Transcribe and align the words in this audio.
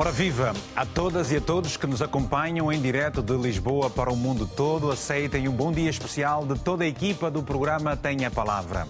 Ora 0.00 0.10
viva 0.10 0.54
a 0.74 0.86
todas 0.86 1.30
e 1.30 1.36
a 1.36 1.42
todos 1.42 1.76
que 1.76 1.86
nos 1.86 2.00
acompanham 2.00 2.72
em 2.72 2.80
direto 2.80 3.22
de 3.22 3.36
Lisboa 3.36 3.90
para 3.90 4.10
o 4.10 4.16
mundo 4.16 4.46
todo. 4.46 4.90
Aceitem 4.90 5.46
um 5.46 5.52
bom 5.52 5.70
dia 5.70 5.90
especial 5.90 6.46
de 6.46 6.58
toda 6.58 6.84
a 6.84 6.86
equipa 6.86 7.30
do 7.30 7.42
programa 7.42 7.94
Tenha 7.94 8.28
a 8.28 8.30
Palavra. 8.30 8.88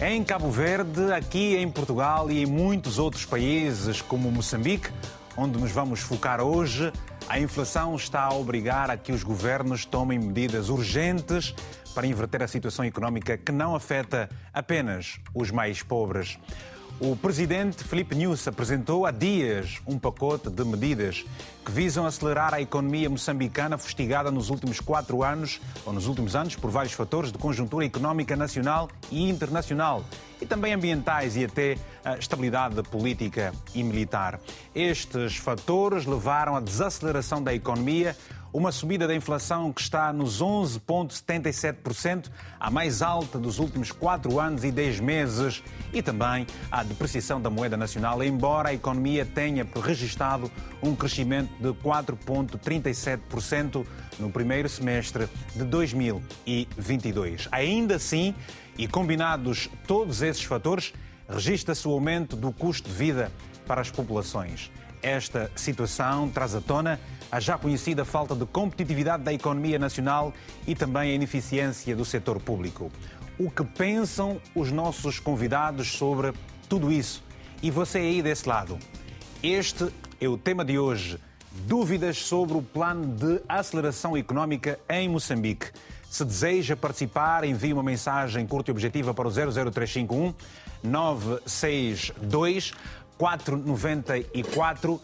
Em 0.00 0.22
Cabo 0.22 0.48
Verde, 0.48 1.12
aqui 1.12 1.56
em 1.56 1.68
Portugal 1.68 2.30
e 2.30 2.44
em 2.44 2.46
muitos 2.46 2.96
outros 2.96 3.24
países, 3.24 4.00
como 4.00 4.30
Moçambique, 4.30 4.92
onde 5.36 5.58
nos 5.58 5.72
vamos 5.72 5.98
focar 5.98 6.40
hoje, 6.40 6.92
a 7.28 7.40
inflação 7.40 7.96
está 7.96 8.22
a 8.22 8.32
obrigar 8.32 8.88
a 8.88 8.96
que 8.96 9.10
os 9.10 9.24
governos 9.24 9.84
tomem 9.84 10.16
medidas 10.16 10.68
urgentes 10.68 11.52
para 11.92 12.06
inverter 12.06 12.44
a 12.44 12.46
situação 12.46 12.84
económica 12.84 13.36
que 13.36 13.50
não 13.50 13.74
afeta 13.74 14.30
apenas 14.54 15.18
os 15.34 15.50
mais 15.50 15.82
pobres. 15.82 16.38
O 17.02 17.16
presidente 17.16 17.82
Felipe 17.82 18.14
Nunes 18.14 18.46
apresentou 18.46 19.06
há 19.06 19.10
dias 19.10 19.80
um 19.86 19.98
pacote 19.98 20.50
de 20.50 20.62
medidas 20.66 21.24
que 21.64 21.72
visam 21.72 22.04
acelerar 22.04 22.52
a 22.52 22.60
economia 22.60 23.08
moçambicana 23.08 23.78
fustigada 23.78 24.30
nos 24.30 24.50
últimos 24.50 24.80
quatro 24.80 25.22
anos, 25.24 25.62
ou 25.86 25.94
nos 25.94 26.06
últimos 26.06 26.36
anos, 26.36 26.56
por 26.56 26.70
vários 26.70 26.92
fatores 26.92 27.32
de 27.32 27.38
conjuntura 27.38 27.86
económica 27.86 28.36
nacional 28.36 28.90
e 29.10 29.30
internacional, 29.30 30.04
e 30.42 30.44
também 30.44 30.74
ambientais 30.74 31.36
e 31.38 31.44
até 31.46 31.78
a 32.04 32.18
estabilidade 32.18 32.82
política 32.82 33.54
e 33.74 33.82
militar. 33.82 34.38
Estes 34.74 35.36
fatores 35.36 36.04
levaram 36.04 36.54
à 36.54 36.60
desaceleração 36.60 37.42
da 37.42 37.54
economia, 37.54 38.14
uma 38.52 38.72
subida 38.72 39.06
da 39.06 39.14
inflação 39.14 39.72
que 39.72 39.80
está 39.80 40.12
nos 40.12 40.42
11,77%, 40.42 42.28
a 42.58 42.68
mais 42.70 43.00
alta 43.02 43.38
dos 43.38 43.58
últimos 43.58 43.92
quatro 43.92 44.40
anos 44.40 44.64
e 44.64 44.72
dez 44.72 44.98
meses, 44.98 45.62
e 45.92 46.02
também 46.02 46.46
a 46.70 46.82
depreciação 46.82 47.40
da 47.40 47.48
moeda 47.48 47.76
nacional, 47.76 48.20
embora 48.22 48.70
a 48.70 48.74
economia 48.74 49.24
tenha 49.24 49.64
registrado 49.82 50.50
um 50.82 50.96
crescimento 50.96 51.50
de 51.60 51.68
4,37% 51.80 53.86
no 54.18 54.30
primeiro 54.30 54.68
semestre 54.68 55.28
de 55.54 55.62
2022. 55.64 57.48
Ainda 57.52 57.94
assim, 57.96 58.34
e 58.76 58.88
combinados 58.88 59.70
todos 59.86 60.22
esses 60.22 60.42
fatores, 60.42 60.92
registra-se 61.28 61.86
o 61.86 61.92
aumento 61.92 62.34
do 62.34 62.50
custo 62.52 62.88
de 62.88 62.94
vida 62.94 63.30
para 63.66 63.80
as 63.80 63.90
populações. 63.90 64.70
Esta 65.02 65.50
situação 65.54 66.28
traz 66.28 66.54
à 66.54 66.60
tona 66.60 67.00
a 67.30 67.38
já 67.38 67.56
conhecida 67.56 68.04
falta 68.04 68.34
de 68.34 68.44
competitividade 68.46 69.22
da 69.22 69.32
economia 69.32 69.78
nacional 69.78 70.32
e 70.66 70.74
também 70.74 71.12
a 71.12 71.14
ineficiência 71.14 71.94
do 71.94 72.04
setor 72.04 72.40
público. 72.40 72.90
O 73.38 73.50
que 73.50 73.64
pensam 73.64 74.40
os 74.54 74.72
nossos 74.72 75.18
convidados 75.18 75.92
sobre 75.92 76.32
tudo 76.68 76.90
isso? 76.90 77.22
E 77.62 77.70
você 77.70 77.98
aí 77.98 78.22
desse 78.22 78.48
lado? 78.48 78.78
Este 79.42 79.88
é 80.20 80.28
o 80.28 80.36
tema 80.36 80.64
de 80.64 80.78
hoje. 80.78 81.18
Dúvidas 81.66 82.18
sobre 82.18 82.56
o 82.56 82.62
plano 82.62 83.06
de 83.16 83.40
aceleração 83.48 84.16
económica 84.16 84.78
em 84.88 85.08
Moçambique. 85.08 85.66
Se 86.08 86.24
deseja 86.24 86.76
participar, 86.76 87.44
envie 87.44 87.72
uma 87.72 87.82
mensagem 87.82 88.46
curta 88.46 88.70
e 88.70 88.72
objetiva 88.72 89.14
para 89.14 89.28
o 89.28 89.30
00351 89.30 90.34
962 90.82 92.72
494 93.16 95.00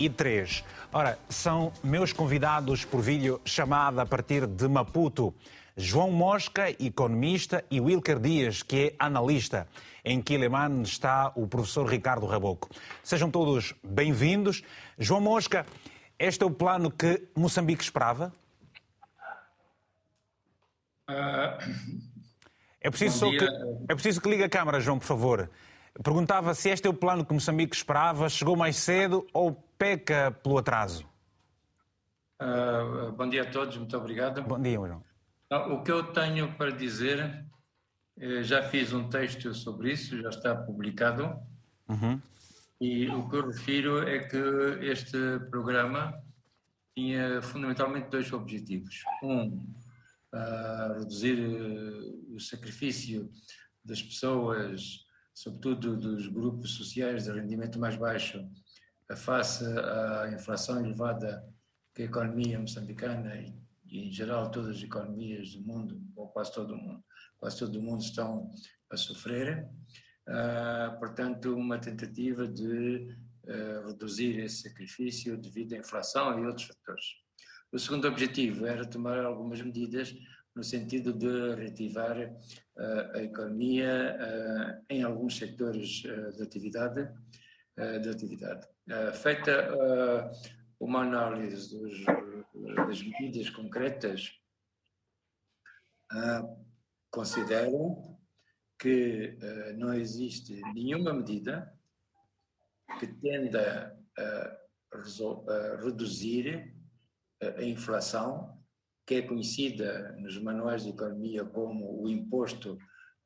543. 0.00 0.64
Ora, 0.92 1.18
são 1.28 1.72
meus 1.84 2.12
convidados 2.12 2.84
por 2.84 3.02
vídeo 3.02 3.40
chamada 3.44 4.02
a 4.02 4.06
partir 4.06 4.46
de 4.46 4.66
Maputo. 4.66 5.34
João 5.76 6.10
Mosca, 6.10 6.70
economista, 6.82 7.64
e 7.70 7.80
Wilker 7.80 8.18
Dias, 8.18 8.62
que 8.62 8.88
é 8.88 8.94
analista. 8.98 9.68
Em 10.04 10.20
Quileman 10.20 10.82
está 10.82 11.32
o 11.36 11.46
professor 11.46 11.86
Ricardo 11.86 12.26
Raboco. 12.26 12.70
Sejam 13.04 13.30
todos 13.30 13.74
bem-vindos. 13.82 14.62
João 14.98 15.20
Mosca, 15.20 15.66
este 16.18 16.42
é 16.42 16.46
o 16.46 16.50
plano 16.50 16.90
que 16.90 17.28
Moçambique 17.36 17.82
esperava? 17.82 18.32
É 22.80 22.88
preciso, 22.88 23.30
que, 23.30 23.44
é 23.88 23.94
preciso 23.94 24.20
que 24.20 24.30
ligue 24.30 24.44
a 24.44 24.48
câmara, 24.48 24.80
João, 24.80 24.98
por 24.98 25.04
favor. 25.06 25.50
Perguntava 26.02 26.54
se 26.54 26.70
este 26.70 26.86
é 26.86 26.90
o 26.90 26.94
plano 26.94 27.24
que 27.24 27.32
Moçambique 27.34 27.74
esperava, 27.74 28.28
chegou 28.28 28.56
mais 28.56 28.76
cedo 28.76 29.26
ou 29.32 29.52
peca 29.76 30.30
pelo 30.42 30.58
atraso? 30.58 31.04
Uh, 32.40 33.12
bom 33.12 33.28
dia 33.28 33.42
a 33.42 33.50
todos, 33.50 33.76
muito 33.76 33.96
obrigado. 33.96 34.42
Bom 34.42 34.60
dia, 34.60 34.76
João. 34.76 35.02
O 35.72 35.82
que 35.82 35.90
eu 35.90 36.04
tenho 36.12 36.54
para 36.54 36.70
dizer, 36.70 37.44
eh, 38.18 38.42
já 38.42 38.62
fiz 38.62 38.92
um 38.92 39.08
texto 39.08 39.52
sobre 39.52 39.92
isso, 39.92 40.16
já 40.22 40.28
está 40.28 40.54
publicado. 40.54 41.36
Uhum. 41.88 42.20
E 42.80 43.08
o 43.08 43.28
que 43.28 43.36
eu 43.36 43.48
refiro 43.48 44.08
é 44.08 44.20
que 44.20 44.38
este 44.82 45.18
programa 45.50 46.14
tinha 46.96 47.42
fundamentalmente 47.42 48.08
dois 48.08 48.32
objetivos. 48.32 49.02
Um, 49.22 49.66
uh, 50.32 50.98
reduzir 50.98 51.38
uh, 51.38 52.34
o 52.34 52.40
sacrifício 52.40 53.28
das 53.84 54.00
pessoas 54.00 55.04
sobretudo 55.34 55.96
dos 55.96 56.26
grupos 56.26 56.74
sociais 56.74 57.24
de 57.24 57.32
rendimento 57.32 57.78
mais 57.78 57.96
baixo, 57.96 58.48
face 59.16 59.64
à 59.64 60.30
inflação 60.32 60.84
elevada 60.84 61.44
que 61.94 62.02
a 62.02 62.04
economia 62.04 62.58
moçambicana 62.58 63.34
e, 63.36 63.54
e, 63.86 64.08
em 64.08 64.10
geral 64.10 64.50
todas 64.50 64.76
as 64.76 64.82
economias 64.82 65.54
do 65.54 65.62
mundo, 65.62 66.00
ou 66.14 66.28
quase 66.28 66.52
todo 66.52 66.74
o 66.74 66.76
mundo, 66.76 67.04
quase 67.38 67.58
todo 67.58 67.76
o 67.76 67.82
mundo 67.82 68.02
estão 68.02 68.50
a 68.90 68.96
sofrer. 68.96 69.68
Uh, 70.28 70.98
portanto, 70.98 71.54
uma 71.54 71.78
tentativa 71.78 72.46
de 72.46 73.16
uh, 73.44 73.88
reduzir 73.88 74.38
esse 74.38 74.62
sacrifício 74.62 75.36
devido 75.36 75.72
à 75.72 75.78
inflação 75.78 76.38
e 76.38 76.46
outros 76.46 76.68
fatores. 76.68 77.04
O 77.72 77.78
segundo 77.78 78.06
objetivo 78.06 78.66
era 78.66 78.84
tomar 78.84 79.18
algumas 79.24 79.60
medidas 79.60 80.14
no 80.54 80.64
sentido 80.64 81.12
de 81.12 81.54
reativar 81.54 82.16
a 83.14 83.22
economia 83.22 84.16
em 84.88 85.02
alguns 85.02 85.36
setores 85.36 86.02
uh, 86.04 86.32
de 86.36 86.42
atividade. 86.42 87.08
de 88.02 88.08
atividade. 88.10 88.66
feita 89.22 89.70
uma 90.78 91.00
análise 91.00 91.70
dos, 91.70 92.04
das 92.86 93.02
medidas 93.02 93.48
concretas, 93.48 94.38
considero 97.10 98.18
que 98.78 99.38
não 99.78 99.94
existe 99.94 100.60
nenhuma 100.74 101.14
medida 101.14 101.72
que 102.98 103.06
tenda 103.06 103.96
a 104.18 105.76
reduzir 105.82 106.74
a 107.40 107.62
inflação 107.62 108.59
que 109.10 109.16
é 109.16 109.22
conhecida 109.22 110.14
nos 110.20 110.40
manuais 110.40 110.84
de 110.84 110.90
economia 110.90 111.44
como 111.44 112.00
o 112.00 112.08
imposto 112.08 112.78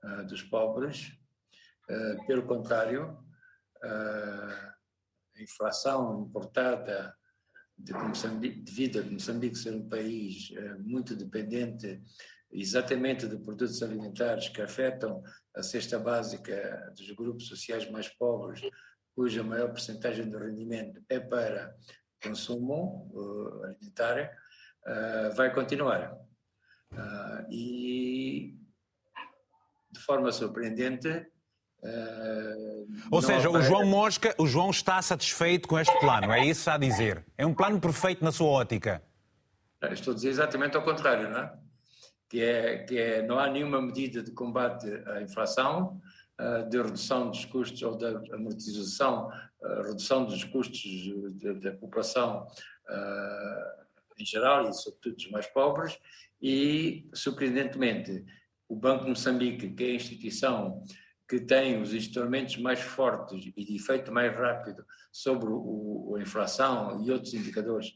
uh, 0.03 0.25
dos 0.27 0.43
pobres. 0.43 1.13
Uh, 1.91 2.27
pelo 2.27 2.47
contrário, 2.47 3.19
uh, 3.85 4.73
a 5.37 5.43
inflação 5.43 6.23
importada 6.27 7.15
de 7.77 7.93
Moçambique, 7.93 8.63
devido 8.63 9.01
a 9.01 9.03
Moçambique 9.03 9.59
ser 9.59 9.75
um 9.75 9.87
país 9.87 10.49
muito 10.79 11.15
dependente 11.15 12.03
exatamente 12.51 13.29
de 13.29 13.37
produtos 13.37 13.83
alimentares 13.83 14.49
que 14.49 14.63
afetam 14.63 15.23
a 15.55 15.63
cesta 15.63 15.99
básica 15.99 16.95
dos 16.97 17.11
grupos 17.11 17.47
sociais 17.47 17.91
mais 17.91 18.09
pobres, 18.09 18.63
cuja 19.15 19.43
maior 19.43 19.69
porcentagem 19.69 20.31
do 20.31 20.39
rendimento 20.39 21.05
é 21.11 21.21
para 21.21 21.77
consumo 22.23 23.13
alimentar, 23.65 24.44
uh, 24.87 25.35
vai 25.35 25.53
continuar. 25.53 26.13
Uh, 26.93 27.47
e, 27.51 28.55
de 29.91 30.01
forma 30.01 30.31
surpreendente. 30.33 31.09
Uh, 31.83 32.87
Ou 33.11 33.21
seja, 33.21 33.51
o 33.51 33.61
João 33.61 33.85
Mosca, 33.85 34.35
o 34.39 34.47
João 34.47 34.71
está 34.71 35.01
satisfeito 35.03 35.69
com 35.69 35.79
este 35.79 35.99
plano, 36.01 36.33
é 36.33 36.47
isso 36.47 36.71
a 36.71 36.79
dizer? 36.79 37.25
É 37.37 37.45
um 37.45 37.55
plano 37.55 37.81
perfeito 37.81 38.25
na 38.25 38.33
sua 38.33 38.49
ótica? 38.49 39.03
Estou 39.91 40.13
a 40.13 40.15
dizer 40.15 40.31
exatamente 40.31 40.77
ao 40.77 40.83
contrário, 40.83 41.29
não 41.29 41.41
é? 41.41 41.59
Que 42.29 42.41
é, 42.43 42.79
que 42.79 42.99
é 42.99 43.23
não 43.23 43.39
há 43.39 43.49
nenhuma 43.51 43.83
medida 43.83 44.23
de 44.23 44.31
combate 44.33 44.87
à 45.07 45.21
inflação, 45.21 46.01
de 46.71 46.83
redução 46.83 47.29
dos 47.29 47.45
custos 47.45 47.83
ou 47.83 47.97
da 47.97 48.09
amortização, 48.35 49.31
redução 49.85 50.25
dos 50.25 50.43
custos 50.43 50.83
da 51.61 51.73
população 51.73 52.47
em 54.19 54.25
geral 54.25 54.69
e 54.69 54.73
sobretudo 54.75 55.17
dos 55.17 55.31
mais 55.31 55.47
pobres, 55.47 55.99
e, 56.41 57.09
surpreendentemente, 57.15 58.25
o 58.69 58.77
Banco 58.77 59.05
de 59.05 59.11
Moçambique, 59.11 59.71
que 59.71 59.85
é 59.85 59.87
a 59.89 59.95
instituição 59.95 60.83
que 61.29 61.41
tem 61.41 61.81
os 61.81 61.95
instrumentos 61.95 62.59
mais 62.59 62.81
fortes 62.81 63.51
e 63.57 63.65
de 63.65 63.77
efeito 63.77 64.13
mais 64.13 64.35
rápido 64.37 64.85
sobre 65.11 65.49
o, 65.51 66.15
a 66.17 66.21
inflação 66.21 67.03
e 67.03 67.11
outros 67.11 67.33
indicadores 67.33 67.95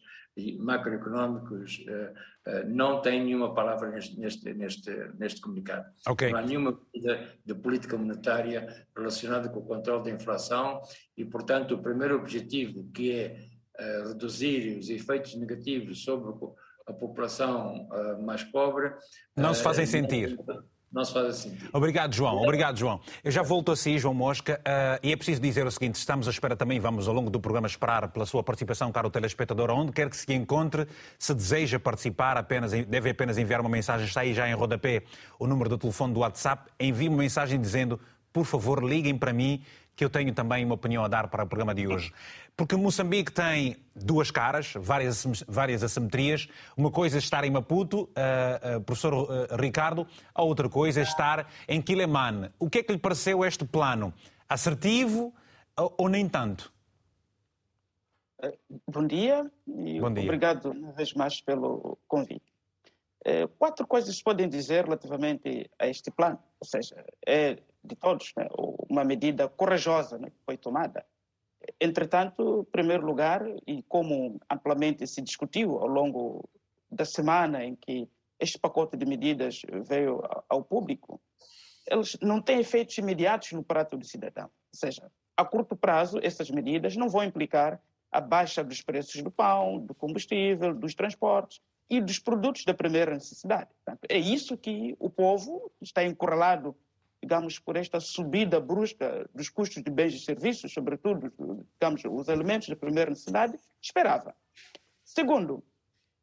macroeconómicos 0.58 1.84
uh, 1.88 2.50
uh, 2.50 2.68
não 2.68 3.02
tem 3.02 3.24
nenhuma 3.24 3.52
palavra 3.52 3.90
neste, 3.90 4.18
neste, 4.18 4.54
neste, 4.54 4.90
neste 5.18 5.40
comunicado. 5.40 5.86
Okay. 6.08 6.30
Não 6.30 6.38
há 6.38 6.42
nenhuma 6.42 6.80
medida 6.94 7.34
de 7.44 7.54
política 7.54 7.98
monetária 7.98 8.86
relacionada 8.96 9.48
com 9.48 9.58
o 9.58 9.66
controle 9.66 10.04
da 10.04 10.10
inflação 10.10 10.80
e, 11.16 11.24
portanto, 11.24 11.74
o 11.74 11.82
primeiro 11.82 12.16
objetivo, 12.16 12.88
que 12.92 13.12
é 13.12 13.40
reduzir 14.06 14.78
os 14.78 14.90
efeitos 14.90 15.34
negativos 15.34 16.02
sobre 16.02 16.34
a 16.86 16.92
população 16.92 17.88
mais 18.20 18.42
pobre... 18.44 18.92
Não 19.36 19.54
se 19.54 19.62
fazem 19.62 19.86
sentir 19.86 20.36
não 20.90 21.04
se 21.04 21.12
faz 21.12 21.26
assim. 21.26 21.56
Obrigado, 21.72 22.14
João. 22.14 22.42
Obrigado, 22.42 22.78
João. 22.78 23.00
Eu 23.22 23.30
já 23.30 23.42
volto 23.42 23.70
a 23.70 23.76
si, 23.76 23.98
João 23.98 24.14
Mosca, 24.14 24.60
uh, 24.60 24.98
e 25.02 25.12
é 25.12 25.16
preciso 25.16 25.40
dizer 25.40 25.66
o 25.66 25.70
seguinte: 25.70 25.96
estamos 25.96 26.26
à 26.26 26.30
espera 26.30 26.56
também, 26.56 26.80
vamos 26.80 27.06
ao 27.06 27.14
longo 27.14 27.30
do 27.30 27.38
programa 27.38 27.66
esperar 27.66 28.08
pela 28.08 28.24
sua 28.24 28.42
participação, 28.42 28.90
caro 28.90 29.10
telespectador, 29.10 29.70
onde 29.70 29.92
quer 29.92 30.08
que 30.08 30.16
se 30.16 30.32
encontre, 30.32 30.86
se 31.18 31.34
deseja 31.34 31.78
participar, 31.78 32.36
apenas, 32.36 32.72
deve 32.72 33.10
apenas 33.10 33.36
enviar 33.36 33.60
uma 33.60 33.68
mensagem, 33.68 34.06
está 34.06 34.22
aí 34.22 34.32
já 34.32 34.48
em 34.48 34.54
rodapé 34.54 35.02
o 35.38 35.46
número 35.46 35.68
do 35.68 35.78
telefone 35.78 36.14
do 36.14 36.20
WhatsApp, 36.20 36.70
envie 36.80 37.08
uma 37.08 37.18
mensagem 37.18 37.60
dizendo, 37.60 38.00
por 38.32 38.46
favor, 38.46 38.82
liguem 38.82 39.16
para 39.16 39.32
mim, 39.32 39.62
que 39.98 40.04
eu 40.04 40.08
tenho 40.08 40.32
também 40.32 40.64
uma 40.64 40.76
opinião 40.76 41.04
a 41.04 41.08
dar 41.08 41.26
para 41.26 41.42
o 41.42 41.46
programa 41.48 41.74
de 41.74 41.88
hoje. 41.88 42.12
Porque 42.56 42.76
Moçambique 42.76 43.32
tem 43.32 43.76
duas 43.96 44.30
caras, 44.30 44.72
várias, 44.76 45.26
várias 45.48 45.82
assimetrias. 45.82 46.48
Uma 46.76 46.88
coisa 46.88 47.16
é 47.16 47.18
estar 47.18 47.42
em 47.42 47.50
Maputo, 47.50 48.02
uh, 48.02 48.76
uh, 48.76 48.80
professor 48.80 49.12
uh, 49.12 49.56
Ricardo, 49.60 50.06
a 50.32 50.44
outra 50.44 50.68
coisa 50.68 51.00
é 51.00 51.02
estar 51.02 51.50
em 51.66 51.82
Quilemane. 51.82 52.48
O 52.60 52.70
que 52.70 52.78
é 52.78 52.82
que 52.84 52.92
lhe 52.92 52.98
pareceu 52.98 53.44
este 53.44 53.64
plano? 53.64 54.14
Assertivo 54.48 55.34
ou, 55.76 55.92
ou 55.98 56.08
nem 56.08 56.28
tanto? 56.28 56.72
Bom 58.86 59.04
dia 59.04 59.50
e 59.66 59.98
Bom 59.98 60.14
dia. 60.14 60.22
obrigado 60.22 60.70
uma 60.70 60.92
vez 60.92 61.12
mais 61.12 61.40
pelo 61.40 61.98
convite. 62.06 62.46
Quatro 63.58 63.84
coisas 63.84 64.16
se 64.16 64.22
podem 64.22 64.48
dizer 64.48 64.84
relativamente 64.84 65.68
a 65.76 65.88
este 65.88 66.08
plano, 66.12 66.38
ou 66.60 66.66
seja, 66.66 67.04
é 67.26 67.58
de 67.82 67.96
todos 67.96 68.32
né, 68.36 68.46
uma 68.90 69.04
medida 69.04 69.48
corajosa 69.48 70.18
né, 70.18 70.30
que 70.30 70.44
foi 70.44 70.56
tomada 70.56 71.04
Entretanto, 71.80 72.66
em 72.66 72.70
primeiro 72.70 73.04
lugar, 73.04 73.42
e 73.66 73.82
como 73.82 74.40
amplamente 74.50 75.06
se 75.06 75.20
discutiu 75.20 75.78
ao 75.78 75.86
longo 75.86 76.48
da 76.90 77.04
semana 77.04 77.64
em 77.64 77.74
que 77.74 78.08
este 78.38 78.58
pacote 78.58 78.96
de 78.96 79.04
medidas 79.04 79.62
veio 79.84 80.22
ao 80.48 80.62
público, 80.62 81.20
eles 81.86 82.16
não 82.22 82.40
têm 82.40 82.60
efeitos 82.60 82.96
imediatos 82.98 83.52
no 83.52 83.62
prato 83.62 83.96
do 83.96 84.06
cidadão. 84.06 84.44
Ou 84.44 84.78
seja, 84.78 85.10
a 85.36 85.44
curto 85.44 85.76
prazo, 85.76 86.18
essas 86.22 86.50
medidas 86.50 86.96
não 86.96 87.08
vão 87.08 87.24
implicar 87.24 87.80
a 88.10 88.20
baixa 88.20 88.64
dos 88.64 88.80
preços 88.80 89.22
do 89.22 89.30
pão, 89.30 89.78
do 89.78 89.94
combustível, 89.94 90.74
dos 90.74 90.94
transportes 90.94 91.60
e 91.90 92.00
dos 92.00 92.18
produtos 92.18 92.64
da 92.64 92.74
primeira 92.74 93.14
necessidade. 93.14 93.70
Portanto, 93.84 94.06
é 94.08 94.18
isso 94.18 94.56
que 94.56 94.96
o 94.98 95.10
povo 95.10 95.70
está 95.80 96.04
encurralado 96.04 96.76
digamos, 97.22 97.58
por 97.58 97.76
esta 97.76 98.00
subida 98.00 98.60
brusca 98.60 99.28
dos 99.34 99.48
custos 99.48 99.82
de 99.82 99.90
bens 99.90 100.14
e 100.14 100.20
serviços, 100.20 100.72
sobretudo, 100.72 101.32
digamos, 101.74 102.02
os 102.04 102.28
elementos 102.28 102.68
de 102.68 102.76
primeira 102.76 103.10
necessidade, 103.10 103.58
esperava. 103.80 104.34
Segundo, 105.04 105.64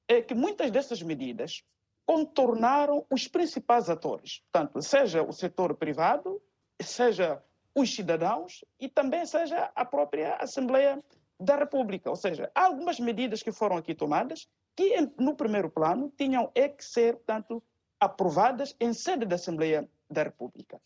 é 0.08 0.22
que 0.22 0.34
muitas 0.34 0.72
dessas 0.72 1.02
medidas 1.02 1.64
contornaram 2.06 3.06
os 3.10 3.28
principais 3.28 3.90
atores, 3.90 4.44
tanto 4.52 4.82
seja 4.82 5.24
o 5.24 5.34
setor 5.34 5.76
privado, 5.76 6.42
seja 6.80 7.42
os 7.74 7.94
cidadãos 7.94 8.64
e 8.80 8.88
também 8.88 9.26
seja 9.26 9.72
a 9.76 9.84
própria 9.84 10.36
Assembleia 10.36 11.04
da 11.40 11.58
República. 11.58 12.10
Ou 12.10 12.16
seja, 12.16 12.50
há 12.56 12.66
algumas 12.66 13.00
medidas 13.00 13.44
que 13.44 13.52
foram 13.52 13.76
aqui 13.76 13.94
tomadas 13.94 14.48
que, 14.76 14.96
no 15.20 15.36
primeiro 15.36 15.70
plano, 15.70 16.12
tinham 16.18 16.52
é 16.54 16.70
que 16.70 16.84
ser, 16.84 17.18
tanto 17.26 17.62
aprovadas 18.00 18.76
em 18.80 18.94
sede 18.94 19.26
da 19.26 19.36
Assembleia 19.36 19.90
da 20.10 20.24
República. 20.24 20.80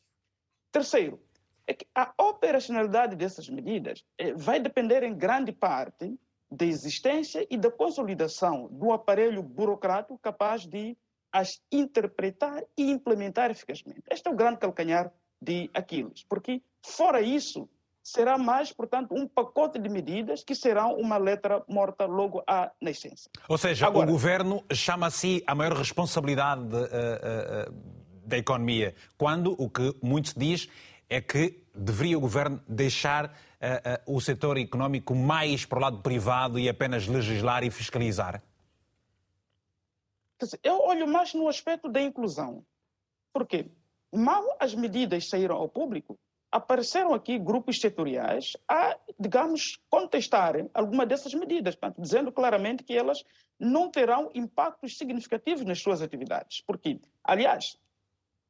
Terceiro, 0.71 1.21
é 1.67 1.73
que 1.73 1.85
a 1.93 2.13
operacionalidade 2.17 3.15
dessas 3.15 3.47
medidas 3.49 4.03
eh, 4.17 4.33
vai 4.33 4.59
depender 4.59 5.03
em 5.03 5.15
grande 5.15 5.51
parte 5.51 6.17
da 6.51 6.65
existência 6.65 7.45
e 7.49 7.57
da 7.57 7.69
consolidação 7.69 8.67
do 8.71 8.91
aparelho 8.91 9.43
burocrático 9.43 10.17
capaz 10.17 10.65
de 10.65 10.97
as 11.31 11.61
interpretar 11.71 12.63
e 12.75 12.89
implementar 12.89 13.51
eficazmente. 13.51 14.01
Este 14.09 14.27
é 14.27 14.31
o 14.31 14.35
grande 14.35 14.57
calcanhar 14.57 15.11
de 15.39 15.69
Aquiles, 15.73 16.25
porque 16.27 16.61
fora 16.83 17.21
isso, 17.21 17.69
será 18.01 18.35
mais, 18.37 18.73
portanto, 18.73 19.13
um 19.13 19.27
pacote 19.27 19.77
de 19.77 19.89
medidas 19.89 20.43
que 20.43 20.55
serão 20.55 20.95
uma 20.95 21.17
letra 21.17 21.63
morta 21.67 22.05
logo 22.05 22.43
à 22.47 22.71
nascença. 22.81 23.29
Ou 23.47 23.57
seja, 23.57 23.85
Agora, 23.85 24.09
o 24.09 24.11
governo 24.11 24.63
chama-se 24.73 25.43
a 25.45 25.53
maior 25.53 25.73
responsabilidade 25.73 26.75
uh, 26.75 27.69
uh, 27.69 27.98
da 28.29 28.37
economia, 28.37 28.95
quando 29.17 29.55
o 29.61 29.69
que 29.69 29.93
muito 30.01 30.29
se 30.29 30.39
diz 30.39 30.69
é 31.09 31.19
que 31.19 31.63
deveria 31.73 32.17
o 32.17 32.21
governo 32.21 32.61
deixar 32.67 33.25
uh, 33.25 34.11
uh, 34.11 34.15
o 34.15 34.21
setor 34.21 34.57
económico 34.57 35.15
mais 35.15 35.65
para 35.65 35.79
o 35.79 35.81
lado 35.81 35.99
privado 35.99 36.59
e 36.59 36.69
apenas 36.69 37.07
legislar 37.07 37.63
e 37.63 37.71
fiscalizar? 37.71 38.41
Eu 40.63 40.79
olho 40.79 41.07
mais 41.07 41.33
no 41.33 41.47
aspecto 41.47 41.89
da 41.89 42.01
inclusão. 42.01 42.63
Porque 43.33 43.67
mal 44.11 44.43
as 44.59 44.73
medidas 44.73 45.29
saíram 45.29 45.55
ao 45.55 45.69
público, 45.69 46.17
apareceram 46.51 47.13
aqui 47.13 47.37
grupos 47.37 47.79
setoriais 47.79 48.57
a, 48.67 48.97
digamos, 49.19 49.79
contestarem 49.89 50.69
alguma 50.73 51.05
dessas 51.05 51.33
medidas, 51.33 51.75
portanto, 51.75 52.01
dizendo 52.01 52.31
claramente 52.31 52.83
que 52.83 52.97
elas 52.97 53.23
não 53.59 53.91
terão 53.91 54.31
impactos 54.33 54.97
significativos 54.97 55.63
nas 55.63 55.79
suas 55.79 56.01
atividades. 56.01 56.61
Porque, 56.61 56.99
aliás, 57.23 57.77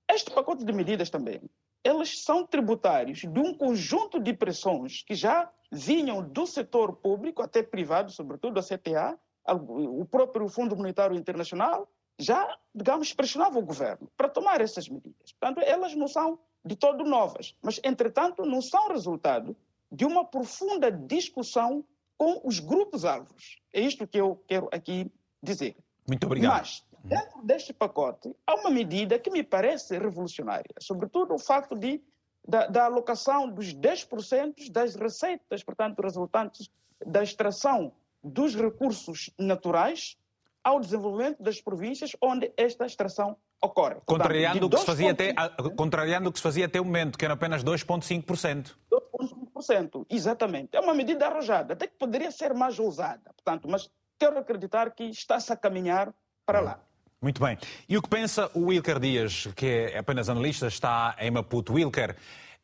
este 0.09 0.31
pacote 0.31 0.65
de 0.65 0.73
medidas 0.73 1.09
também, 1.09 1.41
eles 1.83 2.23
são 2.23 2.45
tributários 2.45 3.19
de 3.19 3.39
um 3.39 3.53
conjunto 3.53 4.19
de 4.19 4.33
pressões 4.33 5.03
que 5.03 5.15
já 5.15 5.49
vinham 5.71 6.21
do 6.21 6.45
setor 6.45 6.95
público 6.95 7.41
até 7.41 7.63
privado, 7.63 8.11
sobretudo 8.11 8.59
a 8.59 8.63
CTA, 8.63 9.17
o 9.47 10.05
próprio 10.05 10.47
Fundo 10.49 10.75
Monetário 10.75 11.15
Internacional, 11.15 11.87
já, 12.17 12.57
digamos, 12.75 13.13
pressionava 13.13 13.57
o 13.57 13.65
governo 13.65 14.11
para 14.17 14.27
tomar 14.27 14.59
essas 14.59 14.89
medidas. 14.89 15.31
Portanto, 15.39 15.65
elas 15.65 15.95
não 15.95 16.07
são 16.07 16.37
de 16.65 16.75
todo 16.75 17.05
novas, 17.05 17.55
mas, 17.61 17.79
entretanto, 17.83 18.45
não 18.45 18.61
são 18.61 18.89
resultado 18.89 19.55
de 19.91 20.05
uma 20.05 20.25
profunda 20.25 20.91
discussão 20.91 21.83
com 22.17 22.41
os 22.43 22.59
grupos-alvos. 22.59 23.59
É 23.73 23.79
isto 23.79 24.05
que 24.05 24.19
eu 24.19 24.43
quero 24.47 24.67
aqui 24.71 25.09
dizer. 25.41 25.77
Muito 26.05 26.25
obrigado. 26.25 26.59
Mas, 26.59 26.83
Dentro 27.03 27.41
deste 27.43 27.73
pacote, 27.73 28.35
há 28.45 28.55
uma 28.55 28.69
medida 28.69 29.17
que 29.17 29.29
me 29.29 29.43
parece 29.43 29.97
revolucionária, 29.97 30.73
sobretudo 30.79 31.33
o 31.33 31.39
facto 31.39 31.75
de, 31.75 32.01
da, 32.47 32.67
da 32.67 32.85
alocação 32.85 33.49
dos 33.49 33.73
10% 33.73 34.71
das 34.71 34.95
receitas, 34.95 35.63
portanto, 35.63 36.01
resultantes 36.01 36.69
da 37.05 37.23
extração 37.23 37.93
dos 38.23 38.55
recursos 38.55 39.29
naturais 39.37 40.17
ao 40.63 40.79
desenvolvimento 40.79 41.41
das 41.41 41.61
províncias 41.61 42.11
onde 42.21 42.51
esta 42.57 42.85
extração 42.85 43.37
ocorre. 43.61 43.95
Contrariando, 44.05 44.65
o, 44.65 44.69
que 44.69 44.77
se 44.77 44.85
fazia 44.85 45.11
até, 45.11 45.33
contrariando 45.75 46.29
o 46.29 46.31
que 46.31 46.39
se 46.39 46.43
fazia 46.43 46.65
até 46.65 46.79
o 46.79 46.85
momento, 46.85 47.17
que 47.17 47.25
era 47.25 47.33
apenas 47.33 47.63
2,5%. 47.63 48.75
2,5%, 48.91 50.05
exatamente. 50.09 50.75
É 50.75 50.79
uma 50.79 50.93
medida 50.93 51.27
arrojada, 51.27 51.73
até 51.73 51.87
que 51.87 51.97
poderia 51.97 52.31
ser 52.31 52.53
mais 52.53 52.77
ousada, 52.77 53.31
portanto, 53.35 53.67
mas 53.69 53.89
quero 54.17 54.37
acreditar 54.37 54.91
que 54.91 55.05
está-se 55.05 55.51
a 55.51 55.55
caminhar 55.55 56.13
para 56.45 56.59
lá. 56.59 56.79
Muito 57.21 57.41
bem. 57.43 57.57
E 57.87 57.97
o 57.97 58.01
que 58.01 58.09
pensa 58.09 58.49
o 58.53 58.67
Wilker 58.67 58.97
Dias, 58.97 59.47
que 59.55 59.65
é 59.65 59.97
apenas 59.97 60.29
analista, 60.29 60.67
está 60.67 61.17
em 61.19 61.29
Maputo. 61.29 61.73
Wilker, 61.73 62.15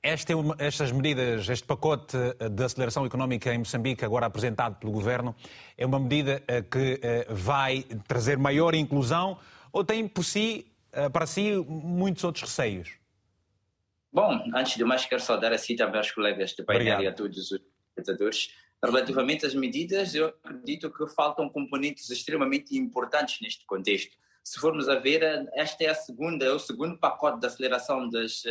é 0.01 0.15
estas 0.59 0.91
medidas, 0.91 1.49
este 1.49 1.65
pacote 1.65 2.15
de 2.51 2.63
aceleração 2.63 3.05
económica 3.05 3.53
em 3.53 3.57
Moçambique, 3.57 4.05
agora 4.05 4.27
apresentado 4.27 4.75
pelo 4.75 4.93
Governo, 4.93 5.35
é 5.75 5.85
uma 5.85 5.99
medida 5.99 6.41
eh, 6.47 6.61
que 6.61 6.99
eh, 7.01 7.25
vai 7.27 7.83
trazer 8.07 8.37
maior 8.37 8.75
inclusão 8.75 9.37
ou 9.73 9.83
tem 9.83 10.07
por 10.07 10.23
si, 10.23 10.71
eh, 10.93 11.09
para 11.09 11.25
si 11.25 11.55
muitos 11.67 12.23
outros 12.23 12.43
receios? 12.43 12.91
Bom, 14.13 14.41
antes 14.55 14.77
de 14.77 14.85
mais, 14.85 15.05
quero 15.05 15.21
saudar 15.21 15.51
assim 15.51 15.75
também 15.75 15.97
aos 15.97 16.11
colegas 16.11 16.51
de 16.51 16.63
painel 16.63 17.01
e 17.01 17.07
a 17.07 17.11
todos 17.11 17.37
os 17.37 17.59
espectadores. 17.89 18.51
Relativamente 18.81 19.45
às 19.45 19.55
medidas, 19.55 20.13
eu 20.13 20.27
acredito 20.27 20.89
que 20.91 21.07
faltam 21.07 21.49
componentes 21.49 22.09
extremamente 22.09 22.77
importantes 22.77 23.41
neste 23.41 23.65
contexto 23.65 24.15
se 24.45 24.59
formos 24.59 24.87
a 24.87 24.99
ver, 24.99 25.49
esta 25.53 25.83
é 25.83 25.87
a 25.87 25.95
segunda, 25.95 26.45
é 26.45 26.51
o 26.51 26.59
segundo 26.59 26.99
pacote 26.99 27.39
de 27.39 27.47
aceleração 27.47 28.07
das 28.07 28.43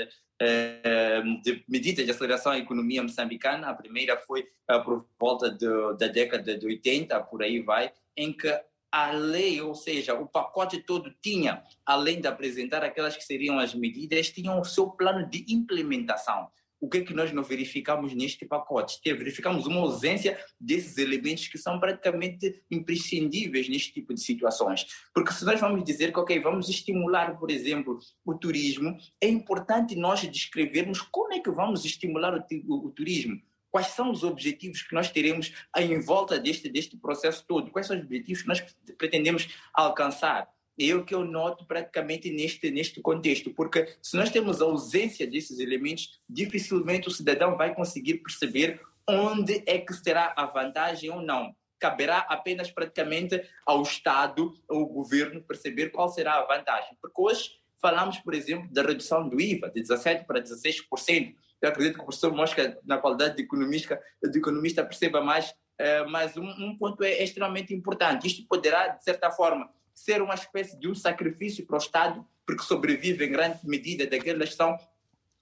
eh, 0.43 1.23
de 1.41 1.65
medidas 1.69 2.05
de 2.05 2.11
aceleração 2.11 2.51
da 2.51 2.59
economia 2.59 3.01
moçambicana. 3.01 3.69
A 3.69 3.75
primeira 3.75 4.17
foi 4.17 4.49
eh, 4.69 4.79
por 4.81 5.07
volta 5.17 5.49
de, 5.53 5.67
da 5.97 6.09
década 6.09 6.59
de 6.59 6.67
80, 6.67 7.21
por 7.23 7.45
aí 7.45 7.63
vai, 7.63 7.93
em 8.17 8.33
que 8.33 8.53
a 8.91 9.13
lei, 9.13 9.61
ou 9.61 9.75
seja, 9.77 10.15
o 10.15 10.27
pacote 10.27 10.81
todo 10.81 11.15
tinha, 11.23 11.63
além 11.87 12.21
de 12.21 12.27
apresentar 12.27 12.83
aquelas 12.83 13.17
que 13.17 13.23
seriam 13.23 13.61
as 13.61 13.73
medidas, 13.73 14.31
tinha 14.31 14.53
o 14.53 14.65
seu 14.65 14.91
plano 14.91 15.29
de 15.29 15.45
implementação 15.49 16.49
o 16.85 16.89
que 16.89 16.99
é 16.99 17.01
que 17.01 17.15
nós 17.15 17.33
não 17.33 17.43
verificamos 17.43 18.15
neste 18.15 18.45
pacote? 18.45 19.01
Verificamos 19.03 19.67
uma 19.67 19.81
ausência 19.81 20.39
desses 20.61 20.99
elementos 20.99 21.49
que 21.49 21.57
são 21.57 21.81
praticamente 21.81 22.63
imprescindíveis 22.71 23.71
neste 23.71 23.95
tipo 23.95 24.13
de 24.13 24.21
situações. 24.21 24.87
Porque 25.15 25.33
se 25.33 25.47
nós 25.47 25.59
vamos 25.59 25.83
dizer 25.83 26.13
que, 26.13 26.21
ok, 26.21 26.39
vamos 26.41 26.69
estimular, 26.69 27.39
por 27.39 27.51
exemplo, 27.51 27.99
o 28.23 28.35
turismo, 28.35 28.99
é 29.19 29.27
importante 29.27 29.97
nós 29.97 30.21
descrevermos 30.21 31.01
como 31.01 31.33
é 31.33 31.41
que 31.41 31.51
vamos 31.51 31.87
estimular 31.87 32.35
o, 32.37 32.45
o, 32.69 32.87
o 32.87 32.91
turismo 32.91 33.41
quais 33.71 33.89
são 33.89 34.13
os 34.13 34.23
objetivos 34.23 34.83
que 34.83 34.95
nós 34.95 35.11
teremos 35.11 35.53
em 35.77 36.01
volta 36.01 36.39
deste, 36.39 36.69
deste 36.69 36.97
processo 36.97 37.45
todo, 37.45 37.73
quais 37.73 37.89
são 37.89 37.97
os 37.97 38.05
objetivos 38.05 38.43
que 38.43 38.47
nós 38.47 38.61
pretendemos 38.97 39.49
alcançar 39.75 40.49
é 40.79 40.95
o 40.95 41.05
que 41.05 41.15
eu 41.15 41.25
noto 41.25 41.65
praticamente 41.67 42.31
neste, 42.31 42.71
neste 42.71 43.01
contexto, 43.01 43.51
porque 43.51 43.97
se 44.03 44.17
nós 44.17 44.31
temos 44.31 44.61
a 44.61 44.65
ausência 44.65 45.27
desses 45.27 45.59
elementos, 45.59 46.21
dificilmente 46.29 47.09
o 47.09 47.11
cidadão 47.11 47.57
vai 47.57 47.75
conseguir 47.75 48.15
perceber 48.15 48.81
onde 49.09 49.63
é 49.67 49.79
que 49.79 49.93
será 49.93 50.33
a 50.37 50.47
vantagem 50.47 51.11
ou 51.11 51.21
não. 51.21 51.55
Caberá 51.79 52.19
apenas 52.29 52.71
praticamente 52.71 53.43
ao 53.67 53.83
Estado, 53.83 54.53
ao 54.69 54.87
governo, 54.87 55.43
perceber 55.43 55.91
qual 55.91 56.09
será 56.09 56.35
a 56.35 56.47
vantagem. 56.47 56.97
Porque 57.01 57.21
hoje 57.21 57.51
falamos, 57.81 58.19
por 58.19 58.35
exemplo, 58.35 58.73
da 58.73 58.83
redução 58.83 59.29
do 59.29 59.41
IVA 59.41 59.71
de 59.71 59.83
17% 59.83 60.25
para 60.25 60.41
16%. 60.41 61.35
Eu 61.61 61.69
acredito 61.69 61.95
que 61.95 62.01
o 62.01 62.05
professor 62.05 62.33
Mosca, 62.33 62.79
na 62.85 62.99
qualidade 62.99 63.37
de 63.37 63.43
economista, 63.43 64.01
de 64.23 64.39
economista 64.39 64.85
perceba 64.85 65.21
mais, 65.21 65.55
eh, 65.79 66.05
mas 66.05 66.37
um, 66.37 66.47
um 66.47 66.79
ponto 66.79 67.03
é 67.03 67.23
extremamente 67.23 67.75
importante. 67.75 68.27
Isto 68.27 68.47
poderá, 68.47 68.89
de 68.89 69.05
certa 69.05 69.31
forma, 69.31 69.71
ser 69.95 70.21
uma 70.21 70.35
espécie 70.35 70.79
de 70.79 70.89
um 70.89 70.95
sacrifício 70.95 71.67
para 71.67 71.77
o 71.77 71.79
Estado, 71.79 72.27
porque 72.47 72.63
sobrevive 72.63 73.25
em 73.25 73.33
grande 73.33 73.61
medida 73.65 74.07
daquelas 74.07 74.51
que 74.51 74.57
são 74.57 74.79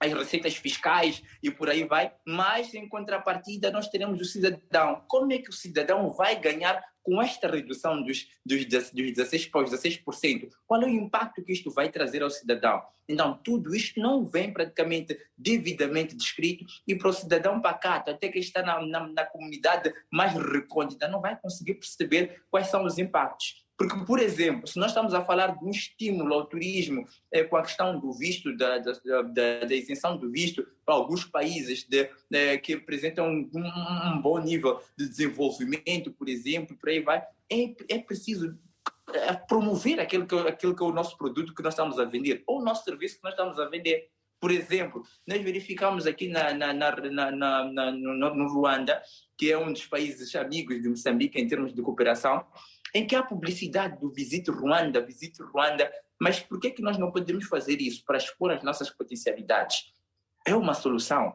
as 0.03 0.13
receitas 0.13 0.57
fiscais 0.57 1.23
e 1.41 1.51
por 1.51 1.71
aí 1.71 1.85
vai, 1.85 2.13
mas 2.27 2.75
em 2.75 2.89
contrapartida 2.89 3.71
nós 3.71 3.89
teremos 3.89 4.21
o 4.21 4.25
cidadão. 4.25 5.05
Como 5.07 5.33
é 5.33 5.39
que 5.39 5.51
o 5.51 5.53
cidadão 5.53 6.11
vai 6.11 6.39
ganhar 6.41 6.83
com 7.05 7.23
esta 7.23 7.49
redução 7.49 8.03
dos, 8.03 8.29
dos, 8.45 8.65
dos 8.65 8.93
16 8.93 9.47
para 9.47 9.65
os 9.65 9.71
16%? 9.71 10.49
Qual 10.67 10.83
é 10.83 10.87
o 10.87 10.89
impacto 10.89 11.45
que 11.45 11.53
isto 11.53 11.71
vai 11.71 11.89
trazer 11.89 12.23
ao 12.23 12.31
cidadão? 12.31 12.83
Então, 13.09 13.39
tudo 13.45 13.75
isto 13.75 14.01
não 14.01 14.25
vem 14.25 14.53
praticamente 14.53 15.17
devidamente 15.37 16.17
descrito 16.17 16.65
e 16.87 16.97
para 16.97 17.09
o 17.09 17.13
cidadão 17.13 17.61
pacato, 17.61 18.11
até 18.11 18.29
que 18.29 18.39
está 18.39 18.63
na, 18.63 18.85
na, 18.85 19.07
na 19.07 19.25
comunidade 19.25 19.93
mais 20.11 20.33
recôndita, 20.35 21.07
não 21.07 21.21
vai 21.21 21.39
conseguir 21.39 21.75
perceber 21.75 22.43
quais 22.51 22.69
são 22.69 22.85
os 22.85 22.99
impactos. 22.99 23.62
Porque, 23.83 24.05
por 24.05 24.21
exemplo, 24.21 24.69
se 24.69 24.79
nós 24.79 24.93
estamos 24.93 25.13
a 25.13 25.25
falar 25.25 25.59
de 25.59 25.65
um 25.65 25.71
estímulo 25.71 26.35
ao 26.35 26.47
turismo 26.47 27.05
é, 27.33 27.43
com 27.43 27.57
a 27.57 27.63
questão 27.63 27.99
do 27.99 28.13
visto, 28.13 28.57
da, 28.57 28.79
da, 28.79 28.93
da, 29.23 29.65
da 29.65 29.75
isenção 29.75 30.17
do 30.17 30.31
visto 30.31 30.65
para 30.87 30.95
alguns 30.95 31.25
países 31.25 31.83
de, 31.89 32.09
é, 32.33 32.57
que 32.59 32.75
apresentam 32.75 33.27
um, 33.27 33.51
um, 33.53 34.23
bom 34.23 34.39
nível 34.39 34.81
de 34.97 35.09
desenvolvimento, 35.09 36.13
por 36.13 36.29
exemplo, 36.29 36.77
por 36.77 36.91
aí 36.91 37.01
vai, 37.01 37.25
é, 37.51 37.75
é 37.89 37.99
preciso 37.99 38.57
é, 39.13 39.33
promover 39.33 39.99
aquilo 39.99 40.29
que, 40.29 40.37
aquilo 40.37 40.77
que 40.77 40.83
é 40.85 40.87
o 40.87 40.93
nosso 40.93 41.19
produto 41.19 41.53
que 41.53 41.63
nós 41.63 41.75
estamos 41.75 41.99
a 41.99 42.05
vender, 42.05 42.45
ou 42.47 42.61
o 42.61 42.65
nosso 42.65 42.85
serviço 42.85 43.17
que 43.17 43.25
nós 43.25 43.33
estamos 43.33 43.59
a 43.59 43.69
vender. 43.69 44.11
Por 44.39 44.53
exemplo, 44.53 45.03
nós 45.27 45.43
verificamos 45.43 46.07
aqui 46.07 46.29
na, 46.29 46.55
na, 46.55 46.73
na, 46.73 47.33
na 47.33 47.91
no, 47.91 48.33
no 48.33 48.47
Ruanda, 48.47 49.03
que 49.37 49.51
é 49.51 49.59
um 49.59 49.73
dos 49.73 49.87
países 49.87 50.33
amigos 50.37 50.81
de 50.81 50.89
Moçambique 50.89 51.41
em 51.41 51.49
termos 51.49 51.75
de 51.75 51.83
cooperação, 51.83 52.47
em 52.95 53.07
que 53.07 53.17
há 53.17 53.23
publicidade 53.23 53.99
do 53.99 54.11
Visite 54.11 54.51
Ruanda, 54.51 55.05
Visite 55.05 55.43
Ruanda, 55.43 55.91
mas 56.21 56.41
por 56.41 56.61
que, 56.61 56.71
que 56.71 56.83
nós 56.83 56.99
não 56.99 57.11
podemos 57.11 57.47
fazer 57.47 57.81
isso 57.81 58.05
para 58.05 58.19
expor 58.19 58.53
as 58.53 58.63
nossas 58.63 58.91
potencialidades? 58.91 59.93
É 60.47 60.55
uma 60.55 60.75
solução, 60.75 61.33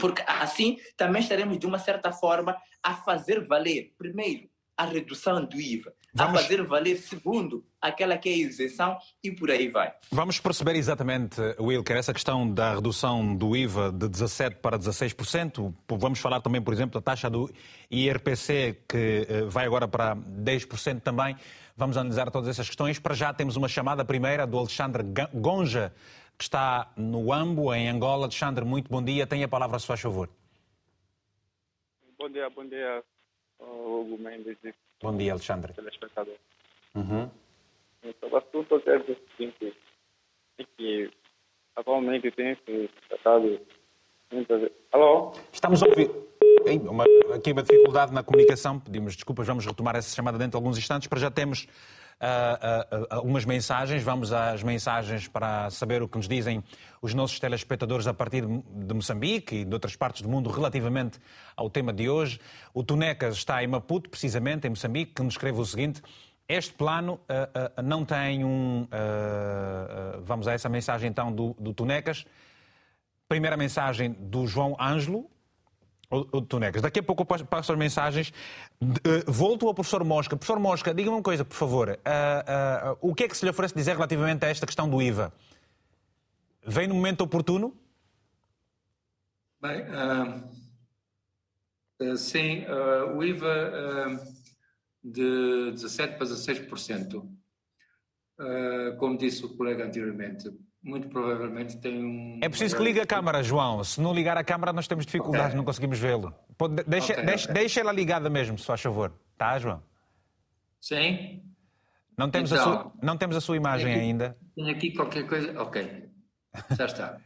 porque 0.00 0.22
assim 0.26 0.78
também 0.96 1.22
estaremos, 1.22 1.58
de 1.58 1.66
uma 1.66 1.78
certa 1.78 2.12
forma, 2.12 2.56
a 2.82 2.94
fazer 2.94 3.46
valer, 3.46 3.94
primeiro, 3.98 4.48
a 4.76 4.84
redução 4.84 5.44
do 5.44 5.60
IVA, 5.60 5.94
Vamos... 6.24 6.40
a 6.40 6.42
fazer 6.42 6.62
valer, 6.64 6.96
segundo, 6.96 7.64
aquela 7.80 8.16
que 8.16 8.28
é 8.28 8.32
a 8.32 8.36
isenção 8.36 8.98
e 9.22 9.30
por 9.30 9.50
aí 9.50 9.68
vai. 9.68 9.92
Vamos 10.10 10.40
perceber 10.40 10.76
exatamente, 10.76 11.40
Wilker, 11.60 11.96
essa 11.96 12.12
questão 12.12 12.52
da 12.52 12.74
redução 12.74 13.36
do 13.36 13.56
IVA 13.56 13.92
de 13.92 14.06
17% 14.06 14.56
para 14.56 14.78
16%. 14.78 15.74
Vamos 15.88 16.18
falar 16.18 16.40
também, 16.40 16.62
por 16.62 16.72
exemplo, 16.72 17.00
da 17.00 17.04
taxa 17.04 17.28
do 17.28 17.50
IRPC, 17.90 18.82
que 18.88 19.26
eh, 19.28 19.42
vai 19.46 19.66
agora 19.66 19.86
para 19.86 20.16
10% 20.16 21.00
também. 21.00 21.36
Vamos 21.76 21.96
analisar 21.96 22.30
todas 22.30 22.48
essas 22.48 22.66
questões. 22.66 22.98
Para 22.98 23.14
já 23.14 23.34
temos 23.34 23.56
uma 23.56 23.68
chamada 23.68 24.04
primeira 24.04 24.46
do 24.46 24.58
Alexandre 24.58 25.04
Gonja, 25.34 25.92
que 26.38 26.44
está 26.44 26.90
no 26.96 27.32
Ambo, 27.32 27.72
em 27.74 27.88
Angola. 27.88 28.24
Alexandre, 28.24 28.64
muito 28.64 28.90
bom 28.90 29.02
dia. 29.02 29.26
Tenha 29.26 29.44
a 29.44 29.48
palavra, 29.48 29.78
se 29.78 29.86
faz 29.86 30.00
favor. 30.00 30.28
Bom 32.18 32.30
dia, 32.30 32.48
bom 32.48 32.66
dia. 32.66 33.04
Hugo 33.60 34.18
Mendes. 34.18 34.56
Bom 35.02 35.16
dia, 35.16 35.32
Alexandre. 35.32 35.72
Telespectador. 35.72 36.34
Uhum. 36.94 37.30
Então, 38.02 38.30
o 38.30 38.36
assunto 38.36 38.82
é 38.86 38.96
o 38.96 39.16
seguinte, 39.36 39.76
é 40.58 40.64
que 40.76 41.10
atualmente 41.76 42.30
tem 42.30 42.54
se 42.64 42.90
tratado 43.08 43.60
muitas. 44.32 44.70
Alô? 44.92 45.32
Estamos 45.52 45.82
a 45.82 45.86
ouvir... 45.86 46.10
Uma, 46.88 47.04
aqui 47.32 47.52
uma 47.52 47.62
dificuldade 47.62 48.12
na 48.12 48.24
comunicação, 48.24 48.80
pedimos 48.80 49.14
desculpas, 49.14 49.46
vamos 49.46 49.64
retomar 49.64 49.94
essa 49.94 50.12
chamada 50.12 50.36
dentro 50.36 50.52
de 50.52 50.56
alguns 50.56 50.76
instantes, 50.76 51.06
para 51.06 51.20
já 51.20 51.30
temos 51.30 51.68
uh, 52.20 52.96
uh, 53.02 53.06
algumas 53.10 53.44
mensagens. 53.44 54.02
Vamos 54.02 54.32
às 54.32 54.62
mensagens 54.62 55.28
para 55.28 55.70
saber 55.70 56.02
o 56.02 56.08
que 56.08 56.16
nos 56.16 56.28
dizem 56.28 56.62
os 57.00 57.14
nossos 57.14 57.38
telespectadores 57.38 58.06
a 58.06 58.14
partir 58.14 58.44
de 58.46 58.94
Moçambique 58.94 59.56
e 59.56 59.64
de 59.64 59.72
outras 59.72 59.96
partes 59.96 60.22
do 60.22 60.28
mundo 60.28 60.50
relativamente 60.50 61.18
ao 61.54 61.68
tema 61.70 61.92
de 61.92 62.08
hoje. 62.08 62.40
O 62.72 62.82
Tunecas 62.82 63.36
está 63.36 63.62
em 63.62 63.66
Maputo, 63.66 64.10
precisamente, 64.10 64.66
em 64.66 64.70
Moçambique, 64.70 65.14
que 65.14 65.22
nos 65.22 65.34
escreve 65.34 65.60
o 65.60 65.64
seguinte. 65.64 66.02
Este 66.48 66.72
plano 66.72 67.14
uh, 67.14 67.82
não 67.82 68.04
tem 68.04 68.44
um. 68.44 68.86
vamos 70.22 70.46
a 70.46 70.52
essa 70.52 70.68
mensagem 70.68 71.10
então 71.10 71.32
do, 71.32 71.54
do 71.58 71.74
Tunecas. 71.74 72.24
Primeira 73.28 73.56
mensagem 73.56 74.12
do 74.12 74.46
João 74.46 74.76
Ângelo, 74.80 75.28
o, 76.10 76.40
Tunecas, 76.40 76.82
daqui 76.82 77.00
a 77.00 77.02
pouco 77.02 77.22
eu 77.22 77.46
passo 77.46 77.72
as 77.72 77.78
mensagens. 77.78 78.32
Uh, 78.80 79.30
volto 79.30 79.66
ao 79.66 79.74
professor 79.74 80.04
Mosca. 80.04 80.36
Professor 80.36 80.60
Mosca, 80.60 80.94
diga-me 80.94 81.16
uma 81.16 81.22
coisa, 81.22 81.44
por 81.44 81.56
favor. 81.56 81.88
Uh, 81.88 81.92
uh, 81.92 82.98
o 83.00 83.14
que 83.14 83.24
é 83.24 83.28
que 83.28 83.36
se 83.36 83.44
lhe 83.44 83.50
oferece 83.50 83.74
dizer 83.74 83.94
relativamente 83.94 84.44
a 84.44 84.48
esta 84.48 84.66
questão 84.66 84.88
do 84.88 85.02
IVA? 85.02 85.32
Vem 86.64 86.86
no 86.86 86.94
momento 86.94 87.22
oportuno? 87.22 87.76
Bem, 89.60 89.84
sim, 92.16 92.64
o 93.14 93.22
IVA 93.22 94.20
de 95.02 95.72
17% 95.72 96.18
para 96.18 96.26
16%, 96.26 97.28
como 98.98 99.16
disse 99.16 99.44
o 99.44 99.56
colega 99.56 99.86
anteriormente, 99.86 100.50
muito 100.86 101.08
provavelmente 101.08 101.76
tem 101.78 102.04
um. 102.04 102.38
É 102.40 102.48
preciso 102.48 102.76
que 102.76 102.82
ligue 102.82 103.00
a 103.00 103.06
câmara, 103.06 103.42
João. 103.42 103.82
Se 103.82 104.00
não 104.00 104.14
ligar 104.14 104.38
a 104.38 104.44
câmara, 104.44 104.72
nós 104.72 104.86
temos 104.86 105.04
dificuldades, 105.04 105.48
okay. 105.48 105.56
não 105.56 105.64
conseguimos 105.64 105.98
vê-lo. 105.98 106.32
Deixa, 106.86 107.12
okay, 107.12 107.24
deixa, 107.24 107.50
okay. 107.50 107.54
deixa 107.60 107.80
ela 107.80 107.92
ligada 107.92 108.30
mesmo, 108.30 108.56
se 108.56 108.64
faz 108.64 108.80
favor. 108.80 109.12
Tá, 109.36 109.58
João? 109.58 109.82
Sim. 110.80 111.42
Não 112.16 112.30
temos, 112.30 112.50
então, 112.50 112.62
a, 112.62 112.82
sua, 112.82 112.92
não 113.02 113.16
temos 113.16 113.36
a 113.36 113.40
sua 113.40 113.56
imagem 113.56 113.92
aqui, 113.92 114.00
ainda. 114.00 114.36
Tem 114.54 114.70
aqui 114.70 114.92
qualquer 114.92 115.26
coisa. 115.26 115.60
Ok. 115.60 116.08
Já 116.78 116.86
está. 116.86 117.20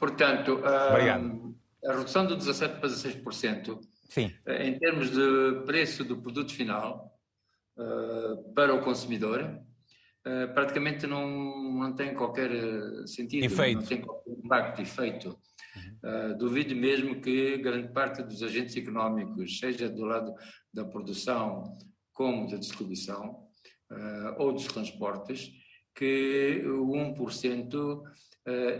Portanto, 0.00 0.60
um, 0.60 1.54
a 1.86 1.92
redução 1.92 2.26
do 2.26 2.36
17% 2.36 2.80
para 2.80 2.88
16%, 2.88 3.78
Sim. 4.08 4.32
Eh, 4.46 4.68
em 4.68 4.78
termos 4.78 5.10
de 5.10 5.62
preço 5.66 6.04
do 6.04 6.16
produto 6.16 6.52
final 6.52 7.16
uh, 7.76 8.52
para 8.54 8.74
o 8.74 8.80
consumidor, 8.80 9.60
praticamente 10.54 11.06
não, 11.06 11.72
não 11.74 11.94
tem 11.94 12.14
qualquer 12.14 12.50
eh, 12.50 13.06
sentido, 13.06 13.44
efeito. 13.44 13.80
não 13.80 13.86
tem 13.86 14.00
qualquer 14.00 14.30
impacto, 14.32 14.80
efeito. 14.80 15.38
Uh, 16.02 16.38
duvido 16.38 16.74
mesmo 16.74 17.20
que 17.20 17.58
grande 17.58 17.92
parte 17.92 18.22
dos 18.22 18.42
agentes 18.42 18.76
económicos, 18.76 19.58
seja 19.58 19.88
do 19.88 20.04
lado 20.04 20.32
da 20.72 20.84
produção 20.84 21.76
como 22.12 22.48
da 22.48 22.56
distribuição 22.56 23.42
ou 24.38 24.52
dos 24.52 24.66
transportes, 24.66 25.50
que 25.94 26.62
o 26.66 26.92
1% 26.92 27.74
uh, 27.74 28.02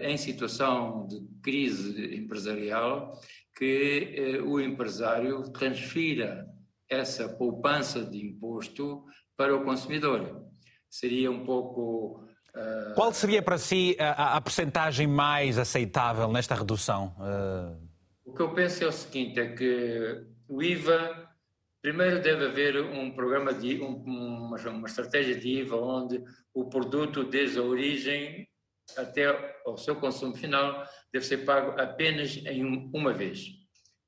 em 0.03 0.17
situação 0.17 1.07
de 1.07 1.21
crise 1.43 2.17
empresarial, 2.17 3.13
que 3.57 4.41
o 4.45 4.61
empresário 4.61 5.43
transfira 5.53 6.47
essa 6.89 7.29
poupança 7.29 8.05
de 8.05 8.25
imposto 8.27 9.05
para 9.37 9.55
o 9.55 9.65
consumidor 9.65 10.45
seria 10.99 11.31
um 11.31 11.45
pouco. 11.45 12.21
Uh... 12.55 12.95
Qual 12.95 13.13
seria 13.13 13.43
para 13.43 13.59
si 13.59 13.97
a, 13.99 14.37
a 14.37 14.41
percentagem 14.41 15.07
mais 15.07 15.59
aceitável 15.59 16.31
nesta 16.31 16.55
redução? 16.55 17.15
Uh... 17.19 17.89
O 18.25 18.33
que 18.33 18.43
eu 18.43 18.55
penso 18.55 18.85
é 18.85 18.87
o 18.87 18.93
seguinte: 18.93 19.41
é 19.41 19.55
que 19.55 20.25
o 20.49 20.63
IVA 20.63 21.25
Primeiro 21.85 22.23
deve 22.23 22.47
haver 22.47 22.81
um 22.83 23.11
programa 23.11 23.53
de 23.53 23.79
um, 23.83 23.97
uma, 23.97 24.57
uma 24.57 24.89
estratégia 24.89 25.39
de 25.39 25.59
IVA 25.59 25.77
onde 25.77 26.25
o 26.55 26.65
produto 26.65 27.25
desde 27.25 27.59
a 27.59 27.63
origem 27.63 28.49
até 28.97 29.55
o 29.67 29.77
seu 29.77 29.95
consumo 29.95 30.35
final 30.35 30.83
deve 31.13 31.27
ser 31.27 31.45
pago 31.45 31.79
apenas 31.79 32.39
em 32.39 32.65
uma 32.65 33.13
vez. 33.13 33.49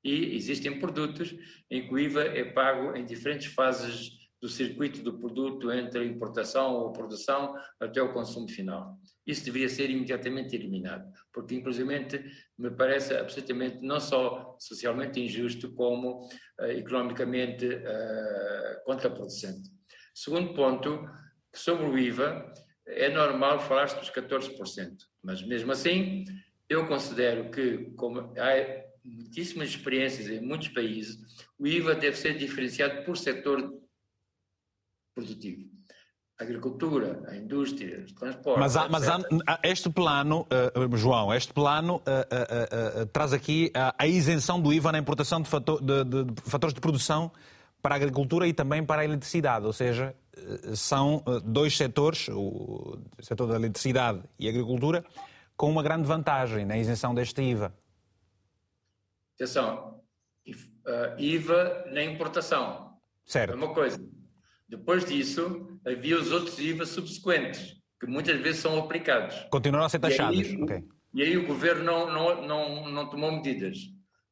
E 0.03 0.35
existem 0.35 0.79
produtos 0.79 1.35
em 1.69 1.87
que 1.87 1.93
o 1.93 1.99
IVA 1.99 2.23
é 2.23 2.45
pago 2.45 2.97
em 2.97 3.05
diferentes 3.05 3.53
fases 3.53 4.16
do 4.41 4.47
circuito 4.47 5.01
do 5.01 5.17
produto 5.17 5.71
entre 5.71 5.99
a 5.99 6.05
importação 6.05 6.75
ou 6.75 6.91
produção 6.91 7.55
até 7.79 8.01
o 8.01 8.13
consumo 8.13 8.47
final. 8.47 8.97
Isso 9.25 9.43
deveria 9.43 9.69
ser 9.69 9.89
imediatamente 9.89 10.55
eliminado, 10.55 11.11
porque 11.33 11.55
inclusivamente 11.55 12.23
me 12.57 12.69
parece 12.71 13.15
absolutamente 13.15 13.81
não 13.81 13.99
só 13.99 14.55
socialmente 14.59 15.19
injusto 15.19 15.73
como 15.73 16.27
uh, 16.59 16.65
economicamente 16.65 17.65
uh, 17.65 18.83
contraproducente. 18.85 19.69
Segundo 20.13 20.53
ponto, 20.53 21.07
sobre 21.53 21.85
o 21.85 21.97
IVA, 21.97 22.53
é 22.85 23.09
normal 23.09 23.59
falar 23.59 23.85
dos 23.85 24.09
14%, 24.09 24.97
mas 25.21 25.45
mesmo 25.45 25.71
assim 25.71 26.23
eu 26.69 26.85
considero 26.85 27.49
que, 27.49 27.91
como 27.95 28.33
há 28.37 28.83
muitíssimas 29.03 29.69
experiências 29.69 30.29
em 30.29 30.41
muitos 30.41 30.67
países, 30.69 31.17
o 31.57 31.65
IVA 31.65 31.95
deve 31.95 32.17
ser 32.17 32.37
diferenciado 32.37 33.03
por 33.05 33.17
setor 33.17 33.73
produtivo. 35.17 35.67
A 36.39 36.43
agricultura, 36.43 37.23
a 37.27 37.35
indústria, 37.35 38.05
o 38.07 38.13
transporte. 38.13 38.59
Mas, 38.59 38.77
há, 38.77 38.87
mas 38.87 39.09
há, 39.09 39.59
este 39.63 39.89
plano, 39.89 40.45
uh, 40.75 40.95
João, 40.95 41.33
este 41.33 41.51
plano 41.51 41.95
uh, 41.95 43.01
uh, 43.01 43.05
traz 43.07 43.33
aqui 43.33 43.71
a 43.97 44.05
isenção 44.05 44.61
do 44.61 44.71
IVA 44.71 44.91
na 44.91 44.99
importação 44.99 45.41
de, 45.41 45.49
fator, 45.49 45.81
de, 45.81 46.03
de, 46.03 46.23
de, 46.25 46.41
fatores 46.43 46.75
de 46.75 46.79
produção 46.79 47.31
para 47.81 47.95
a 47.95 47.97
agricultura 47.97 48.47
e 48.47 48.53
também 48.53 48.85
para 48.85 49.01
a 49.01 49.05
eletricidade, 49.05 49.65
ou 49.65 49.73
seja, 49.73 50.15
são 50.75 51.23
dois 51.43 51.75
setores, 51.75 52.27
o 52.29 52.99
setor 53.19 53.47
da 53.47 53.55
eletricidade 53.55 54.21
e 54.37 54.47
a 54.47 54.49
agricultura, 54.51 55.03
com 55.55 55.71
uma 55.71 55.81
grande 55.81 56.07
vantagem 56.07 56.65
na 56.65 56.77
isenção 56.77 57.15
deste 57.15 57.41
IVA. 57.41 57.73
Atenção, 59.35 60.01
IVA 61.17 61.85
na 61.91 62.03
importação. 62.03 62.87
Certo. 63.25 63.53
É 63.53 63.55
uma 63.55 63.73
coisa. 63.73 63.99
Depois 64.67 65.05
disso, 65.05 65.79
havia 65.85 66.19
os 66.19 66.31
outros 66.31 66.59
IVA 66.59 66.85
subsequentes, 66.85 67.77
que 67.99 68.05
muitas 68.05 68.39
vezes 68.41 68.61
são 68.61 68.77
aplicados. 68.77 69.35
Continuam 69.49 69.85
a 69.85 69.89
ser 69.89 69.99
taxados. 69.99 70.37
E 70.37 70.41
aí, 70.41 70.61
okay. 70.61 70.83
e 71.13 71.23
aí 71.23 71.37
o 71.37 71.47
governo 71.47 71.83
não, 71.83 72.11
não, 72.11 72.47
não, 72.47 72.89
não 72.89 73.09
tomou 73.09 73.31
medidas. 73.31 73.77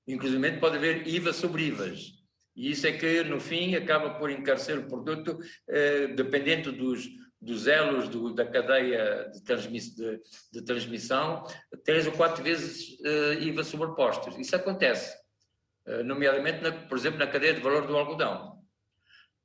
Inclusive 0.08 0.60
pode 0.60 0.77
haver 0.77 1.08
IVA 1.08 1.34
sobre 1.34 1.68
IVAs. 1.68 2.15
E 2.56 2.72
isso 2.72 2.88
é 2.88 2.92
que, 2.92 3.24
no 3.24 3.39
fim, 3.39 3.75
acaba 3.75 4.12
por 4.12 4.30
encarecer 4.30 4.77
o 4.80 4.88
produto, 4.88 5.39
eh, 5.68 6.08
dependendo 6.08 6.72
dos, 6.72 7.06
dos 7.42 7.68
elos 7.68 8.08
do, 8.08 8.34
da 8.34 8.46
cadeia 8.46 9.30
de, 9.34 9.44
transmiss, 9.44 9.94
de, 9.94 10.22
de, 10.54 10.62
transmissão, 10.63 11.46
três 11.84 12.08
ou 12.08 12.13
quatro 12.13 12.42
vezes 12.42 12.98
eh, 13.04 13.39
IVA 13.42 13.63
sobrepostos. 13.63 14.38
Isso 14.39 14.56
acontece, 14.56 15.13
eh, 15.86 16.04
nomeadamente, 16.04 16.62
na, 16.62 16.72
por 16.72 16.98
exemplo, 16.98 17.20
na 17.20 17.27
cadeia 17.27 17.54
de 17.54 17.62
valor 17.62 17.86
do 17.86 17.98
algodão. 17.98 18.54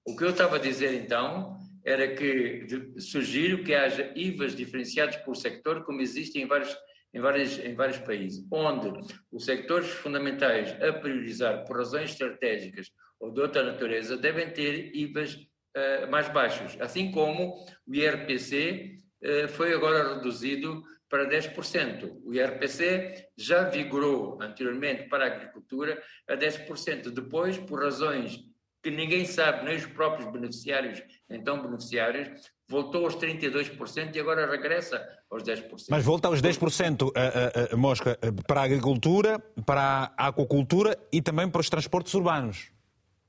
O 0.04 0.16
que 0.16 0.25
eu 0.25 0.30
estava 0.30 0.57
a 0.57 0.59
dizer 0.59 0.95
então 0.95 1.59
era 1.85 2.14
que 2.14 2.66
sugiro 2.99 3.62
que 3.64 3.75
haja 3.75 4.12
IVAs 4.14 4.54
diferenciados 4.54 5.16
por 5.16 5.37
sector, 5.37 5.85
como 5.85 6.00
existem 6.00 6.42
em 6.42 6.47
vários, 6.47 6.76
em 7.12 7.21
vários, 7.21 7.59
em 7.59 7.75
vários 7.75 7.99
países, 7.99 8.47
onde 8.50 8.90
os 9.30 9.45
sectores 9.45 9.88
fundamentais 9.90 10.71
a 10.83 10.92
priorizar 10.92 11.64
por 11.64 11.76
razões 11.76 12.11
estratégicas 12.11 12.90
ou 13.19 13.30
de 13.30 13.40
outra 13.40 13.62
natureza 13.62 14.16
devem 14.16 14.50
ter 14.50 14.95
IVAs 14.95 15.35
uh, 15.35 16.11
mais 16.11 16.28
baixos, 16.28 16.76
assim 16.80 17.11
como 17.11 17.64
o 17.87 17.95
IRPC 17.95 18.97
uh, 19.23 19.49
foi 19.49 19.75
agora 19.75 20.14
reduzido 20.14 20.83
para 21.09 21.28
10%. 21.28 22.21
O 22.25 22.33
IRPC 22.33 23.28
já 23.37 23.64
vigorou 23.64 24.40
anteriormente 24.40 25.09
para 25.09 25.25
a 25.25 25.26
agricultura 25.26 26.00
a 26.28 26.37
10%. 26.37 27.11
Depois, 27.11 27.59
por 27.59 27.83
razões 27.83 28.38
que 28.82 28.90
ninguém 28.90 29.25
sabe, 29.25 29.64
nem 29.64 29.76
os 29.76 29.87
próprios 29.87 30.30
beneficiários, 30.30 31.02
então 31.28 31.62
beneficiários, 31.62 32.50
voltou 32.68 33.04
aos 33.04 33.16
32% 33.16 34.14
e 34.14 34.20
agora 34.20 34.50
regressa 34.50 35.06
aos 35.30 35.43
10%. 35.43 35.86
Mas 35.90 36.04
volta 36.04 36.28
aos 36.28 36.40
10%, 36.40 37.12
a, 37.14 37.73
a, 37.73 37.75
a, 37.75 37.76
Mosca, 37.76 38.19
para 38.47 38.62
a 38.62 38.64
agricultura, 38.64 39.38
para 39.66 40.12
a 40.16 40.28
aquacultura 40.28 40.97
e 41.12 41.21
também 41.21 41.49
para 41.49 41.60
os 41.60 41.69
transportes 41.69 42.14
urbanos. 42.14 42.71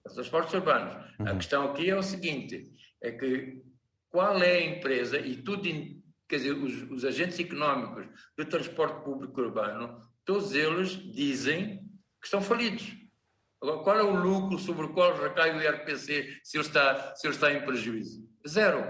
Os 0.06 0.14
transportes 0.14 0.54
urbanos. 0.54 0.94
Uhum. 1.20 1.28
A 1.28 1.36
questão 1.36 1.72
aqui 1.72 1.90
é 1.90 1.96
o 1.96 2.04
seguinte, 2.04 2.72
é 3.02 3.12
que 3.12 3.62
qual 4.10 4.42
é 4.42 4.58
a 4.58 4.66
empresa, 4.66 5.18
e 5.20 5.38
tudo, 5.38 5.64
quer 6.30 6.38
dizer, 6.38 6.54
os, 6.54 6.90
os 6.92 7.04
agentes 7.04 7.40
económicos 7.40 8.08
do 8.38 8.46
transporte 8.46 9.04
público 9.04 9.42
urbano, 9.42 10.02
todos 10.24 10.54
eles 10.54 10.92
dizem 11.14 11.80
que 12.20 12.26
estão 12.26 12.42
falidos. 12.42 13.01
Agora, 13.62 13.84
qual 13.84 14.00
é 14.00 14.04
o 14.04 14.16
lucro 14.16 14.58
sobre 14.58 14.88
o 14.88 14.90
qual 14.90 15.16
recai 15.16 15.56
o 15.56 15.62
IRPC 15.62 16.40
se 16.44 16.58
ele 16.58 16.66
está, 16.66 17.16
se 17.16 17.28
ele 17.28 17.36
está 17.36 17.54
em 17.54 17.62
prejuízo? 17.64 18.28
Zero. 18.48 18.84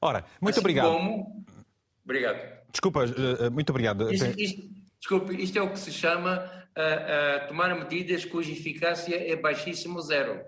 Ora, 0.00 0.24
muito 0.40 0.54
assim 0.54 0.60
obrigado. 0.60 0.92
Como... 0.92 1.44
Obrigado. 2.04 2.56
Desculpa, 2.70 3.04
eh, 3.04 3.46
eh, 3.46 3.50
muito 3.50 3.70
obrigado. 3.70 4.12
Isto, 4.12 4.40
isto, 4.40 4.62
desculpe, 5.00 5.42
isto 5.42 5.58
é 5.58 5.62
o 5.62 5.72
que 5.72 5.78
se 5.78 5.90
chama 5.90 6.38
uh, 6.38 7.44
uh, 7.44 7.48
tomar 7.48 7.74
medidas 7.74 8.24
cuja 8.24 8.52
eficácia 8.52 9.16
é 9.16 9.34
baixíssimo 9.34 10.00
zero. 10.02 10.40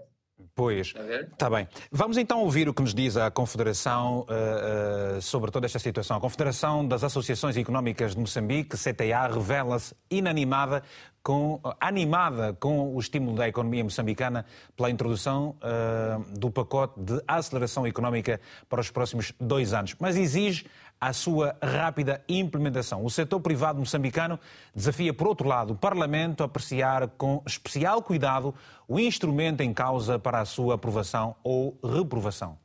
Pois, 0.54 0.94
está 1.32 1.50
bem. 1.50 1.68
Vamos 1.90 2.16
então 2.16 2.40
ouvir 2.40 2.68
o 2.68 2.74
que 2.74 2.82
nos 2.82 2.94
diz 2.94 3.16
a 3.16 3.30
Confederação 3.30 4.20
uh, 4.20 5.18
uh, 5.18 5.22
sobre 5.22 5.50
toda 5.50 5.66
esta 5.66 5.78
situação. 5.78 6.16
A 6.16 6.20
Confederação 6.20 6.86
das 6.86 7.02
Associações 7.02 7.56
Económicas 7.56 8.14
de 8.14 8.20
Moçambique, 8.20 8.76
CTA, 8.76 9.26
revela-se 9.32 9.94
inanimada 10.10 10.82
com, 11.22 11.60
animada 11.80 12.56
com 12.58 12.94
o 12.94 12.98
estímulo 12.98 13.36
da 13.36 13.48
economia 13.48 13.84
moçambicana 13.84 14.46
pela 14.76 14.90
introdução 14.90 15.56
uh, 15.58 16.38
do 16.38 16.50
pacote 16.50 17.00
de 17.00 17.20
aceleração 17.26 17.86
económica 17.86 18.40
para 18.68 18.80
os 18.80 18.90
próximos 18.90 19.32
dois 19.38 19.72
anos, 19.72 19.94
mas 19.98 20.16
exige 20.16 20.66
a 21.00 21.12
sua 21.12 21.56
rápida 21.62 22.22
implementação. 22.28 23.04
O 23.04 23.10
setor 23.10 23.40
privado 23.40 23.78
moçambicano 23.78 24.38
desafia, 24.74 25.14
por 25.14 25.28
outro 25.28 25.46
lado, 25.46 25.72
o 25.72 25.76
Parlamento 25.76 26.42
a 26.42 26.46
apreciar 26.46 27.08
com 27.16 27.42
especial 27.46 28.02
cuidado 28.02 28.54
o 28.86 28.98
instrumento 28.98 29.60
em 29.60 29.72
causa 29.72 30.18
para 30.18 30.40
a 30.40 30.44
sua 30.44 30.74
aprovação 30.74 31.36
ou 31.42 31.78
reprovação. 31.82 32.58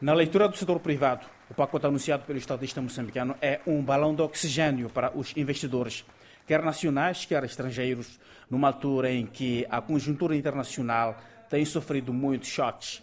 Na 0.00 0.12
leitura 0.12 0.48
do 0.48 0.56
setor 0.56 0.80
privado, 0.80 1.26
o 1.48 1.54
pacote 1.54 1.86
anunciado 1.86 2.24
pelo 2.24 2.38
estadista 2.38 2.80
moçambicano 2.80 3.36
é 3.40 3.60
um 3.66 3.82
balão 3.82 4.14
de 4.14 4.22
oxigênio 4.22 4.90
para 4.90 5.16
os 5.16 5.36
investidores, 5.36 6.04
quer 6.46 6.62
nacionais, 6.62 7.24
quer 7.24 7.44
estrangeiros, 7.44 8.18
numa 8.50 8.68
altura 8.68 9.12
em 9.12 9.26
que 9.26 9.66
a 9.70 9.80
conjuntura 9.80 10.34
internacional 10.34 11.16
tem 11.48 11.64
sofrido 11.64 12.12
muitos 12.12 12.48
choques. 12.48 13.02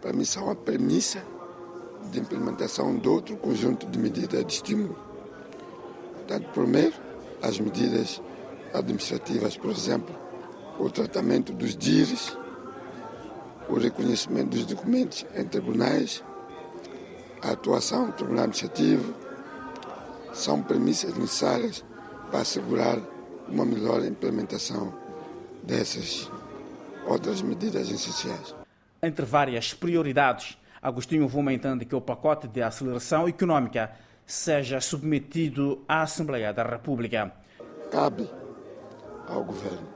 Para 0.00 0.12
mim, 0.12 0.24
são 0.24 0.50
a 0.50 0.56
premissa 0.56 1.22
de 2.10 2.20
implementação 2.20 2.96
de 2.98 3.08
outro 3.08 3.36
conjunto 3.36 3.86
de 3.86 3.98
medidas 3.98 4.44
de 4.44 4.52
estímulo. 4.54 4.98
Portanto, 6.14 6.48
primeiro, 6.52 6.94
as 7.42 7.58
medidas 7.58 8.20
administrativas, 8.74 9.56
por 9.56 9.70
exemplo, 9.70 10.14
o 10.78 10.90
tratamento 10.90 11.52
dos 11.52 11.76
DIRs, 11.76 12.36
o 13.68 13.74
reconhecimento 13.78 14.50
dos 14.50 14.66
documentos 14.66 15.24
em 15.34 15.44
tribunais, 15.44 16.22
a 17.42 17.52
atuação 17.52 18.06
do 18.06 18.12
Tribunal 18.12 18.44
Administrativo, 18.44 19.14
são 20.32 20.62
premissas 20.62 21.14
necessárias 21.14 21.84
para 22.30 22.40
assegurar 22.40 22.98
uma 23.48 23.64
melhor 23.64 24.04
implementação 24.04 24.94
dessas 25.62 26.30
outras 27.06 27.42
medidas 27.42 27.90
essenciais. 27.90 28.54
Entre 29.02 29.24
várias 29.24 29.72
prioridades, 29.74 30.56
Agostinho 30.82 31.28
Vuma 31.28 31.52
entende 31.52 31.84
que 31.84 31.94
o 31.94 32.00
pacote 32.00 32.48
de 32.48 32.62
aceleração 32.62 33.28
econômica 33.28 33.92
seja 34.24 34.80
submetido 34.80 35.84
à 35.86 36.02
Assembleia 36.02 36.54
da 36.54 36.62
República. 36.62 37.32
Cabe 37.90 38.30
ao 39.28 39.44
governo 39.44 39.88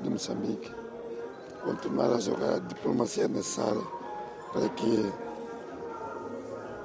de 0.00 0.10
Moçambique 0.10 0.70
continuar 1.62 2.12
a 2.14 2.18
jogar 2.18 2.54
a 2.54 2.58
diplomacia 2.58 3.28
necessária 3.28 3.82
para 4.52 4.68
que 4.70 5.12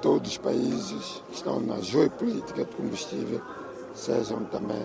todos 0.00 0.32
os 0.32 0.38
países 0.38 1.22
que 1.28 1.34
estão 1.34 1.58
na 1.60 1.80
geopolítica 1.80 2.64
de 2.64 2.76
combustível 2.76 3.40
sejam 3.94 4.44
também, 4.44 4.82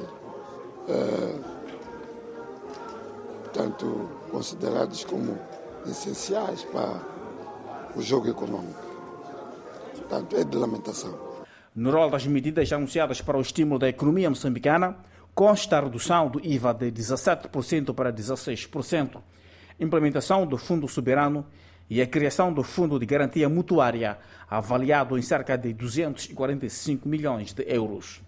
eh, 0.88 1.40
portanto, 3.44 4.10
considerados 4.32 5.04
como 5.04 5.38
essenciais 5.86 6.64
para 6.66 7.17
o 7.98 8.02
jogo 8.02 8.30
econômico. 8.30 8.80
Portanto, 9.96 10.36
é 10.36 10.44
de 10.44 10.56
lamentação. 10.56 11.18
No 11.76 11.92
rol 11.92 12.10
das 12.10 12.28
medidas 12.28 12.72
anunciadas 12.72 13.22
para 13.22 13.38
o 13.38 13.42
estímulo 13.42 13.80
da 13.80 13.90
economia 13.90 14.30
moçambicana, 14.30 14.98
consta 15.34 15.78
a 15.78 15.82
redução 15.82 16.30
do 16.30 16.40
IVA 16.46 16.74
de 16.74 16.92
17% 16.92 17.94
para 17.94 18.14
16%, 18.14 19.22
implementação 19.80 20.46
do 20.46 20.58
Fundo 20.58 20.88
Soberano 20.88 21.46
e 21.90 22.02
a 22.02 22.08
criação 22.08 22.54
do 22.54 22.64
Fundo 22.64 23.00
de 23.00 23.06
Garantia 23.06 23.50
Mutuária, 23.50 24.18
avaliado 24.50 25.18
em 25.18 25.22
cerca 25.22 25.58
de 25.58 25.74
245 25.74 27.08
milhões 27.08 27.54
de 27.54 27.64
euros. 27.68 28.27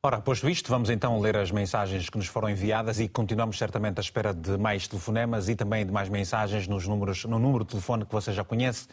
Ora, 0.00 0.20
posto 0.20 0.48
isto, 0.48 0.70
vamos 0.70 0.90
então 0.90 1.18
ler 1.18 1.36
as 1.36 1.50
mensagens 1.50 2.08
que 2.08 2.16
nos 2.16 2.28
foram 2.28 2.48
enviadas 2.48 3.00
e 3.00 3.08
continuamos 3.08 3.58
certamente 3.58 3.98
à 3.98 4.00
espera 4.00 4.32
de 4.32 4.56
mais 4.56 4.86
telefonemas 4.86 5.48
e 5.48 5.56
também 5.56 5.84
de 5.84 5.90
mais 5.90 6.08
mensagens 6.08 6.68
nos 6.68 6.86
números, 6.86 7.24
no 7.24 7.36
número 7.36 7.64
de 7.64 7.70
telefone 7.70 8.06
que 8.06 8.12
você 8.12 8.32
já 8.32 8.44
conhece. 8.44 8.86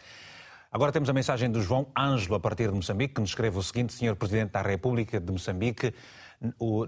Agora 0.68 0.90
temos 0.90 1.08
a 1.08 1.12
mensagem 1.12 1.48
do 1.48 1.62
João 1.62 1.86
Ângelo, 1.96 2.34
a 2.34 2.40
partir 2.40 2.70
de 2.70 2.74
Moçambique, 2.74 3.14
que 3.14 3.20
nos 3.20 3.30
escreve 3.30 3.56
o 3.56 3.62
seguinte: 3.62 3.92
Senhor 3.92 4.16
Presidente 4.16 4.50
da 4.50 4.62
República 4.62 5.20
de 5.20 5.30
Moçambique, 5.30 5.94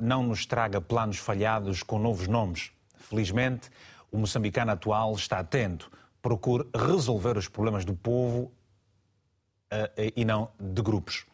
não 0.00 0.24
nos 0.24 0.44
traga 0.44 0.80
planos 0.80 1.18
falhados 1.18 1.84
com 1.84 1.96
novos 1.96 2.26
nomes. 2.26 2.72
Felizmente, 2.96 3.70
o 4.10 4.18
moçambicano 4.18 4.72
atual 4.72 5.14
está 5.14 5.38
atento. 5.38 5.92
Procure 6.20 6.68
resolver 6.74 7.38
os 7.38 7.46
problemas 7.46 7.84
do 7.84 7.94
povo 7.94 8.50
uh, 9.72 10.12
e 10.16 10.24
não 10.24 10.50
de 10.58 10.82
grupos. 10.82 11.24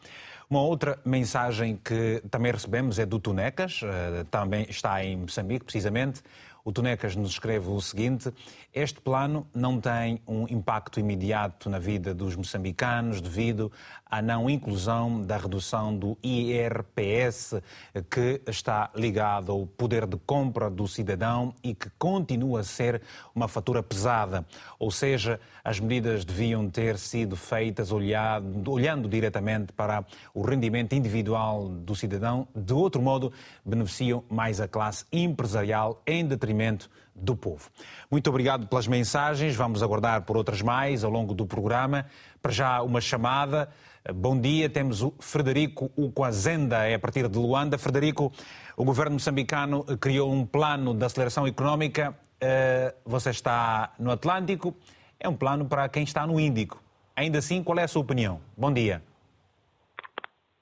Uma 0.49 0.61
outra 0.61 0.99
mensagem 1.03 1.79
que 1.83 2.21
também 2.29 2.51
recebemos 2.51 2.99
é 2.99 3.05
do 3.05 3.19
Tunecas, 3.19 3.81
eh, 3.83 4.25
também 4.29 4.65
está 4.69 5.03
em 5.03 5.17
Moçambique, 5.17 5.65
precisamente. 5.65 6.21
O 6.63 6.71
Tunecas 6.71 7.15
nos 7.15 7.31
escreve 7.31 7.69
o 7.69 7.79
seguinte: 7.79 8.31
Este 8.73 8.99
plano 9.01 9.47
não 9.53 9.79
tem 9.79 10.19
um 10.27 10.47
impacto 10.47 10.99
imediato 10.99 11.69
na 11.69 11.79
vida 11.79 12.13
dos 12.13 12.35
moçambicanos 12.35 13.21
devido 13.21 13.71
à 14.15 14.21
não 14.21 14.49
inclusão 14.49 15.21
da 15.21 15.35
redução 15.35 15.93
do 15.93 16.17
IRPS, 16.23 17.61
que 18.09 18.41
está 18.47 18.89
ligado 18.95 19.51
ao 19.51 19.67
poder 19.67 20.07
de 20.07 20.15
compra 20.15 20.69
do 20.69 20.87
cidadão 20.87 21.53
e 21.61 21.75
que 21.75 21.89
continua 21.99 22.61
a 22.61 22.63
ser 22.63 23.01
uma 23.35 23.49
fatura 23.49 23.83
pesada. 23.83 24.45
Ou 24.79 24.89
seja, 24.89 25.37
as 25.61 25.81
medidas 25.81 26.23
deviam 26.23 26.69
ter 26.69 26.97
sido 26.97 27.35
feitas 27.35 27.91
olhando, 27.91 28.71
olhando 28.71 29.09
diretamente 29.09 29.73
para 29.73 30.05
o 30.33 30.41
rendimento 30.41 30.93
individual 30.93 31.67
do 31.67 31.93
cidadão. 31.93 32.47
De 32.55 32.73
outro 32.73 33.01
modo, 33.01 33.33
beneficiam 33.65 34.23
mais 34.29 34.61
a 34.61 34.67
classe 34.67 35.03
empresarial 35.11 36.01
em 36.07 36.25
detrimento 36.25 36.89
do 37.15 37.35
povo. 37.35 37.69
Muito 38.11 38.29
obrigado 38.29 38.67
pelas 38.67 38.87
mensagens. 38.87 39.55
Vamos 39.55 39.81
aguardar 39.81 40.23
por 40.23 40.35
outras 40.35 40.61
mais 40.61 41.03
ao 41.03 41.09
longo 41.09 41.33
do 41.33 41.45
programa. 41.45 42.05
Para 42.45 42.53
já, 42.53 42.83
uma 42.83 43.01
chamada. 43.01 43.69
Bom 44.13 44.39
dia, 44.39 44.69
temos 44.69 45.01
o 45.01 45.11
Frederico 45.19 45.89
Uquazenda, 45.97 46.87
é 46.87 46.93
a 46.93 46.99
partir 46.99 47.27
de 47.27 47.39
Luanda. 47.39 47.75
Frederico, 47.75 48.31
o 48.77 48.85
governo 48.85 49.13
moçambicano 49.13 49.83
criou 49.97 50.31
um 50.31 50.45
plano 50.45 50.93
de 50.93 51.03
aceleração 51.03 51.47
económica. 51.47 52.15
Eh, 52.39 52.93
você 53.03 53.31
está 53.31 53.95
no 53.97 54.11
Atlântico, 54.11 54.75
é 55.19 55.27
um 55.27 55.35
plano 55.35 55.65
para 55.65 55.89
quem 55.89 56.03
está 56.03 56.27
no 56.27 56.39
Índico. 56.39 56.79
Ainda 57.15 57.39
assim, 57.39 57.63
qual 57.63 57.79
é 57.79 57.83
a 57.83 57.87
sua 57.87 58.03
opinião? 58.03 58.39
Bom 58.55 58.71
dia. 58.71 59.01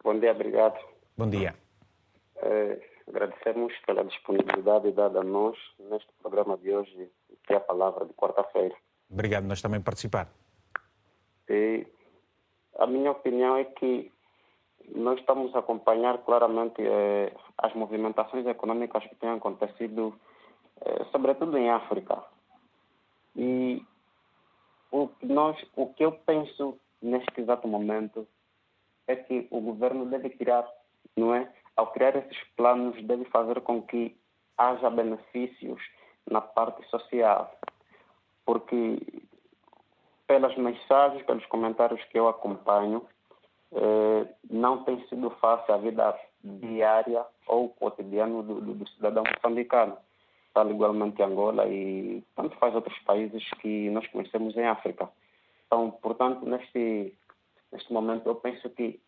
Bom 0.02 0.18
dia, 0.18 0.32
obrigado. 0.32 0.80
Bom 1.18 1.30
dia. 1.30 1.54
É 2.38 2.80
Agradecemos 3.10 3.74
pela 3.86 4.06
disponibilidade 4.06 4.90
dada 4.94 5.20
a 5.20 5.24
nós 5.24 5.58
neste 5.78 6.08
programa 6.22 6.58
de 6.58 6.74
hoje, 6.74 7.12
que 7.46 7.52
é 7.52 7.58
a 7.58 7.60
palavra 7.60 8.06
de 8.06 8.14
quarta-feira. 8.14 8.74
Obrigado, 9.10 9.44
nós 9.44 9.62
também 9.62 9.82
participar. 9.82 10.30
E 11.50 11.86
a 12.80 12.88
minha 12.88 13.12
opinião 13.12 13.58
é 13.58 13.66
que 13.66 14.12
nós 14.96 15.20
estamos 15.20 15.56
a 15.56 15.60
acompanhar 15.60 16.18
claramente 16.20 16.82
eh, 16.82 17.34
as 17.58 17.74
movimentações 17.74 18.46
econômicas 18.46 19.04
que 19.06 19.16
têm 19.16 19.30
acontecido, 19.30 20.14
eh, 20.82 21.06
sobretudo 21.12 21.58
em 21.58 21.70
África. 21.70 22.24
E 23.36 23.82
o 24.92 25.08
que, 25.08 25.26
nós, 25.26 25.58
o 25.76 25.88
que 25.94 26.06
eu 26.06 26.12
penso 26.12 26.78
neste 27.02 27.42
exato 27.42 27.68
momento 27.68 28.28
é 29.08 29.16
que 29.16 29.48
o 29.50 29.60
governo 29.60 30.06
deve 30.06 30.30
criar, 30.30 30.68
não 31.16 31.34
é, 31.34 31.52
ao 31.76 31.92
criar 31.92 32.16
esses 32.16 32.38
planos, 32.56 33.02
deve 33.04 33.26
fazer 33.26 33.60
com 33.62 33.82
que 33.82 34.16
haja 34.58 34.90
benefícios 34.90 35.82
na 36.30 36.42
parte 36.42 36.88
social. 36.90 37.52
Porque, 38.46 39.23
pelas 40.28 40.56
mensagens, 40.58 41.24
pelos 41.26 41.46
comentários 41.48 42.04
que 42.06 42.18
eu 42.18 42.28
acompanho, 42.28 43.06
eh, 43.74 44.28
não 44.50 44.84
tem 44.84 45.06
sido 45.08 45.30
fácil 45.42 45.74
a 45.74 45.78
vida 45.78 46.16
diária 46.44 47.26
ou 47.48 47.70
cotidiano 47.70 48.44
do, 48.44 48.62
do, 48.62 48.74
do 48.74 48.88
cidadão 48.90 49.24
moçambicano, 49.24 49.98
tal 50.54 50.70
igualmente 50.70 51.22
Angola 51.24 51.68
e 51.68 52.24
tanto 52.36 52.56
faz 52.58 52.76
outros 52.76 52.98
países 53.00 53.44
que 53.62 53.90
nós 53.90 54.06
conhecemos 54.08 54.56
em 54.56 54.66
África. 54.66 55.10
Então, 55.66 55.90
portanto, 55.90 56.46
neste, 56.46 57.14
neste 57.72 57.92
momento, 57.92 58.28
eu 58.28 58.36
penso 58.36 58.70
que 58.70 59.00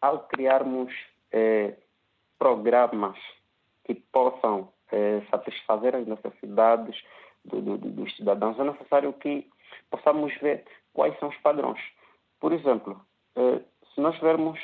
ao 0.00 0.20
criarmos 0.20 0.92
eh, 1.32 1.74
programas 2.38 3.18
que 3.84 3.94
possam 3.94 4.68
eh, 4.90 5.20
satisfazer 5.30 5.94
as 5.94 6.06
necessidades 6.06 6.96
do, 7.44 7.60
do, 7.60 7.76
dos 7.76 8.16
cidadãos, 8.16 8.58
é 8.58 8.64
necessário 8.64 9.12
que 9.12 9.48
possamos 9.90 10.34
ver 10.40 10.64
quais 10.92 11.18
são 11.18 11.28
os 11.28 11.36
padrões. 11.38 11.80
Por 12.40 12.52
exemplo, 12.52 13.00
eh, 13.34 13.60
se 13.94 14.00
nós 14.00 14.18
vermos, 14.20 14.58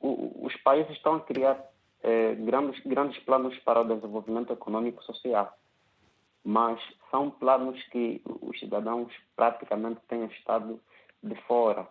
os 0.00 0.54
países 0.62 0.92
estão 0.92 1.16
a 1.16 1.20
criar 1.20 1.62
eh, 2.02 2.34
grandes, 2.34 2.80
grandes 2.84 3.18
planos 3.24 3.56
para 3.60 3.80
o 3.80 3.84
desenvolvimento 3.84 4.52
econômico 4.52 5.02
e 5.02 5.06
social, 5.06 5.56
mas 6.44 6.80
são 7.10 7.30
planos 7.30 7.80
que 7.84 8.20
os 8.24 8.58
cidadãos 8.58 9.12
praticamente 9.36 10.00
têm 10.08 10.24
estado 10.24 10.80
de 11.22 11.34
fora 11.42 11.88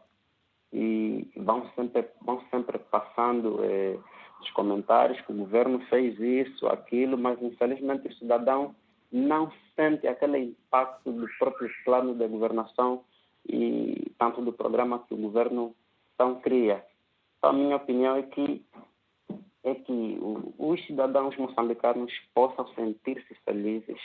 e 0.73 1.29
vão 1.37 1.69
sempre, 1.75 2.09
vão 2.21 2.41
sempre 2.49 2.79
passando 2.79 3.63
eh, 3.63 3.97
os 4.41 4.49
comentários 4.51 5.21
que 5.21 5.31
o 5.31 5.35
governo 5.35 5.79
fez 5.87 6.19
isso, 6.19 6.67
aquilo, 6.67 7.17
mas 7.17 7.41
infelizmente 7.41 8.07
o 8.07 8.13
cidadão 8.15 8.75
não 9.11 9.51
sente 9.75 10.07
aquele 10.07 10.37
impacto 10.39 11.11
do 11.11 11.27
próprio 11.37 11.69
plano 11.83 12.15
de 12.15 12.27
governação 12.27 13.03
e 13.47 14.11
tanto 14.17 14.41
do 14.41 14.53
programa 14.53 14.99
que 15.07 15.13
o 15.13 15.17
governo 15.17 15.75
então 16.13 16.39
cria. 16.41 16.85
Então, 17.37 17.49
a 17.49 17.53
minha 17.53 17.75
opinião 17.75 18.15
é 18.15 18.23
que 18.23 18.63
é 19.63 19.75
que 19.75 20.19
os 20.57 20.83
cidadãos 20.87 21.37
moçambicanos 21.37 22.11
possam 22.33 22.67
sentir-se 22.73 23.35
felizes 23.45 23.99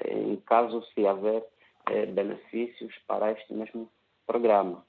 eh, 0.00 0.18
em 0.18 0.36
caso 0.36 0.82
se 0.94 1.06
haver 1.06 1.44
eh, 1.90 2.06
benefícios 2.06 2.94
para 3.06 3.32
este 3.32 3.52
mesmo 3.52 3.90
programa. 4.26 4.84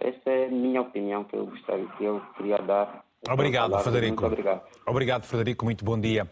Essa 0.00 0.30
é 0.30 0.46
a 0.46 0.50
minha 0.50 0.80
opinião 0.80 1.24
que 1.24 1.36
eu 1.36 1.46
gostaria, 1.46 1.86
que 1.98 2.04
eu 2.04 2.20
queria 2.36 2.56
dar. 2.58 3.04
Obrigado, 3.28 3.78
Frederico. 3.80 4.22
Muito 4.22 4.26
obrigado. 4.26 4.62
Obrigado, 4.86 5.22
Frederico. 5.24 5.64
Muito 5.64 5.84
bom 5.84 6.00
dia. 6.00 6.26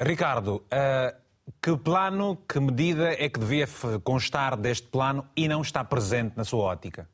Ricardo, 0.00 0.56
uh, 0.56 1.23
que 1.60 1.76
plano, 1.76 2.36
que 2.48 2.58
medida 2.58 3.12
é 3.12 3.28
que 3.28 3.38
devia 3.38 3.66
constar 4.02 4.56
deste 4.56 4.88
plano 4.88 5.28
e 5.36 5.48
não 5.48 5.60
está 5.60 5.84
presente 5.84 6.36
na 6.36 6.44
sua 6.44 6.64
ótica? 6.64 7.08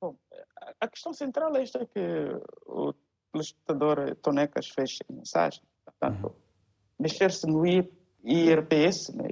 Bom, 0.00 0.16
a 0.80 0.88
questão 0.88 1.12
central 1.12 1.54
é 1.56 1.62
esta 1.62 1.86
que 1.86 2.00
o 2.66 2.92
telespectador 3.32 4.16
Tonecas 4.16 4.68
fez 4.68 4.98
em 5.08 5.14
mensagem. 5.14 5.62
Portanto, 5.84 6.26
uhum. 6.26 6.34
mexer-se 6.98 7.46
no 7.46 7.64
IRPS, 7.66 9.14
né, 9.14 9.28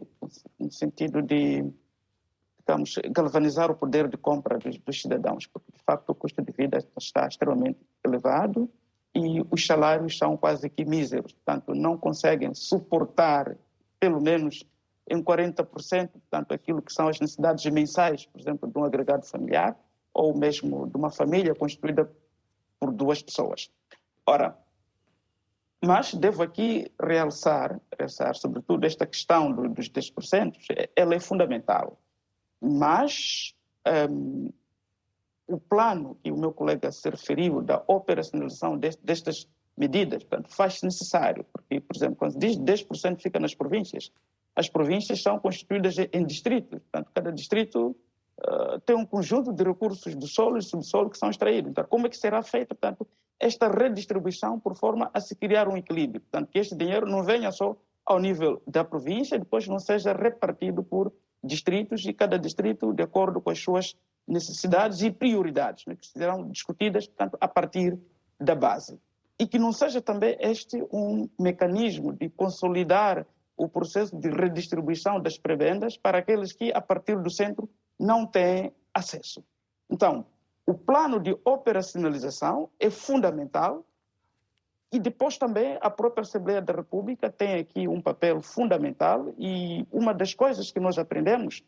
no 0.59 0.71
sentido 0.71 1.23
de 1.23 1.65
digamos, 2.67 2.95
galvanizar 3.11 3.71
o 3.71 3.77
poder 3.77 4.09
de 4.09 4.17
compra 4.17 4.59
dos, 4.59 4.79
dos, 4.79 5.01
cidadãos, 5.01 5.47
porque 5.47 5.71
de 5.71 5.83
facto 5.83 6.11
o 6.11 6.15
custo 6.15 6.41
de 6.41 6.51
vida 6.53 6.79
está 6.99 7.27
extremamente 7.27 7.79
elevado 8.03 8.71
e 9.15 9.45
os 9.51 9.67
salários 9.67 10.19
são 10.19 10.37
quase 10.37 10.69
que 10.69 10.85
míseros, 10.85 11.33
portanto 11.33 11.75
não 11.75 11.97
conseguem 11.97 12.55
suportar 12.55 13.57
pelo 14.01 14.21
menos 14.21 14.65
em 15.09 15.23
40%, 15.23 15.65
portanto 16.11 16.53
aquilo 16.53 16.83
que 16.83 16.93
são 16.93 17.09
as 17.09 17.21
necessidades 17.21 17.65
mensais, 17.71 18.27
por 18.27 18.41
exemplo, 18.41 18.71
de 18.71 18.79
um 18.79 18.85
agregado 18.85 19.27
familiar 19.27 19.79
ou 20.13 20.37
mesmo 20.37 20.87
de 20.87 20.97
uma 20.97 21.11
família 21.11 21.55
constituída 21.55 22.11
por 22.81 22.93
duas 22.93 23.23
pessoas. 23.23 23.71
Ora, 24.27 24.59
mas 25.85 26.15
devo 26.15 26.43
aqui 26.43 26.91
realçar, 27.01 27.79
realçar 27.99 28.35
sobretudo 28.35 28.87
esta 28.87 29.07
questão 29.07 29.53
dos 29.53 29.89
10%, 29.91 30.55
ela 30.97 31.15
é 31.15 31.21
fundamental 31.21 31.99
mas 32.65 33.55
um, 34.11 34.51
o 35.47 35.59
plano 35.59 36.17
que 36.23 36.31
o 36.31 36.37
meu 36.37 36.53
colega 36.53 36.91
se 36.91 37.09
referiu 37.09 37.61
da 37.61 37.83
operacionalização 37.87 38.79
destas 38.79 39.49
medidas, 39.77 40.23
portanto, 40.25 40.55
faz 40.55 40.83
necessário, 40.83 41.45
porque, 41.53 41.81
por 41.81 41.97
exemplo, 41.97 42.17
quando 42.17 42.39
diz 42.39 42.57
10% 42.57 43.21
fica 43.21 43.41
nas 43.41 43.55
províncias, 43.55 44.11
as 44.55 44.69
províncias 44.69 45.21
são 45.21 45.39
constituídas 45.39 45.97
em 45.99 46.25
distritos, 46.25 46.81
portanto, 46.81 47.11
cada 47.13 47.33
distrito 47.33 47.97
uh, 48.39 48.81
tem 48.87 48.95
um 48.97 49.05
conjunto 49.05 49.53
de 49.53 49.65
recursos 49.65 50.15
do 50.15 50.27
solo 50.27 50.59
e 50.59 50.63
subsolo 50.63 51.11
que 51.11 51.19
são 51.19 51.29
extraídos. 51.29 51.71
Então, 51.71 51.85
como 51.85 52.07
é 52.07 52.11
que 52.11 52.17
será 52.17 52.43
feita, 52.43 52.75
portanto, 52.75 53.07
esta 53.39 53.69
redistribuição 53.69 54.61
por 54.61 54.77
forma 54.77 55.11
a 55.13 55.21
se 55.21 55.35
criar 55.35 55.69
um 55.69 55.77
equilíbrio. 55.77 56.21
Portanto, 56.21 56.51
que 56.51 56.59
este 56.59 56.77
dinheiro 56.77 57.07
não 57.07 57.25
venha 57.25 57.51
só 57.51 57.77
ao 58.07 58.19
nível 58.19 58.63
da 58.67 58.85
província, 58.85 59.39
depois 59.39 59.67
não 59.67 59.79
seja 59.79 60.13
repartido 60.13 60.83
por 60.83 61.13
distritos 61.43 62.07
e 62.07 62.13
cada 62.13 62.39
distrito 62.39 62.93
de 62.93 63.03
acordo 63.03 63.41
com 63.41 63.51
as 63.51 63.59
suas 63.59 63.97
necessidades 64.27 65.03
e 65.03 65.11
prioridades, 65.11 65.85
né, 65.87 65.97
que 65.97 66.07
serão 66.07 66.49
discutidas, 66.49 67.07
portanto, 67.07 67.37
a 67.41 67.49
partir 67.49 67.99
da 68.41 68.55
base. 68.55 68.99
E 69.39 69.47
que 69.47 69.59
não 69.59 69.73
seja 69.73 70.01
também 70.01 70.37
este 70.41 70.83
um 70.93 71.29
mecanismo 71.39 72.13
de 72.13 72.29
consolidar 72.31 73.27
o 73.57 73.69
processo 73.69 74.17
de 74.17 74.29
redistribuição 74.31 75.21
das 75.21 75.39
prebendas 75.39 75.97
para 75.97 76.19
aqueles 76.19 76.53
que, 76.53 76.73
a 76.73 76.81
partir 76.81 77.21
do 77.21 77.31
centro, 77.31 77.69
não 77.99 78.27
têm 78.27 78.73
acesso. 78.93 79.45
Então, 79.91 80.27
o 80.67 80.75
plano 80.75 81.21
de 81.21 81.37
operacionalização 81.45 82.71
é 82.81 82.91
fundamental 82.91 83.85
e 84.91 84.99
depois 84.99 85.37
também 85.37 85.77
a 85.81 85.91
própria 85.91 86.23
Assembleia 86.23 86.63
da 86.63 86.73
República 86.73 87.29
tem 87.29 87.59
aqui 87.59 87.87
um 87.87 88.01
papel 88.01 88.41
fundamental 88.41 89.35
e 89.37 89.87
uma 89.91 90.15
das 90.15 90.33
coisas 90.35 90.71
que 90.71 90.81
nós 90.81 90.99
aprendemos 90.99 91.63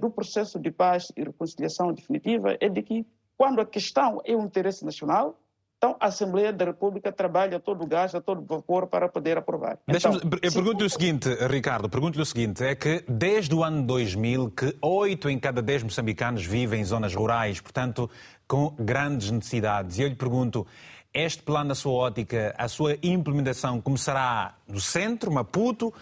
do 0.00 0.10
processo 0.10 0.58
de 0.58 0.70
paz 0.70 1.12
e 1.16 1.22
reconciliação 1.22 1.92
definitiva 1.92 2.56
é 2.60 2.68
de 2.68 2.82
que 2.82 3.06
quando 3.36 3.60
a 3.60 3.66
questão 3.66 4.20
é 4.24 4.34
um 4.34 4.44
interesse 4.44 4.84
nacional, 4.84 5.38
então, 5.78 5.96
a 6.00 6.06
Assembleia 6.06 6.52
da 6.52 6.64
República 6.64 7.12
trabalha 7.12 7.58
a 7.58 7.60
todo 7.60 7.86
gás, 7.86 8.12
a 8.12 8.20
todo 8.20 8.44
vapor 8.44 8.88
para 8.88 9.08
poder 9.08 9.38
aprovar. 9.38 9.78
Então, 9.86 10.12
eu 10.42 10.52
pergunto-lhe 10.52 10.84
o 10.86 10.90
seguinte, 10.90 11.28
Ricardo, 11.48 11.88
pergunto-lhe 11.88 12.22
o 12.22 12.26
seguinte, 12.26 12.64
é 12.64 12.74
que 12.74 13.04
desde 13.08 13.54
o 13.54 13.62
ano 13.62 13.84
2000 13.84 14.50
que 14.50 14.76
oito 14.82 15.30
em 15.30 15.38
cada 15.38 15.62
dez 15.62 15.84
moçambicanos 15.84 16.44
vivem 16.44 16.80
em 16.80 16.84
zonas 16.84 17.14
rurais, 17.14 17.60
portanto, 17.60 18.10
com 18.48 18.74
grandes 18.76 19.30
necessidades. 19.30 19.98
E 19.98 20.02
eu 20.02 20.08
lhe 20.08 20.16
pergunto, 20.16 20.66
este 21.14 21.44
plano, 21.44 21.68
na 21.68 21.74
sua 21.76 21.92
ótica, 21.92 22.52
a 22.58 22.66
sua 22.66 22.98
implementação 23.00 23.80
começará 23.80 24.56
no 24.66 24.80
centro, 24.80 25.30
Maputo, 25.30 25.94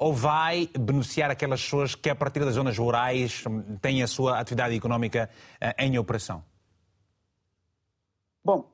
ou 0.00 0.14
vai 0.14 0.66
beneficiar 0.78 1.30
aquelas 1.30 1.62
pessoas 1.62 1.94
que, 1.94 2.08
a 2.08 2.14
partir 2.14 2.40
das 2.40 2.54
zonas 2.54 2.78
rurais, 2.78 3.44
têm 3.82 4.02
a 4.02 4.06
sua 4.06 4.40
atividade 4.40 4.74
económica 4.74 5.28
eh, 5.60 5.74
em 5.84 5.98
operação? 5.98 6.42
Bom, 8.42 8.72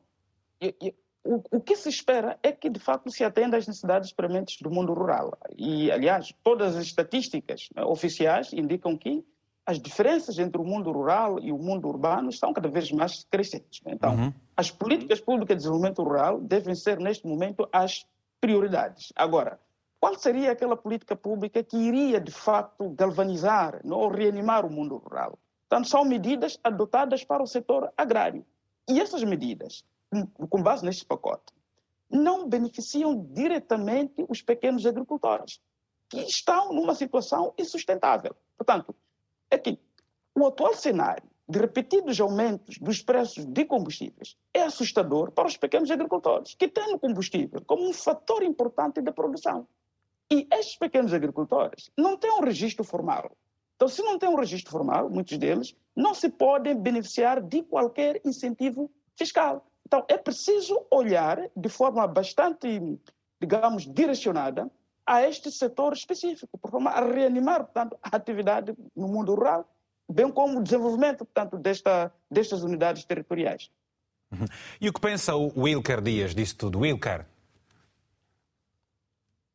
o, 1.24 1.42
o 1.50 1.60
que 1.60 1.74
se 1.74 1.88
espera 1.88 2.38
é 2.44 2.52
que, 2.52 2.70
de 2.70 2.78
facto, 2.78 3.10
se 3.10 3.24
atenda 3.24 3.56
às 3.56 3.66
necessidades 3.66 4.12
prementes 4.12 4.62
do 4.62 4.70
mundo 4.70 4.94
rural. 4.94 5.36
E, 5.56 5.90
aliás, 5.90 6.32
todas 6.44 6.76
as 6.76 6.84
estatísticas 6.84 7.68
né, 7.74 7.82
oficiais 7.82 8.52
indicam 8.52 8.96
que 8.96 9.26
as 9.66 9.80
diferenças 9.80 10.38
entre 10.38 10.60
o 10.60 10.64
mundo 10.64 10.92
rural 10.92 11.40
e 11.40 11.50
o 11.50 11.58
mundo 11.58 11.88
urbano 11.88 12.30
estão 12.30 12.52
cada 12.52 12.68
vez 12.68 12.92
mais 12.92 13.26
crescentes. 13.28 13.82
Né. 13.82 13.94
Então, 13.94 14.14
uhum. 14.14 14.32
as 14.56 14.70
políticas 14.70 15.20
públicas 15.20 15.56
de 15.56 15.62
desenvolvimento 15.62 16.04
rural 16.04 16.40
devem 16.40 16.76
ser, 16.76 17.00
neste 17.00 17.26
momento, 17.26 17.68
as 17.72 18.06
prioridades. 18.40 19.12
Agora, 19.16 19.58
qual 20.00 20.18
seria 20.18 20.52
aquela 20.52 20.76
política 20.76 21.16
pública 21.16 21.62
que 21.62 21.76
iria, 21.76 22.20
de 22.20 22.32
facto, 22.32 22.90
galvanizar 22.90 23.80
não, 23.84 23.98
ou 23.98 24.08
reanimar 24.08 24.64
o 24.64 24.70
mundo 24.70 24.96
rural? 24.96 25.38
Portanto, 25.68 25.88
são 25.88 26.04
medidas 26.04 26.58
adotadas 26.62 27.24
para 27.24 27.42
o 27.42 27.46
setor 27.46 27.92
agrário. 27.96 28.46
E 28.88 29.00
essas 29.00 29.24
medidas 29.24 29.84
com 30.48 30.62
base 30.62 30.84
neste 30.84 31.04
pacote, 31.04 31.52
não 32.08 32.48
beneficiam 32.48 33.26
diretamente 33.32 34.24
os 34.28 34.40
pequenos 34.42 34.86
agricultores, 34.86 35.60
que 36.08 36.20
estão 36.20 36.72
numa 36.72 36.94
situação 36.94 37.52
insustentável. 37.58 38.34
Portanto, 38.56 38.94
que 39.62 39.78
o 40.34 40.46
atual 40.46 40.74
cenário 40.74 41.28
de 41.48 41.58
repetidos 41.58 42.20
aumentos 42.20 42.78
dos 42.78 43.02
preços 43.02 43.44
de 43.44 43.64
combustíveis 43.64 44.36
é 44.52 44.62
assustador 44.62 45.30
para 45.32 45.46
os 45.46 45.56
pequenos 45.56 45.90
agricultores, 45.90 46.54
que 46.54 46.68
têm 46.68 46.94
o 46.94 46.98
combustível 46.98 47.62
como 47.64 47.88
um 47.88 47.92
fator 47.92 48.42
importante 48.42 49.00
da 49.00 49.12
produção. 49.12 49.66
E 50.30 50.46
estes 50.52 50.76
pequenos 50.76 51.12
agricultores 51.12 51.90
não 51.96 52.16
têm 52.16 52.32
um 52.32 52.40
registro 52.40 52.84
formal. 52.84 53.30
Então, 53.76 53.88
se 53.88 54.02
não 54.02 54.18
têm 54.18 54.28
um 54.28 54.36
registro 54.36 54.72
formal, 54.72 55.08
muitos 55.10 55.36
deles 55.38 55.76
não 55.94 56.14
se 56.14 56.28
podem 56.28 56.74
beneficiar 56.74 57.40
de 57.40 57.62
qualquer 57.62 58.20
incentivo 58.24 58.90
fiscal. 59.14 59.66
Então, 59.86 60.04
é 60.08 60.16
preciso 60.16 60.84
olhar 60.90 61.48
de 61.54 61.68
forma 61.68 62.06
bastante, 62.06 62.98
digamos, 63.40 63.86
direcionada 63.86 64.70
a 65.06 65.22
este 65.22 65.52
setor 65.52 65.92
específico, 65.92 66.58
por 66.58 66.70
forma 66.70 66.90
a 66.90 67.00
reanimar, 67.00 67.64
portanto, 67.64 67.96
a 68.02 68.16
atividade 68.16 68.74
no 68.96 69.06
mundo 69.06 69.34
rural, 69.34 69.68
bem 70.10 70.30
como 70.32 70.58
o 70.58 70.62
desenvolvimento, 70.62 71.24
portanto, 71.24 71.56
desta, 71.56 72.12
destas 72.28 72.62
unidades 72.62 73.04
territoriais. 73.04 73.70
E 74.80 74.88
o 74.88 74.92
que 74.92 75.00
pensa 75.00 75.36
o 75.36 75.52
Wilker 75.56 76.00
Dias 76.00 76.34
disso 76.34 76.56
tudo? 76.56 76.80
Wilker? 76.80 77.26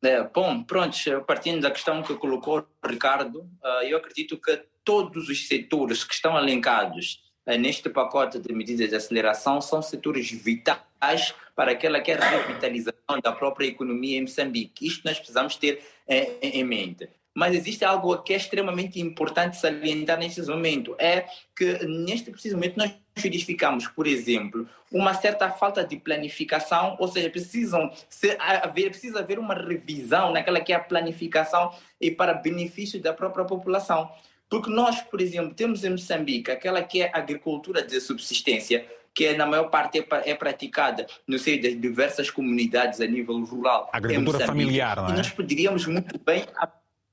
É, 0.02 0.22
bom, 0.24 0.64
pronto, 0.64 0.96
partindo 1.26 1.60
da 1.60 1.70
questão 1.70 2.02
que 2.02 2.14
colocou 2.16 2.58
o 2.58 2.86
Ricardo, 2.88 3.48
ah, 3.62 3.84
eu 3.84 3.96
acredito 3.96 4.36
que 4.36 4.60
todos 4.84 5.28
os 5.28 5.46
setores 5.46 6.02
que 6.02 6.12
estão 6.12 6.36
elencados 6.36 7.22
eh, 7.46 7.56
neste 7.56 7.88
pacote 7.88 8.40
de 8.40 8.52
medidas 8.52 8.88
de 8.88 8.96
aceleração 8.96 9.60
são 9.60 9.80
setores 9.80 10.28
vitais 10.30 11.32
para 11.54 11.70
aquela 11.70 12.00
que 12.00 12.10
é 12.10 12.16
a 12.16 12.30
revitalização 12.30 13.20
da 13.22 13.30
própria 13.30 13.66
economia 13.66 14.18
em 14.18 14.22
Moçambique. 14.22 14.86
Isto 14.88 15.04
nós 15.04 15.18
precisamos 15.18 15.54
ter 15.54 15.80
em 16.08 16.64
mente. 16.64 17.08
Mas 17.34 17.54
existe 17.54 17.84
algo 17.84 18.18
que 18.22 18.34
é 18.34 18.36
extremamente 18.36 19.00
importante 19.00 19.56
salientar 19.56 20.18
neste 20.18 20.42
momento, 20.42 20.94
é 20.98 21.26
que 21.56 21.86
neste 21.86 22.30
preciso 22.30 22.56
momento 22.56 22.76
nós 22.76 22.92
verificamos, 23.14 23.86
por 23.86 24.06
exemplo, 24.06 24.66
uma 24.90 25.14
certa 25.14 25.50
falta 25.50 25.84
de 25.84 25.96
planificação, 25.96 26.96
ou 26.98 27.08
seja, 27.08 27.28
precisam 27.30 27.90
ser, 28.08 28.36
haver, 28.40 28.90
precisa 28.90 29.20
haver 29.20 29.38
uma 29.38 29.54
revisão 29.54 30.32
naquela 30.32 30.60
que 30.60 30.72
é 30.72 30.76
a 30.76 30.80
planificação 30.80 31.72
e 32.00 32.10
para 32.10 32.34
benefício 32.34 33.00
da 33.00 33.12
própria 33.12 33.44
população. 33.44 34.10
Porque 34.48 34.70
nós, 34.70 35.00
por 35.00 35.20
exemplo, 35.20 35.54
temos 35.54 35.84
em 35.84 35.90
Moçambique 35.90 36.50
aquela 36.50 36.82
que 36.82 37.02
é 37.02 37.10
a 37.12 37.18
agricultura 37.18 37.82
de 37.82 38.00
subsistência, 38.00 38.86
que 39.14 39.26
é, 39.26 39.36
na 39.36 39.46
maior 39.46 39.68
parte 39.68 39.98
é, 39.98 40.30
é 40.30 40.34
praticada 40.34 41.06
no 41.26 41.38
seio 41.38 41.62
das 41.62 41.78
diversas 41.78 42.30
comunidades 42.30 43.00
a 43.00 43.06
nível 43.06 43.42
rural. 43.44 43.90
Agricultura 43.92 44.46
familiar, 44.46 44.96
não 44.96 45.08
é? 45.08 45.12
E 45.12 45.16
nós 45.16 45.30
poderíamos 45.30 45.86
muito 45.86 46.18
bem 46.18 46.44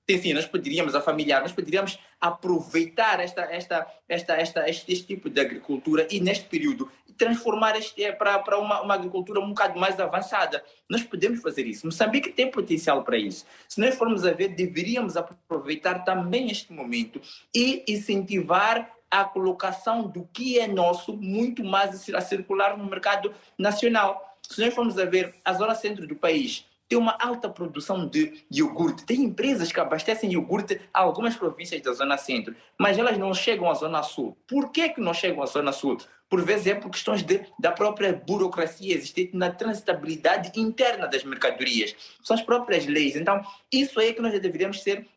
Sim, 0.09 0.17
sim, 0.17 0.33
nós 0.33 0.47
poderíamos, 0.47 0.95
a 0.95 1.01
familiar, 1.01 1.39
nós 1.39 1.51
poderíamos 1.51 1.99
aproveitar 2.19 3.19
esta, 3.19 3.43
esta, 3.43 3.85
esta, 4.07 4.33
esta, 4.33 4.67
este, 4.67 4.91
este 4.91 5.05
tipo 5.05 5.29
de 5.29 5.39
agricultura 5.39 6.07
e 6.09 6.19
neste 6.19 6.45
período 6.45 6.91
transformar 7.15 7.77
este 7.77 8.11
para, 8.13 8.39
para 8.39 8.57
uma, 8.57 8.81
uma 8.81 8.95
agricultura 8.95 9.39
um 9.39 9.49
bocado 9.49 9.79
mais 9.79 9.99
avançada. 9.99 10.63
Nós 10.89 11.03
podemos 11.03 11.43
fazer 11.43 11.67
isso. 11.67 11.85
Moçambique 11.85 12.31
tem 12.31 12.49
potencial 12.49 13.03
para 13.03 13.19
isso. 13.19 13.45
Se 13.67 13.79
nós 13.79 13.93
formos 13.93 14.25
a 14.25 14.31
ver, 14.31 14.47
deveríamos 14.47 15.15
aproveitar 15.15 16.03
também 16.03 16.49
este 16.49 16.73
momento 16.73 17.21
e 17.53 17.83
incentivar 17.87 18.91
a 19.11 19.23
colocação 19.23 20.07
do 20.07 20.27
que 20.33 20.57
é 20.57 20.65
nosso 20.65 21.15
muito 21.15 21.63
mais 21.63 22.09
a 22.15 22.21
circular 22.21 22.75
no 22.75 22.89
mercado 22.89 23.31
nacional. 23.59 24.39
Se 24.41 24.59
nós 24.59 24.73
formos 24.73 24.97
a 24.97 25.05
ver 25.05 25.35
a 25.45 25.53
zona 25.53 25.75
centro 25.75 26.07
do 26.07 26.15
país, 26.15 26.65
tem 26.89 26.97
uma 26.97 27.15
alta 27.21 27.47
produção 27.47 28.08
de 28.08 28.43
iogurte. 28.52 29.06
Tem 29.06 29.23
empresas 29.23 29.71
que 29.71 29.80
abastecem 29.80 30.34
iogurte 30.34 30.82
a 30.91 31.02
algumas 31.02 31.36
províncias 31.36 31.80
da 31.82 31.93
Zona 31.93 32.17
Centro, 32.17 32.56
mas 32.78 32.97
elas 32.97 33.15
não 33.15 33.32
chegam 33.32 33.69
à 33.69 33.75
Zona 33.75 34.02
Sul. 34.02 34.36
Por 34.47 34.71
que, 34.71 34.89
que 34.89 34.99
não 34.99 35.13
chegam 35.13 35.43
à 35.43 35.45
Zona 35.45 35.71
Sul? 35.71 35.99
Por 36.28 36.43
vezes 36.43 36.65
é 36.65 36.75
por 36.75 36.89
questões 36.89 37.21
de, 37.21 37.45
da 37.60 37.71
própria 37.71 38.13
burocracia 38.13 38.95
existente 38.95 39.36
na 39.36 39.52
transitabilidade 39.52 40.60
interna 40.60 41.08
das 41.08 41.23
mercadorias. 41.23 41.95
São 42.23 42.36
as 42.36 42.41
próprias 42.41 42.88
leis. 42.88 43.15
Então, 43.15 43.41
isso 43.71 43.99
é 43.99 44.12
que 44.12 44.21
nós 44.21 44.32
deveríamos 44.39 44.82
ser 44.82 45.08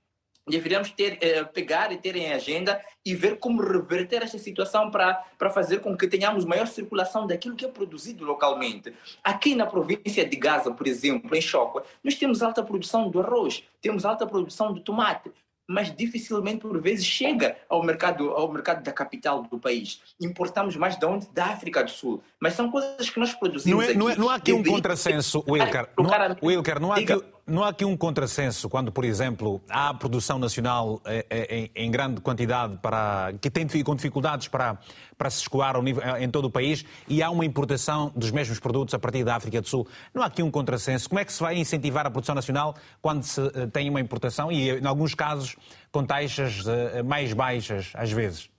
deveríamos 0.48 0.90
ter, 0.90 1.18
eh, 1.20 1.44
pegar 1.44 1.92
e 1.92 1.96
ter 1.96 2.16
em 2.16 2.33
agenda 2.33 2.81
e 3.05 3.14
ver 3.14 3.38
como 3.38 3.62
reverter 3.62 4.22
esta 4.22 4.38
situação 4.38 4.90
para, 4.90 5.24
fazer 5.52 5.81
com 5.81 5.96
que 5.96 6.09
tenhamos 6.09 6.44
maior 6.44 6.66
circulação 6.66 7.26
daquilo 7.26 7.57
que 7.57 7.64
é 7.64 7.68
produzido 7.68 8.24
localmente. 8.24 8.92
Aqui 9.22 9.55
na 9.55 9.66
província 9.66 10.26
de 10.26 10.37
Gaza, 10.37 10.72
por 10.72 10.87
exemplo, 10.87 11.35
em 11.37 11.40
Choco, 11.40 11.83
nós 12.02 12.16
temos 12.16 12.42
alta 12.42 12.62
produção 12.62 13.09
do 13.09 13.20
arroz, 13.20 13.62
temos 13.81 14.05
alta 14.05 14.26
produção 14.26 14.72
do 14.72 14.81
tomate, 14.81 15.31
mas 15.68 15.94
dificilmente 15.94 16.61
por 16.61 16.81
vezes 16.81 17.07
chega 17.07 17.57
ao 17.68 17.83
mercado 17.83 18.31
ao 18.31 18.52
mercado 18.52 18.83
da 18.83 18.92
capital 18.92 19.42
do 19.44 19.59
país. 19.59 20.00
Importamos 20.20 20.76
mais 20.76 20.96
de 20.98 21.07
onde? 21.07 21.28
Da 21.33 21.46
África 21.46 21.85
do 21.85 21.90
Sul. 21.90 22.22
Mas 22.40 22.55
são 22.55 22.70
coisas 22.70 23.09
que 23.09 23.18
nós 23.18 23.33
produzimos 23.33 23.78
não 23.78 23.83
é, 23.83 23.90
aqui. 23.90 23.98
Não, 23.98 24.11
é, 24.11 24.16
não 24.16 24.28
há 24.28 24.35
aqui 24.35 24.52
um 24.52 24.62
contrassenso, 24.62 25.42
Wilker. 25.48 25.88
Não, 25.96 26.37
Wilker, 26.42 26.81
não 26.81 26.92
há 26.92 26.96
aqui 26.96 27.14
não 27.46 27.64
há 27.64 27.68
aqui 27.68 27.85
um 27.85 27.96
contrassenso 27.96 28.68
quando, 28.68 28.92
por 28.92 29.05
exemplo, 29.05 29.61
há 29.68 29.92
produção 29.92 30.38
nacional 30.38 31.00
eh, 31.05 31.26
eh, 31.28 31.70
em, 31.74 31.90
grande 31.90 32.20
quantidade 32.20 32.76
para, 32.81 33.33
que 33.40 33.50
tem 33.50 33.66
com 33.83 33.96
dificuldades 33.96 34.46
para, 34.48 34.78
para 35.18 35.28
se 35.28 35.40
escoar 35.40 35.74
em 36.20 36.31
todo 36.31 36.44
o 36.44 36.50
país 36.50 36.85
e 37.09 37.22
há 37.22 37.31
uma 37.31 37.44
importação 37.44 38.12
dos 38.14 38.31
mesmos 38.31 38.61
produtos 38.61 38.94
a 38.94 38.98
partir 38.98 39.24
da 39.24 39.35
África 39.35 39.61
do 39.61 39.68
Sul. 39.68 39.87
Não 40.14 40.22
há 40.22 40.26
aqui 40.26 40.42
um 40.42 40.50
contrassenso. 40.50 41.09
Como 41.09 41.18
é 41.18 41.24
que 41.24 41.33
se 41.33 41.42
vai 41.42 41.57
incentivar 41.57 42.07
a 42.07 42.11
produção 42.11 42.35
nacional 42.35 42.76
quando 43.00 43.24
se 43.24 43.40
eh, 43.40 43.66
tem 43.72 43.90
uma 43.90 44.00
importação 44.00 44.52
e, 44.52 44.70
em 44.70 44.87
alguns 44.87 45.14
casos, 45.14 45.57
com 45.90 46.05
taxas 46.05 46.62
mais 47.05 47.33
baixas, 47.33 47.90
às 47.94 48.11
vezes? 48.11 48.52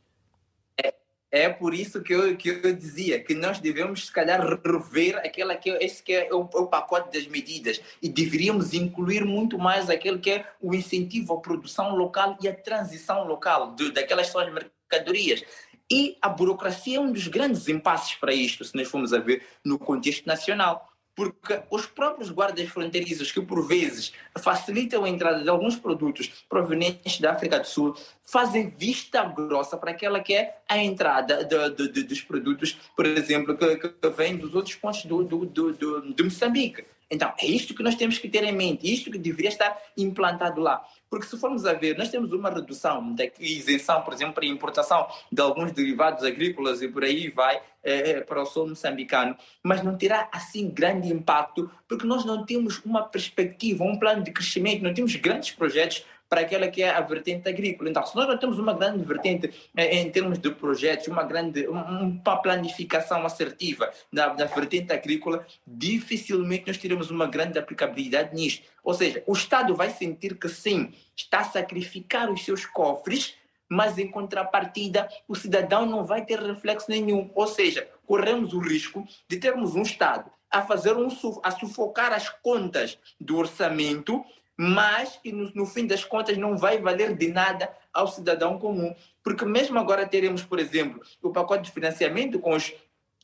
É, 1.34 1.50
por 1.50 1.74
isso 1.74 2.00
que 2.04 2.14
eu, 2.14 2.38
que 2.38 2.48
eu 2.48 2.76
dizia 2.76 3.20
que 3.20 3.34
nós 3.34 3.58
devemos, 3.58 4.06
se 4.06 4.12
calhar, 4.12 4.40
rever 4.64 5.18
aquela 5.18 5.56
que 5.56 5.72
é, 5.72 5.84
esse 5.84 6.04
que 6.04 6.14
é 6.14 6.32
o, 6.32 6.42
o, 6.42 6.68
pacote 6.68 7.12
das 7.12 7.26
medidas 7.26 7.82
e 8.00 8.08
deveríamos 8.08 8.72
incluir 8.76 9.26
muito 9.26 9.58
mais 9.58 9.90
aquele 9.90 10.20
que 10.20 10.30
é 10.30 10.46
o 10.62 10.76
incentivo 10.76 11.34
à 11.34 11.42
produção 11.42 11.96
local 11.96 12.38
e 12.40 12.48
à 12.48 12.54
transição 12.54 13.26
local 13.26 13.74
de, 13.74 13.92
daquelas 13.92 14.28
suas 14.28 14.54
mercadorias. 14.54 15.44
E 15.90 16.20
a 16.22 16.30
burocracia 16.30 16.98
é 16.98 17.02
um 17.02 17.12
dos 17.12 17.28
grandes 17.28 17.68
impasses 17.68 18.14
para 18.14 18.32
isto, 18.32 18.64
se 18.64 18.76
nós 18.76 18.88
formos 18.88 19.12
a 19.12 19.18
ver 19.18 19.44
no 19.66 19.80
contexto 19.80 20.28
nacional 20.28 20.93
porque 21.16 21.62
os 21.70 21.86
próprios 21.86 22.30
guardas 22.30 22.68
fronteiriços, 22.70 23.32
que 23.32 23.42
por 23.42 23.68
vezes 23.68 24.14
facilitam 24.40 25.04
a 25.04 25.10
entrada 25.10 25.44
de 25.44 25.50
alguns 25.50 25.76
produtos 25.76 26.46
provenientes 26.50 27.20
da 27.20 27.32
África 27.32 27.60
do 27.60 27.68
Sul, 27.68 27.96
fazem 28.24 28.70
vista 28.70 29.24
grossa 29.24 29.78
para 29.78 29.92
aquela 29.92 30.20
que 30.20 30.34
é 30.34 30.58
a 30.68 30.78
entrada 30.78 31.44
de, 31.44 31.70
de, 31.70 31.92
de, 31.92 32.04
dos 32.04 32.22
produtos, 32.22 32.78
por 32.96 33.06
exemplo, 33.06 33.56
que, 33.56 33.76
que 33.78 34.10
vêm 34.10 34.38
dos 34.38 34.56
outros 34.56 34.76
pontos 34.76 35.06
do, 35.06 35.24
do, 35.24 35.46
do, 35.46 35.74
do, 35.74 36.14
de 36.14 36.24
Moçambique. 36.24 36.86
Então, 37.10 37.34
é 37.40 37.46
isto 37.46 37.74
que 37.74 37.84
nós 37.84 37.96
temos 37.96 38.18
que 38.18 38.30
ter 38.30 38.44
em 38.44 38.52
mente, 38.52 38.92
isto 38.92 39.12
que 39.12 39.18
deveria 39.18 39.50
estar 39.50 39.78
implantado 39.98 40.62
lá. 40.62 40.84
Porque 41.10 41.28
se 41.28 41.38
formos 41.38 41.66
a 41.66 41.74
ver, 41.74 41.98
nós 41.98 42.10
temos 42.10 42.32
uma 42.32 42.50
redução 42.50 43.14
da 43.14 43.26
isenção, 43.40 44.02
por 44.02 44.14
exemplo, 44.14 44.34
para 44.34 44.46
importação 44.46 45.08
de 45.32 45.42
alguns 45.42 45.72
derivados 45.72 46.24
agrícolas 46.24 46.82
e 46.82 46.88
por 46.88 47.04
aí 47.04 47.30
vai 47.30 47.62
é, 47.84 48.22
para 48.22 48.42
o 48.42 48.46
sul 48.46 48.70
moçambicano, 48.70 49.36
mas 49.62 49.84
não 49.84 49.96
terá 49.96 50.28
assim 50.32 50.70
grande 50.70 51.10
impacto, 51.10 51.70
porque 51.88 52.08
nós 52.08 52.26
não 52.26 52.46
temos 52.46 52.84
uma 52.84 53.04
perspectiva, 53.04 53.84
um 53.84 54.00
plano 54.00 54.24
de 54.24 54.32
crescimento, 54.32 54.82
não 54.82 54.94
temos 54.94 55.16
grandes 55.16 55.52
projetos 55.52 56.04
para 56.30 56.42
aquela 56.42 56.68
que 56.68 56.82
é 56.82 56.90
a 56.90 57.02
vertente 57.02 57.48
agrícola. 57.48 57.90
Então, 57.90 58.06
se 58.06 58.16
nós 58.16 58.28
não 58.28 58.38
temos 58.38 58.58
uma 58.58 58.74
grande 58.74 59.04
vertente 59.06 59.54
eh, 59.76 59.98
em 59.98 60.10
termos 60.10 60.40
de 60.40 60.50
projetos, 60.50 61.08
uma 61.08 61.24
grande 61.24 61.68
uma 61.68 62.38
planificação 62.38 63.26
assertiva 63.26 63.92
na, 64.12 64.34
na 64.34 64.46
vertente 64.46 64.92
agrícola, 64.92 65.46
dificilmente 65.66 66.66
nós 66.68 66.78
teremos 66.78 67.12
uma 67.12 67.28
grande 67.28 67.60
aplicabilidade 67.60 68.36
nisto. 68.36 68.64
Ou 68.84 68.94
seja, 68.94 69.24
o 69.28 69.34
Estado 69.34 69.76
vai 69.76 69.90
sentir 69.90 70.36
que 70.36 70.50
sim, 70.50 70.92
está 71.16 71.40
a 71.40 71.44
sacrificar 71.44 72.32
os 72.32 72.44
seus 72.44 72.66
cofres, 72.66 73.36
mas 73.70 73.98
em 73.98 74.10
contrapartida 74.10 75.08
o 75.28 75.36
cidadão 75.36 75.86
não 75.86 76.04
vai 76.04 76.26
ter 76.26 76.40
reflexo 76.40 76.90
nenhum. 76.90 77.30
Ou 77.34 77.48
seja, 77.48 77.88
corremos 78.06 78.54
o 78.54 78.60
risco 78.60 79.08
de 79.28 79.38
termos 79.38 79.76
um 79.76 79.82
Estado 79.82 80.32
a 80.50 80.62
fazer 80.62 80.96
um 80.96 81.08
a 81.42 81.52
sufocar 81.52 82.14
as 82.14 82.30
contas 82.30 83.00
do 83.20 83.38
orçamento 83.38 84.24
mas 84.58 85.18
que 85.18 85.32
no, 85.32 85.52
no, 85.54 85.66
fim 85.66 85.88
das 85.88 86.04
contas 86.04 86.38
não 86.38 86.58
vai 86.58 86.80
valer 86.80 87.16
de 87.16 87.28
nada 87.28 87.72
ao 87.92 88.08
cidadão 88.08 88.58
comum. 88.58 88.94
Porque 89.24 89.46
mesmo 89.46 89.80
agora 89.80 90.06
teremos, 90.06 90.44
por 90.44 90.60
exemplo, 90.60 91.02
o 91.22 91.32
pacote 91.32 91.64
de 91.64 91.72
financiamento 91.72 92.40
com 92.40 92.56
os 92.56 92.74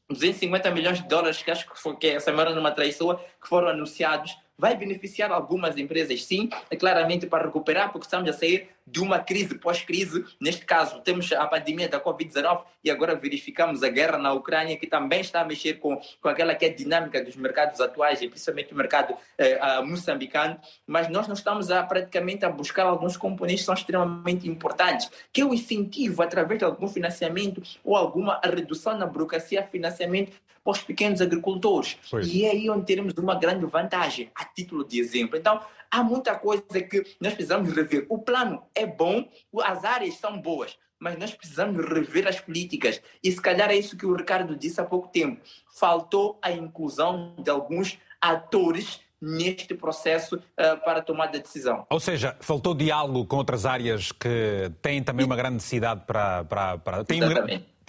250 0.09 0.71
milhões 0.71 1.01
de 1.01 1.07
dólares 1.07 1.41
que 1.41 1.51
acho 1.51 1.69
que, 1.69 1.79
foi, 1.79 1.95
que 1.95 2.07
essa 2.07 2.31
semana 2.31 2.51
numa 2.51 2.71
traiçoa 2.71 3.23
que 3.41 3.47
foram 3.47 3.67
anunciados 3.67 4.35
vai 4.57 4.75
beneficiar 4.75 5.31
algumas 5.31 5.77
empresas, 5.77 6.25
sim, 6.25 6.49
é 6.69 6.75
claramente 6.75 7.25
para 7.25 7.45
recuperar, 7.45 7.93
porque 7.93 8.05
estamos 8.05 8.29
a 8.29 8.33
sair 8.33 8.67
de 8.91 8.99
uma 8.99 9.19
crise 9.19 9.55
pós-crise. 9.55 10.25
Neste 10.39 10.65
caso, 10.65 10.99
temos 11.01 11.31
a 11.31 11.45
pandemia 11.47 11.87
da 11.87 11.99
Covid-19 11.99 12.63
e 12.83 12.89
agora 12.89 13.15
verificamos 13.15 13.83
a 13.83 13.89
guerra 13.89 14.17
na 14.17 14.33
Ucrânia, 14.33 14.77
que 14.77 14.87
também 14.87 15.21
está 15.21 15.41
a 15.41 15.45
mexer 15.45 15.75
com, 15.75 15.99
com 16.21 16.29
aquela 16.29 16.55
que 16.55 16.65
é 16.65 16.69
a 16.69 16.75
dinâmica 16.75 17.23
dos 17.23 17.35
mercados 17.35 17.79
atuais, 17.79 18.21
e 18.21 18.27
principalmente 18.27 18.73
o 18.73 18.75
mercado 18.75 19.15
eh, 19.37 19.81
moçambicano. 19.81 20.59
Mas 20.87 21.09
nós 21.09 21.27
não 21.27 21.33
estamos 21.35 21.69
a, 21.71 21.83
praticamente 21.83 22.45
a 22.45 22.49
buscar 22.49 22.85
alguns 22.85 23.15
componentes 23.17 23.61
que 23.61 23.65
são 23.65 23.75
extremamente 23.75 24.47
importantes, 24.47 25.09
que 25.31 25.41
é 25.41 25.45
o 25.45 25.53
incentivo 25.53 26.21
através 26.21 26.59
de 26.59 26.65
algum 26.65 26.87
financiamento 26.87 27.61
ou 27.83 27.95
alguma 27.95 28.39
redução 28.43 28.97
na 28.97 29.05
burocracia 29.05 29.63
financiamento 29.63 30.31
para 30.63 30.71
os 30.71 30.81
pequenos 30.81 31.21
agricultores. 31.21 31.97
Pois. 32.09 32.27
E 32.27 32.45
é 32.45 32.51
aí 32.51 32.69
onde 32.69 32.85
teremos 32.85 33.13
uma 33.17 33.35
grande 33.35 33.65
vantagem, 33.65 34.29
a 34.35 34.45
título 34.45 34.85
de 34.85 34.99
exemplo. 34.99 35.37
Então, 35.37 35.61
há 35.91 36.03
muita 36.03 36.35
coisa 36.35 36.63
que 36.63 37.05
nós 37.19 37.33
precisamos 37.33 37.73
rever. 37.73 38.05
O 38.09 38.19
plano 38.19 38.63
é 38.75 38.85
bom, 38.85 39.27
as 39.63 39.83
áreas 39.83 40.15
são 40.15 40.39
boas, 40.41 40.77
mas 40.99 41.17
nós 41.17 41.33
precisamos 41.33 41.85
rever 41.85 42.27
as 42.27 42.39
políticas. 42.39 43.01
E 43.23 43.31
se 43.31 43.41
calhar 43.41 43.69
é 43.69 43.75
isso 43.75 43.97
que 43.97 44.05
o 44.05 44.15
Ricardo 44.15 44.55
disse 44.55 44.79
há 44.81 44.85
pouco 44.85 45.07
tempo. 45.07 45.41
Faltou 45.79 46.37
a 46.41 46.51
inclusão 46.51 47.35
de 47.37 47.49
alguns 47.49 47.97
atores 48.21 48.99
neste 49.21 49.73
processo 49.73 50.35
uh, 50.35 50.83
para 50.83 51.01
tomar 51.01 51.27
de 51.27 51.39
decisão. 51.39 51.85
Ou 51.89 51.99
seja, 51.99 52.37
faltou 52.39 52.73
diálogo 52.73 53.25
com 53.25 53.35
outras 53.35 53.65
áreas 53.65 54.11
que 54.13 54.71
têm 54.81 55.03
também 55.03 55.25
uma 55.25 55.35
grande 55.35 55.55
necessidade 55.55 56.03
para... 56.05 56.45
para, 56.45 56.77
para... 56.77 57.01
Um 57.01 57.05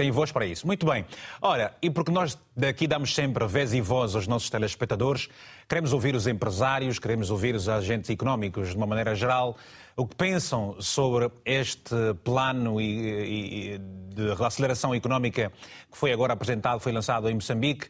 tem 0.01 0.11
voz 0.11 0.33
para 0.33 0.47
isso. 0.47 0.67
Muito 0.67 0.87
bem. 0.87 1.05
Ora, 1.43 1.75
e 1.83 1.91
porque 1.91 2.11
nós 2.11 2.39
daqui 2.57 2.87
damos 2.87 3.15
sempre 3.15 3.47
vez 3.47 3.75
e 3.75 3.83
voz 3.83 4.15
aos 4.15 4.27
nossos 4.27 4.49
telespectadores, 4.49 5.29
queremos 5.69 5.93
ouvir 5.93 6.15
os 6.15 6.27
empresários, 6.27 6.99
queremos 6.99 7.31
ouvir 7.31 7.55
os 7.55 7.69
agentes 7.69 8.09
económicos 8.09 8.71
de 8.71 8.77
uma 8.79 8.87
maneira 8.87 9.15
geral, 9.15 9.59
o 9.95 10.07
que 10.07 10.17
pensam 10.17 10.75
sobre 10.81 11.31
este 11.45 11.95
plano 12.25 12.81
e, 12.81 13.75
e, 13.75 13.79
de 13.79 14.43
aceleração 14.43 14.95
económica 14.95 15.53
que 15.93 15.99
foi 15.99 16.15
agora 16.15 16.33
apresentado, 16.33 16.81
foi 16.81 16.93
lançado 16.93 17.29
em 17.29 17.35
Moçambique. 17.35 17.87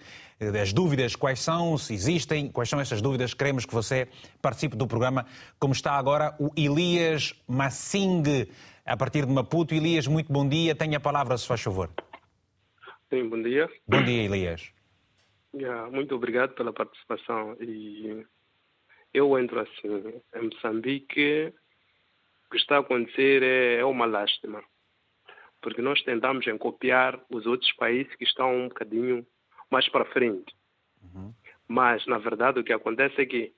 As 0.60 0.72
dúvidas, 0.72 1.14
quais 1.14 1.38
são, 1.38 1.78
se 1.78 1.94
existem, 1.94 2.48
quais 2.48 2.68
são 2.68 2.80
essas 2.80 3.00
dúvidas? 3.00 3.34
Queremos 3.34 3.64
que 3.64 3.74
você 3.74 4.08
participe 4.42 4.76
do 4.76 4.86
programa, 4.86 5.26
como 5.60 5.72
está 5.72 5.92
agora 5.92 6.34
o 6.40 6.50
Elias 6.56 7.34
Massing 7.46 8.48
a 8.90 8.96
partir 8.96 9.24
de 9.24 9.32
Maputo. 9.32 9.72
Elias, 9.72 10.08
muito 10.08 10.32
bom 10.32 10.48
dia. 10.48 10.74
Tenha 10.74 10.98
a 10.98 11.00
palavra, 11.00 11.38
se 11.38 11.46
faz 11.46 11.62
favor. 11.62 11.88
Sim, 13.08 13.28
bom 13.28 13.40
dia. 13.40 13.70
Bom 13.86 14.02
dia, 14.02 14.24
Elias. 14.24 14.72
Yeah, 15.54 15.88
muito 15.92 16.16
obrigado 16.16 16.54
pela 16.54 16.72
participação. 16.72 17.56
E 17.60 18.26
eu 19.14 19.38
entro 19.38 19.60
assim, 19.60 20.22
em 20.34 20.42
Moçambique, 20.42 21.52
o 22.46 22.50
que 22.50 22.56
está 22.56 22.78
a 22.78 22.80
acontecer 22.80 23.44
é, 23.44 23.76
é 23.76 23.84
uma 23.84 24.06
lástima. 24.06 24.60
Porque 25.62 25.80
nós 25.80 26.02
tentamos 26.02 26.44
em 26.48 26.58
copiar 26.58 27.20
os 27.30 27.46
outros 27.46 27.70
países 27.74 28.12
que 28.16 28.24
estão 28.24 28.52
um 28.56 28.68
bocadinho 28.68 29.24
mais 29.70 29.88
para 29.88 30.04
frente. 30.06 30.52
Uhum. 31.00 31.32
Mas, 31.68 32.04
na 32.06 32.18
verdade, 32.18 32.58
o 32.58 32.64
que 32.64 32.72
acontece 32.72 33.22
é 33.22 33.26
que 33.26 33.52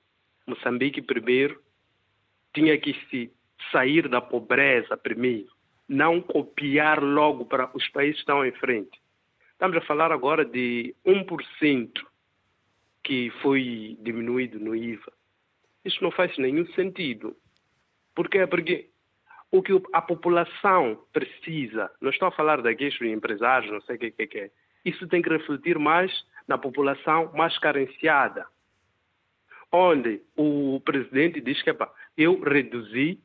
Moçambique, 0.45 1.01
primeiro, 1.01 1.59
tinha 2.53 2.77
que 2.77 2.93
se 3.09 3.31
sair 3.71 4.07
da 4.07 4.21
pobreza 4.21 4.97
primeiro, 4.97 5.49
não 5.87 6.21
copiar 6.21 7.03
logo 7.03 7.45
para 7.45 7.69
os 7.75 7.87
países 7.89 8.15
que 8.15 8.21
estão 8.21 8.45
em 8.45 8.51
frente. 8.53 8.99
Estamos 9.51 9.77
a 9.77 9.81
falar 9.81 10.11
agora 10.11 10.43
de 10.43 10.95
1% 11.05 11.91
que 13.03 13.29
foi 13.41 13.97
diminuído 14.01 14.59
no 14.59 14.75
IVA. 14.75 15.11
Isso 15.83 16.01
não 16.01 16.11
faz 16.11 16.37
nenhum 16.37 16.65
sentido. 16.73 17.35
Por 18.15 18.29
quê? 18.29 18.47
Porque 18.47 18.89
o 19.51 19.61
que 19.61 19.73
a 19.91 20.01
população 20.01 20.99
precisa, 21.11 21.91
não 22.01 22.09
estou 22.09 22.27
a 22.27 22.31
falar 22.31 22.61
daqueles 22.61 22.99
empresários, 23.01 23.71
não 23.71 23.81
sei 23.81 23.97
o 23.97 23.99
que, 23.99 24.11
que, 24.11 24.27
que 24.27 24.39
é, 24.39 24.51
isso 24.83 25.07
tem 25.07 25.21
que 25.21 25.29
refletir 25.29 25.77
mais 25.77 26.11
na 26.47 26.57
população 26.57 27.31
mais 27.33 27.57
carenciada, 27.59 28.45
onde 29.71 30.21
o 30.35 30.81
presidente 30.83 31.39
diz 31.39 31.61
que 31.61 31.75
eu 32.17 32.41
reduzi 32.41 33.19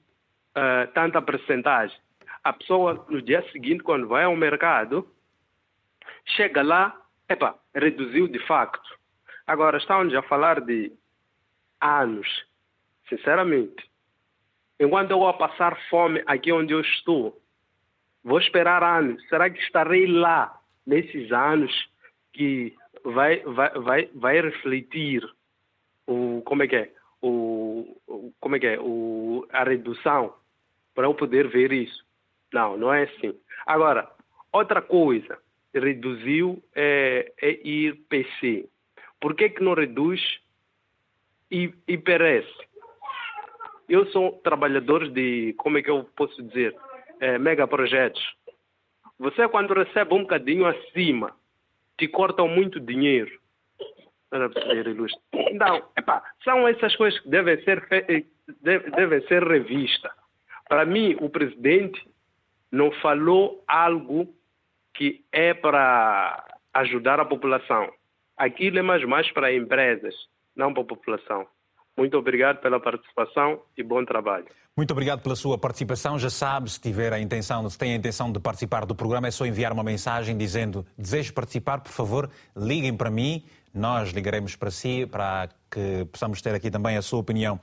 uh, 0.56 0.90
tanta 0.92 1.20
percentagem. 1.22 1.96
A 2.44 2.52
pessoa, 2.52 3.06
no 3.08 3.20
dia 3.20 3.42
seguinte, 3.50 3.82
quando 3.82 4.08
vai 4.08 4.24
ao 4.24 4.36
mercado, 4.36 5.08
chega 6.24 6.62
lá, 6.62 6.94
epa, 7.28 7.58
reduziu 7.74 8.28
de 8.28 8.38
facto. 8.46 8.88
Agora, 9.46 9.78
estamos 9.78 10.14
a 10.14 10.22
falar 10.22 10.60
de 10.60 10.92
anos. 11.80 12.28
Sinceramente, 13.08 13.88
enquanto 14.78 15.10
eu 15.10 15.18
vou 15.18 15.34
passar 15.34 15.78
fome 15.88 16.22
aqui 16.26 16.52
onde 16.52 16.72
eu 16.72 16.80
estou, 16.80 17.40
vou 18.22 18.38
esperar 18.38 18.82
anos. 18.82 19.26
Será 19.28 19.48
que 19.48 19.58
estarei 19.60 20.06
lá 20.06 20.60
nesses 20.86 21.32
anos 21.32 21.72
que 22.32 22.76
vai, 23.04 23.40
vai, 23.40 23.70
vai, 23.70 24.10
vai 24.14 24.40
refletir 24.40 25.22
o, 26.06 26.42
como 26.44 26.62
é 26.62 26.68
que 26.68 26.76
é, 26.76 26.92
o, 27.22 28.32
como 28.40 28.56
é 28.56 28.58
que 28.58 28.66
é, 28.66 28.78
o, 28.80 29.46
a 29.50 29.64
redução 29.64 30.34
para 30.94 31.06
eu 31.06 31.14
poder 31.14 31.48
ver 31.48 31.72
isso. 31.72 32.04
Não, 32.52 32.76
não 32.76 32.92
é 32.92 33.04
assim. 33.04 33.34
Agora, 33.66 34.10
outra 34.52 34.80
coisa, 34.82 35.38
reduziu 35.74 36.62
é, 36.74 37.32
é 37.40 37.50
IPC. 37.50 38.68
Por 39.20 39.34
que, 39.34 39.50
que 39.50 39.62
não 39.62 39.74
reduz 39.74 40.20
IPRS? 41.50 42.48
Eu 43.88 44.06
sou 44.06 44.32
trabalhador 44.42 45.08
de, 45.08 45.54
como 45.58 45.78
é 45.78 45.82
que 45.82 45.90
eu 45.90 46.04
posso 46.16 46.42
dizer, 46.42 46.76
é, 47.20 47.38
megaprojetos. 47.38 48.22
Você, 49.18 49.48
quando 49.48 49.74
recebe 49.74 50.14
um 50.14 50.22
bocadinho 50.22 50.66
acima, 50.66 51.34
te 51.96 52.06
cortam 52.06 52.46
muito 52.46 52.78
dinheiro. 52.78 53.40
Então, 54.32 55.82
epa, 55.96 56.22
são 56.44 56.68
essas 56.68 56.94
coisas 56.96 57.18
que 57.20 57.28
devem 57.28 57.62
ser, 57.64 57.86
devem 58.62 59.26
ser 59.26 59.42
revistas. 59.42 60.12
Para 60.68 60.84
mim, 60.84 61.16
o 61.20 61.30
presidente 61.30 62.00
não 62.70 62.90
falou 63.00 63.64
algo 63.66 64.28
que 64.94 65.24
é 65.32 65.54
para 65.54 66.44
ajudar 66.74 67.20
a 67.20 67.24
população. 67.24 67.90
Aquilo 68.36 68.78
é 68.78 68.82
mais 68.82 69.04
mais 69.04 69.30
para 69.32 69.54
empresas, 69.54 70.14
não 70.54 70.72
para 70.72 70.82
a 70.82 70.86
população. 70.86 71.46
Muito 71.96 72.16
obrigado 72.16 72.60
pela 72.60 72.78
participação 72.78 73.60
e 73.76 73.82
bom 73.82 74.04
trabalho. 74.04 74.46
Muito 74.76 74.92
obrigado 74.92 75.20
pela 75.20 75.34
sua 75.34 75.58
participação. 75.58 76.16
Já 76.16 76.30
sabe, 76.30 76.70
se 76.70 76.80
tiver 76.80 77.12
a 77.12 77.18
intenção, 77.18 77.68
se 77.68 77.76
tem 77.76 77.92
a 77.92 77.96
intenção 77.96 78.30
de 78.30 78.38
participar 78.38 78.86
do 78.86 78.94
programa, 78.94 79.26
é 79.26 79.30
só 79.32 79.44
enviar 79.44 79.72
uma 79.72 79.82
mensagem 79.82 80.36
dizendo 80.36 80.86
desejo 80.96 81.34
participar, 81.34 81.80
por 81.80 81.90
favor, 81.90 82.30
liguem 82.56 82.96
para 82.96 83.10
mim, 83.10 83.42
nós 83.74 84.10
ligaremos 84.10 84.56
para 84.56 84.70
si 84.70 85.06
para 85.06 85.48
que 85.70 86.06
possamos 86.10 86.40
ter 86.40 86.54
aqui 86.54 86.70
também 86.70 86.96
a 86.96 87.02
sua 87.02 87.18
opinião. 87.18 87.60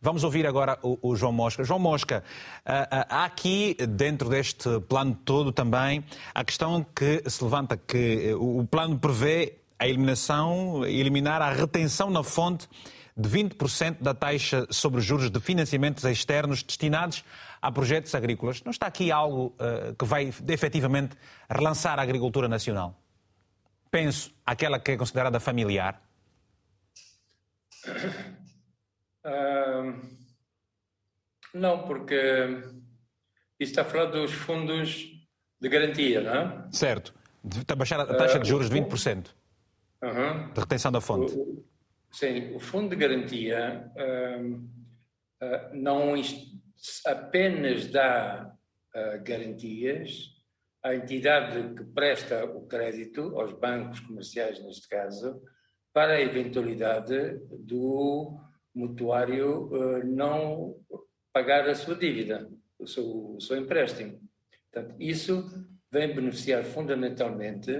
Vamos 0.00 0.24
ouvir 0.24 0.46
agora 0.46 0.78
o, 0.82 0.98
o 1.02 1.16
João 1.16 1.32
Mosca. 1.32 1.64
João 1.64 1.80
Mosca, 1.80 2.22
ah, 2.64 2.88
ah, 2.90 3.06
há 3.08 3.24
aqui 3.24 3.76
dentro 3.88 4.28
deste 4.28 4.68
plano 4.88 5.14
todo 5.24 5.52
também 5.52 6.04
a 6.34 6.44
questão 6.44 6.84
que 6.94 7.22
se 7.28 7.42
levanta 7.42 7.76
que 7.76 8.34
o 8.34 8.66
plano 8.66 8.98
prevê 8.98 9.58
a 9.78 9.86
eliminação, 9.86 10.84
eliminar 10.86 11.42
a 11.42 11.50
retenção 11.50 12.10
na 12.10 12.22
fonte 12.22 12.68
de 13.16 13.28
20% 13.28 14.02
da 14.02 14.12
taxa 14.12 14.66
sobre 14.70 15.00
juros 15.00 15.30
de 15.30 15.40
financiamentos 15.40 16.04
externos 16.04 16.62
destinados 16.62 17.24
a 17.62 17.72
projetos 17.72 18.14
agrícolas. 18.14 18.62
Não 18.62 18.70
está 18.70 18.86
aqui 18.86 19.10
algo 19.10 19.54
uh, 19.58 19.94
que 19.94 20.04
vai 20.04 20.32
efetivamente 20.48 21.16
relançar 21.48 21.98
a 21.98 22.02
agricultura 22.02 22.46
nacional? 22.46 22.94
Penso, 23.96 24.30
aquela 24.44 24.78
que 24.78 24.90
é 24.90 24.96
considerada 24.98 25.40
familiar. 25.40 26.02
Uh, 29.24 29.98
não, 31.54 31.86
porque 31.86 32.62
está 33.58 33.80
a 33.80 33.84
falar 33.86 34.04
dos 34.10 34.32
fundos 34.32 35.18
de 35.58 35.68
garantia, 35.70 36.20
não 36.20 36.34
é? 36.34 36.68
Certo. 36.72 37.14
Está 37.42 37.72
a 37.72 37.76
baixar 37.76 38.00
a 38.00 38.04
taxa 38.04 38.38
de 38.38 38.46
juros 38.46 38.68
de 38.68 38.78
20%. 38.78 39.28
Uhum. 40.02 40.52
De 40.52 40.60
retenção 40.60 40.92
da 40.92 41.00
fonte. 41.00 41.34
Sim, 42.10 42.54
o 42.54 42.60
Fundo 42.60 42.90
de 42.90 42.96
Garantia 42.96 43.90
uh, 43.96 44.52
uh, 44.52 45.74
não 45.74 46.12
apenas 47.06 47.86
dá 47.86 48.54
uh, 48.94 49.24
garantias 49.24 50.35
à 50.86 50.94
entidade 50.94 51.74
que 51.74 51.84
presta 51.84 52.44
o 52.44 52.66
crédito, 52.66 53.38
aos 53.38 53.52
bancos 53.52 54.00
comerciais 54.00 54.62
neste 54.64 54.88
caso, 54.88 55.42
para 55.92 56.14
a 56.14 56.20
eventualidade 56.20 57.40
do 57.58 58.38
mutuário 58.74 59.70
não 60.04 60.76
pagar 61.32 61.68
a 61.68 61.74
sua 61.74 61.96
dívida, 61.96 62.48
o 62.78 62.86
seu, 62.86 63.34
o 63.36 63.40
seu 63.40 63.56
empréstimo. 63.56 64.20
Portanto, 64.70 64.94
isso 65.00 65.48
vem 65.90 66.14
beneficiar 66.14 66.62
fundamentalmente 66.64 67.70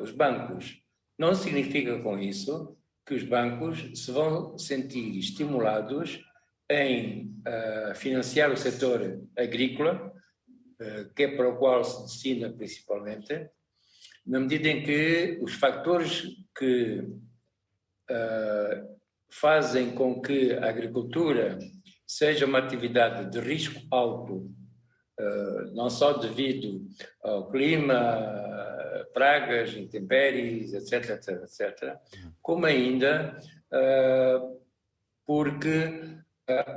os 0.00 0.12
bancos 0.12 0.80
não 1.18 1.34
significa 1.34 1.98
com 2.00 2.18
isso 2.18 2.76
que 3.06 3.14
os 3.14 3.22
bancos 3.22 3.90
se 3.94 4.10
vão 4.10 4.58
sentir 4.58 5.18
estimulados 5.18 6.20
em 6.68 7.34
uh, 7.46 7.94
financiar 7.94 8.50
o 8.50 8.56
setor 8.56 9.22
agrícola, 9.36 10.12
uh, 10.12 10.15
que 11.14 11.24
é 11.24 11.36
para 11.36 11.48
o 11.48 11.56
qual 11.56 11.84
se 11.84 12.02
destina 12.02 12.50
principalmente, 12.50 13.48
na 14.26 14.40
medida 14.40 14.68
em 14.68 14.82
que 14.82 15.38
os 15.40 15.54
fatores 15.54 16.24
que 16.56 17.00
uh, 18.10 18.96
fazem 19.30 19.94
com 19.94 20.20
que 20.20 20.52
a 20.52 20.68
agricultura 20.68 21.58
seja 22.06 22.46
uma 22.46 22.58
atividade 22.58 23.30
de 23.30 23.40
risco 23.40 23.80
alto, 23.90 24.50
não 25.72 25.88
só 25.88 26.12
devido 26.12 26.86
ao 27.22 27.50
clima, 27.50 27.94
pragas, 29.16 29.74
intempéries, 29.74 30.74
etc, 30.74 31.16
etc, 31.16 31.42
etc, 31.44 31.96
como 32.42 32.66
ainda 32.66 33.34
uh, 33.72 34.60
porque 35.24 35.86
uh, 35.86 36.25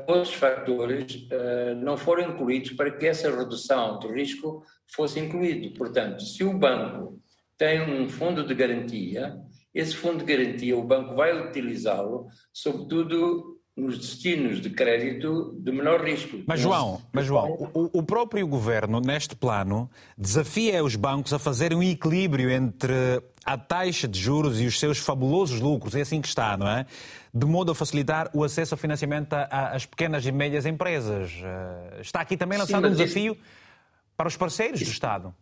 outros 0.08 0.34
fatores 0.34 1.28
uh, 1.32 1.76
não 1.76 1.98
foram 1.98 2.32
incluídos 2.32 2.72
para 2.72 2.92
que 2.92 3.06
essa 3.06 3.30
redução 3.30 4.00
de 4.00 4.08
risco 4.08 4.64
fosse 4.88 5.20
incluído. 5.20 5.78
Portanto, 5.78 6.24
se 6.24 6.44
o 6.44 6.58
banco 6.58 7.22
tem 7.58 7.82
um 7.82 8.10
fundo 8.10 8.46
de 8.46 8.56
garantia, 8.56 9.38
esse 9.74 9.96
fundo 9.96 10.24
de 10.24 10.36
garantia 10.36 10.78
o 10.78 10.84
banco 10.84 11.16
vai 11.16 11.48
utilizá-lo, 11.48 12.28
sobretudo 12.52 13.59
nos 13.80 13.98
destinos 13.98 14.62
de 14.62 14.70
crédito 14.70 15.56
de 15.58 15.72
menor 15.72 16.04
risco. 16.04 16.40
Mas 16.46 16.60
João, 16.60 17.02
mas 17.12 17.26
João 17.26 17.52
o, 17.74 18.00
o, 18.00 18.04
próprio 18.04 18.46
governo 18.48 19.00
neste 19.00 19.36
plano 19.36 19.90
desafia 20.18 20.84
os 20.84 20.96
bancos 20.96 21.34
a 21.34 21.40
fazerem 21.40 21.78
um 21.78 21.84
equilíbrio 21.84 22.50
entre 22.50 23.24
a 23.46 23.58
taxa 23.58 24.08
de 24.08 24.20
juros 24.20 24.60
e 24.60 24.66
os 24.66 24.80
seus 24.80 25.00
fabulosos 25.00 25.60
lucros, 25.60 25.96
é 25.96 26.02
assim 26.02 26.22
que 26.22 26.28
está, 26.28 26.58
não 26.58 26.68
é? 26.68 26.86
De 27.34 27.46
modo 27.46 27.72
a 27.72 27.76
facilitar 27.76 28.30
o 28.34 28.44
acesso 28.44 28.74
ao 28.74 28.78
financiamento 28.78 29.34
às 29.34 29.86
pequenas 29.86 30.26
e 30.26 30.32
médias 30.32 30.66
empresas. 30.66 31.32
Eh, 31.42 32.02
está 32.02 32.22
aqui 32.22 32.36
também 32.36 32.58
lançado 32.58 32.86
Sim, 32.86 32.94
um 32.94 32.96
desafio 32.96 33.34
isso... 33.34 33.42
para 34.18 34.28
os 34.28 34.36
parceiros 34.36 34.82
isso... 34.82 34.92
do 34.92 34.94
Estado. 34.94 35.34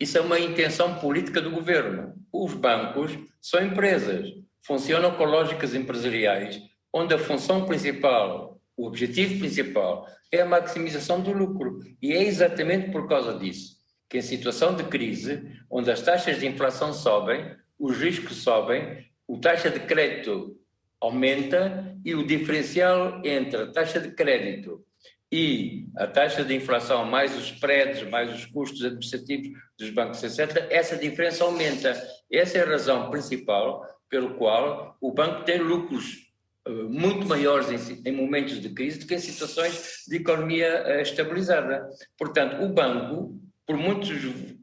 Isso 0.00 0.18
é 0.18 0.20
uma 0.20 0.38
intenção 0.38 0.96
política 0.96 1.40
do 1.40 1.50
governo. 1.50 2.14
Os 2.32 2.54
bancos 2.54 3.16
são 3.40 3.64
empresas, 3.64 4.28
funcionam 4.64 5.12
com 5.12 5.24
lógicas 5.24 5.74
empresariais 5.74 6.60
onde 6.92 7.14
a 7.14 7.18
função 7.18 7.64
principal, 7.64 8.60
o 8.76 8.86
objetivo 8.86 9.38
principal, 9.38 10.06
é 10.30 10.40
a 10.40 10.46
maximização 10.46 11.20
do 11.20 11.32
lucro. 11.32 11.80
E 12.00 12.12
é 12.12 12.22
exatamente 12.22 12.90
por 12.90 13.08
causa 13.08 13.38
disso 13.38 13.82
que, 14.12 14.18
em 14.18 14.22
situação 14.22 14.76
de 14.76 14.84
crise, 14.84 15.42
onde 15.70 15.90
as 15.90 16.02
taxas 16.02 16.38
de 16.38 16.46
inflação 16.46 16.92
sobem, 16.92 17.56
os 17.78 17.96
riscos 17.96 18.36
sobem, 18.42 19.06
a 19.28 19.38
taxa 19.40 19.70
de 19.70 19.80
crédito 19.80 20.54
aumenta 21.00 21.96
e 22.04 22.14
o 22.14 22.26
diferencial 22.26 23.22
entre 23.24 23.62
a 23.62 23.72
taxa 23.72 23.98
de 23.98 24.10
crédito 24.10 24.84
e 25.32 25.86
a 25.96 26.06
taxa 26.06 26.44
de 26.44 26.54
inflação, 26.54 27.06
mais 27.06 27.34
os 27.34 27.46
spreads, 27.46 28.06
mais 28.10 28.34
os 28.34 28.44
custos 28.44 28.84
administrativos 28.84 29.58
dos 29.78 29.88
bancos, 29.88 30.22
etc., 30.22 30.66
essa 30.68 30.94
diferença 30.94 31.42
aumenta. 31.42 31.98
Essa 32.30 32.58
é 32.58 32.62
a 32.62 32.68
razão 32.68 33.10
principal 33.10 33.82
pelo 34.10 34.34
qual 34.34 34.94
o 35.00 35.10
banco 35.10 35.42
tem 35.44 35.58
lucros 35.58 36.21
muito 36.68 37.26
maiores 37.26 37.90
em, 37.90 38.02
em, 38.04 38.12
momentos 38.12 38.60
de 38.60 38.68
crise 38.70 38.98
do 38.98 39.06
que 39.06 39.14
em 39.14 39.18
situações 39.18 40.04
de 40.06 40.16
economia 40.16 40.84
uh, 40.86 41.00
estabilizada. 41.00 41.88
Portanto, 42.16 42.62
o 42.62 42.68
banco, 42.68 43.40
por 43.66 43.76
muitos, 43.76 44.10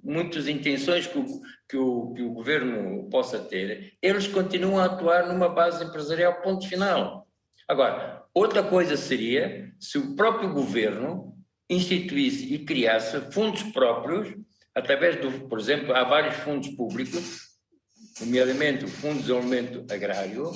muitas 0.04 0.48
intenções 0.48 1.08
que 1.08 1.18
o, 1.18 1.26
que, 1.68 1.78
o, 1.78 2.14
que 2.14 2.22
o 2.22 2.32
governo 2.32 3.10
possa 3.10 3.40
ter, 3.40 3.94
eles 4.02 4.28
continuam 4.28 4.80
a 4.80 4.86
atuar 4.86 5.28
numa 5.28 5.50
base 5.50 5.84
empresarial, 5.84 6.42
ponto 6.42 6.68
final. 6.68 7.28
Agora, 7.68 8.24
outra 8.34 8.64
coisa 8.64 8.96
seria 8.96 9.72
se 9.80 9.98
o 9.98 10.16
próprio 10.16 10.54
governo 10.54 11.36
instituísse 11.70 12.54
e 12.54 12.60
criasse 12.66 13.20
fundos 13.32 13.62
próprios, 13.64 14.34
através 14.74 15.20
do, 15.20 15.48
por 15.48 15.60
exemplo, 15.60 15.94
há 15.94 16.04
vários 16.04 16.36
fundos 16.38 16.70
públicos, 16.70 17.50
nomeadamente 18.20 18.86
o 18.86 18.88
Fundo 18.88 19.16
de 19.16 19.22
Desenvolvimento 19.22 19.94
Agrário, 19.94 20.52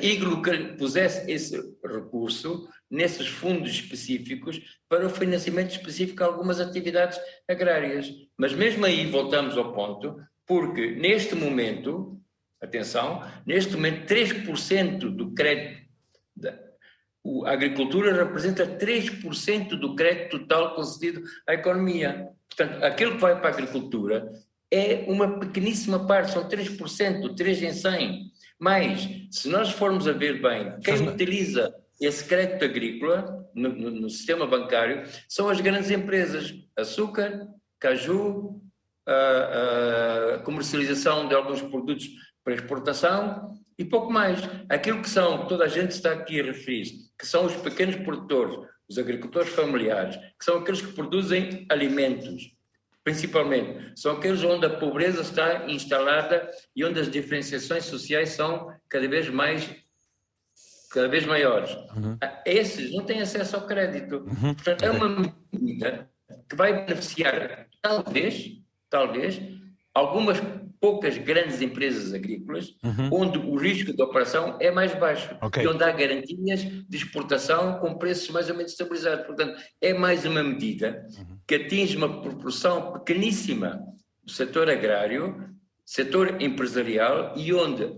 e 0.00 0.16
que 0.16 0.76
pusesse 0.76 1.30
esse 1.30 1.56
recurso 1.84 2.68
nesses 2.90 3.26
fundos 3.26 3.70
específicos 3.70 4.60
para 4.88 5.06
o 5.06 5.10
financiamento 5.10 5.70
específico 5.70 6.18
de 6.18 6.24
algumas 6.24 6.60
atividades 6.60 7.18
agrárias. 7.48 8.12
Mas 8.36 8.52
mesmo 8.52 8.84
aí 8.84 9.06
voltamos 9.06 9.56
ao 9.56 9.72
ponto, 9.72 10.16
porque 10.46 10.92
neste 10.92 11.34
momento, 11.34 12.20
atenção, 12.60 13.22
neste 13.46 13.74
momento 13.74 14.06
3% 14.06 14.98
do 15.16 15.32
crédito, 15.32 15.82
da, 16.36 16.58
a 17.46 17.52
agricultura 17.52 18.12
representa 18.12 18.66
3% 18.66 19.70
do 19.78 19.94
crédito 19.94 20.40
total 20.40 20.74
concedido 20.74 21.22
à 21.46 21.54
economia. 21.54 22.28
Portanto, 22.48 22.84
aquilo 22.84 23.12
que 23.12 23.20
vai 23.20 23.38
para 23.38 23.48
a 23.48 23.52
agricultura 23.52 24.32
é 24.70 25.04
uma 25.06 25.38
pequeníssima 25.38 26.06
parte, 26.06 26.32
são 26.32 26.48
3%, 26.48 27.36
3 27.36 27.62
em 27.62 27.72
100. 27.72 28.32
Mas, 28.62 29.08
se 29.32 29.48
nós 29.48 29.72
formos 29.72 30.06
a 30.06 30.12
ver 30.12 30.40
bem, 30.40 30.78
quem 30.84 31.08
utiliza 31.08 31.74
esse 32.00 32.24
crédito 32.24 32.64
agrícola 32.64 33.44
no, 33.52 33.68
no, 33.70 33.90
no, 33.90 34.08
sistema 34.08 34.46
bancário 34.46 35.02
são 35.28 35.48
as 35.48 35.60
grandes 35.60 35.90
empresas, 35.90 36.54
açúcar, 36.78 37.48
caju, 37.80 38.62
a, 39.04 40.34
a, 40.36 40.38
comercialização 40.44 41.26
de 41.26 41.34
alguns 41.34 41.60
produtos 41.60 42.08
para 42.44 42.54
exportação 42.54 43.52
e 43.76 43.84
pouco 43.84 44.12
mais. 44.12 44.38
Aquilo 44.68 45.02
que 45.02 45.10
são, 45.10 45.48
toda 45.48 45.64
a 45.64 45.68
gente 45.68 45.90
está 45.90 46.12
aqui 46.12 46.38
a 46.40 46.44
referir, 46.44 46.84
que 47.18 47.26
são 47.26 47.46
os 47.46 47.56
pequenos 47.56 47.96
produtores, 47.96 48.56
os 48.88 48.96
agricultores 48.96 49.52
familiares, 49.52 50.14
que 50.38 50.44
são 50.44 50.58
aqueles 50.58 50.80
que 50.80 50.92
produzem 50.92 51.66
alimentos, 51.68 52.54
principalmente, 53.04 53.92
são 54.00 54.12
aqueles 54.12 54.42
onde 54.44 54.66
a 54.66 54.70
pobreza 54.70 55.22
está 55.22 55.66
instalada 55.68 56.50
e 56.74 56.84
onde 56.84 57.00
as 57.00 57.10
diferenciações 57.10 57.84
sociais 57.84 58.30
são 58.30 58.72
cada 58.88 59.08
vez 59.08 59.28
mais 59.28 59.68
cada 60.92 61.08
vez 61.08 61.24
maiores. 61.24 61.70
Uhum. 61.96 62.18
Esses 62.44 62.92
não 62.92 63.04
têm 63.04 63.22
acesso 63.22 63.56
ao 63.56 63.66
crédito. 63.66 64.16
Uhum. 64.18 64.54
Portanto, 64.54 64.82
é 64.82 64.90
uma 64.90 65.34
medida 65.50 66.10
que 66.48 66.54
vai 66.54 66.84
beneficiar, 66.84 67.66
talvez, 67.80 68.58
talvez, 68.90 69.40
algumas 69.94 70.38
poucas 70.82 71.16
grandes 71.16 71.62
empresas 71.62 72.12
agrícolas, 72.12 72.74
uhum. 72.82 73.08
onde 73.12 73.38
o 73.38 73.54
risco 73.54 73.92
de 73.92 74.02
operação 74.02 74.58
é 74.60 74.68
mais 74.68 74.92
baixo 74.92 75.32
okay. 75.40 75.62
e 75.62 75.68
onde 75.68 75.84
há 75.84 75.92
garantias 75.92 76.62
de 76.64 76.96
exportação 76.96 77.78
com 77.78 77.94
preços 77.94 78.28
mais 78.30 78.50
ou 78.50 78.56
menos 78.56 78.72
estabilizados. 78.72 79.24
Portanto, 79.24 79.62
é 79.80 79.94
mais 79.94 80.24
uma 80.24 80.42
medida 80.42 81.06
uhum. 81.16 81.38
que 81.46 81.54
atinge 81.54 81.96
uma 81.96 82.20
proporção 82.20 82.94
pequeníssima 82.94 83.80
do 84.24 84.32
setor 84.32 84.68
agrário, 84.68 85.54
setor 85.84 86.42
empresarial 86.42 87.32
e 87.36 87.54
onde 87.54 87.88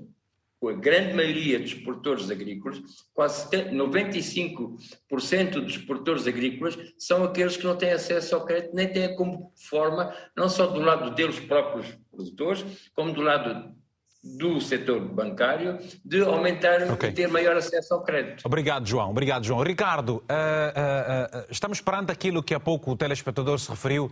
a 0.68 0.72
grande 0.72 1.14
maioria 1.14 1.58
dos 1.58 1.74
produtores 1.74 2.30
agrícolas, 2.30 2.80
quase 3.12 3.48
95% 3.48 5.60
dos 5.60 5.78
produtores 5.78 6.26
agrícolas 6.26 6.78
são 6.98 7.24
aqueles 7.24 7.56
que 7.56 7.64
não 7.64 7.76
têm 7.76 7.92
acesso 7.92 8.34
ao 8.34 8.44
crédito, 8.44 8.74
nem 8.74 8.88
têm 8.88 9.14
como 9.16 9.52
forma, 9.56 10.14
não 10.36 10.48
só 10.48 10.66
do 10.66 10.80
lado 10.80 11.14
deles 11.14 11.40
próprios 11.40 11.86
produtores, 12.10 12.64
como 12.94 13.12
do 13.12 13.20
lado 13.20 13.74
do 14.24 14.58
setor 14.58 15.00
bancário 15.00 15.78
de 16.02 16.22
aumentar 16.22 16.90
okay. 16.90 17.10
e 17.10 17.12
ter 17.12 17.28
maior 17.28 17.56
acesso 17.56 17.92
ao 17.92 18.02
crédito. 18.02 18.42
Obrigado, 18.46 18.86
João. 18.86 19.10
Obrigado, 19.10 19.44
João. 19.44 19.62
Ricardo, 19.62 20.14
uh, 20.14 20.16
uh, 20.16 21.40
uh, 21.40 21.44
estamos 21.50 21.82
perante 21.82 22.10
aquilo 22.10 22.42
que 22.42 22.54
há 22.54 22.60
pouco 22.60 22.90
o 22.90 22.96
telespectador 22.96 23.58
se 23.58 23.68
referiu, 23.68 24.10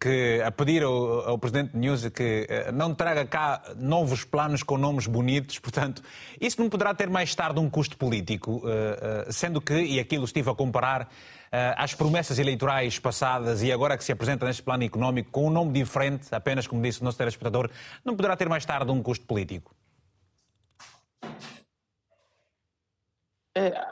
que 0.00 0.40
a 0.44 0.50
pedir 0.50 0.82
ao, 0.82 1.28
ao 1.28 1.38
Presidente 1.38 1.76
News 1.76 2.08
que 2.08 2.46
não 2.72 2.94
traga 2.94 3.24
cá 3.24 3.62
novos 3.76 4.24
planos 4.24 4.62
com 4.62 4.76
nomes 4.76 5.06
bonitos, 5.06 5.58
portanto, 5.58 6.02
isso 6.40 6.60
não 6.60 6.68
poderá 6.68 6.94
ter 6.94 7.08
mais 7.08 7.34
tarde 7.34 7.60
um 7.60 7.68
custo 7.70 7.96
político, 7.96 8.62
sendo 9.30 9.60
que, 9.60 9.74
e 9.74 10.00
aquilo 10.00 10.24
estive 10.24 10.50
a 10.50 10.54
comparar, 10.54 11.08
às 11.76 11.94
promessas 11.94 12.38
eleitorais 12.38 12.98
passadas 12.98 13.62
e 13.62 13.70
agora 13.70 13.96
que 13.96 14.02
se 14.02 14.10
apresenta 14.10 14.44
neste 14.44 14.62
plano 14.62 14.82
económico 14.82 15.30
com 15.30 15.46
um 15.46 15.50
nome 15.50 15.72
diferente, 15.72 16.34
apenas 16.34 16.66
como 16.66 16.82
disse 16.82 17.00
o 17.00 17.04
nosso 17.04 17.18
telespectador, 17.18 17.70
não 18.04 18.16
poderá 18.16 18.36
ter 18.36 18.48
mais 18.48 18.64
tarde 18.64 18.90
um 18.90 19.02
custo 19.02 19.24
político? 19.24 19.74
É, 23.56 23.86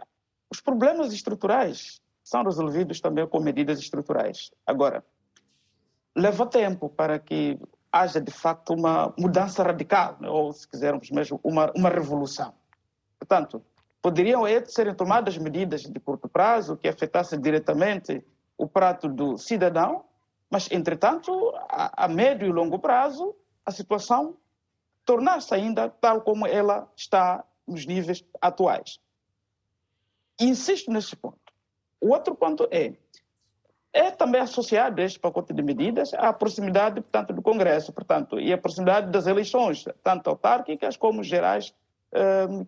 os 0.51 0.61
problemas 0.61 1.13
estruturais 1.13 2.01
são 2.25 2.43
resolvidos 2.43 3.01
também 3.01 3.27
com 3.29 3.39
medidas 3.39 3.79
estruturais. 3.79 4.51
Agora, 4.67 5.05
leva 6.15 6.47
tempo 6.47 6.89
para 6.89 7.19
que 7.19 7.59
haja 7.91 8.21
de 8.21 8.33
facto 8.33 8.73
uma 8.73 9.13
mudança 9.19 9.63
radical, 9.63 10.17
né? 10.21 10.29
ou 10.29 10.53
se 10.53 10.67
quisermos 10.67 11.11
mesmo, 11.11 11.39
uma, 11.43 11.71
uma 11.77 11.89
revolução. 11.89 12.55
Portanto, 13.19 13.63
poderiam 14.01 14.43
serem 14.67 14.95
tomadas 14.95 15.37
medidas 15.39 15.83
de 15.83 16.01
curto 16.01 16.29
prazo 16.29 16.77
que 16.77 16.89
afetassem 16.89 17.41
diretamente 17.41 18.25
o 18.57 18.67
prato 18.67 19.09
do 19.09 19.37
cidadão, 19.37 20.05
mas, 20.51 20.71
entretanto, 20.71 21.53
a, 21.69 22.05
a 22.05 22.09
médio 22.09 22.47
e 22.47 22.53
longo 22.53 22.79
prazo, 22.79 23.35
a 23.65 23.71
situação 23.71 24.37
tornar-se 25.05 25.55
ainda 25.55 25.89
tal 25.89 26.21
como 26.23 26.47
ela 26.47 26.91
está 26.97 27.45
nos 27.67 27.87
níveis 27.87 28.25
atuais. 28.41 29.01
Insisto 30.41 30.91
nesse 30.91 31.15
ponto. 31.17 31.39
O 32.01 32.09
outro 32.09 32.35
ponto 32.35 32.69
é, 32.71 32.95
é 33.93 34.11
também 34.11 34.41
associado 34.41 35.01
a 35.01 35.05
este 35.05 35.19
pacote 35.19 35.53
de 35.53 35.63
medidas 35.63 36.15
à 36.15 36.33
proximidade, 36.33 37.01
portanto, 37.01 37.33
do 37.33 37.43
Congresso, 37.43 37.93
portanto, 37.93 38.41
e 38.41 38.53
a 38.53 38.59
proximidade 38.59 39.11
das 39.11 39.27
eleições, 39.27 39.85
tanto 40.03 40.31
autárquicas 40.31 40.97
como 40.97 41.23
gerais, 41.23 41.75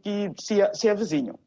que 0.03 0.33
se, 0.41 0.57
se 0.75 0.89
avizinham 0.89 1.39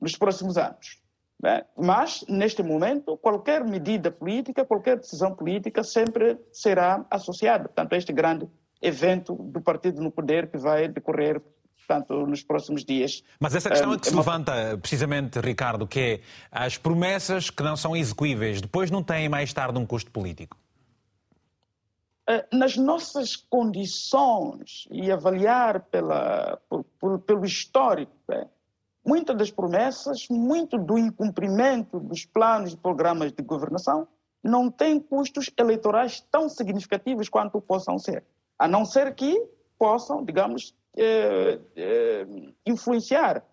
nos 0.00 0.16
próximos 0.16 0.56
anos. 0.56 1.00
Né? 1.40 1.62
Mas, 1.76 2.24
neste 2.28 2.62
momento, 2.62 3.16
qualquer 3.16 3.64
medida 3.64 4.10
política, 4.10 4.64
qualquer 4.64 4.98
decisão 4.98 5.34
política 5.34 5.82
sempre 5.82 6.38
será 6.52 7.04
associada, 7.10 7.64
portanto, 7.64 7.92
a 7.92 7.96
este 7.96 8.12
grande 8.12 8.48
evento 8.80 9.34
do 9.34 9.60
partido 9.60 10.02
no 10.02 10.10
poder 10.10 10.50
que 10.50 10.58
vai 10.58 10.88
decorrer 10.88 11.40
portanto, 11.86 12.26
nos 12.26 12.42
próximos 12.42 12.84
dias. 12.84 13.22
Mas 13.38 13.54
essa 13.54 13.68
questão 13.68 13.92
é 13.92 13.98
que 13.98 14.08
se 14.08 14.14
levanta, 14.14 14.78
precisamente, 14.78 15.38
Ricardo, 15.40 15.86
que 15.86 16.00
é 16.00 16.20
as 16.50 16.78
promessas 16.78 17.50
que 17.50 17.62
não 17.62 17.76
são 17.76 17.94
execuíveis, 17.94 18.60
depois 18.60 18.90
não 18.90 19.02
têm 19.02 19.28
mais 19.28 19.52
tarde 19.52 19.78
um 19.78 19.86
custo 19.86 20.10
político? 20.10 20.56
Eh, 22.26 22.46
nas 22.52 22.76
nossas 22.76 23.36
condições 23.36 24.88
e 24.90 25.12
avaliar 25.12 25.80
pela, 25.80 26.58
por, 26.68 26.84
por, 26.98 27.18
pelo 27.20 27.44
histórico, 27.44 28.12
é, 28.30 28.46
muitas 29.04 29.36
das 29.36 29.50
promessas, 29.50 30.26
muito 30.30 30.78
do 30.78 30.98
incumprimento 30.98 32.00
dos 32.00 32.24
planos 32.24 32.72
e 32.72 32.76
programas 32.76 33.30
de 33.32 33.42
governação 33.42 34.08
não 34.42 34.70
tem 34.70 34.98
custos 34.98 35.50
eleitorais 35.56 36.20
tão 36.30 36.48
significativos 36.48 37.28
quanto 37.28 37.60
possam 37.60 37.98
ser, 37.98 38.24
a 38.58 38.66
não 38.66 38.84
ser 38.84 39.14
que 39.14 39.46
possam, 39.78 40.24
digamos, 40.24 40.74
eh, 40.96 41.60
eh, 41.76 42.26
influenciar 42.66 43.44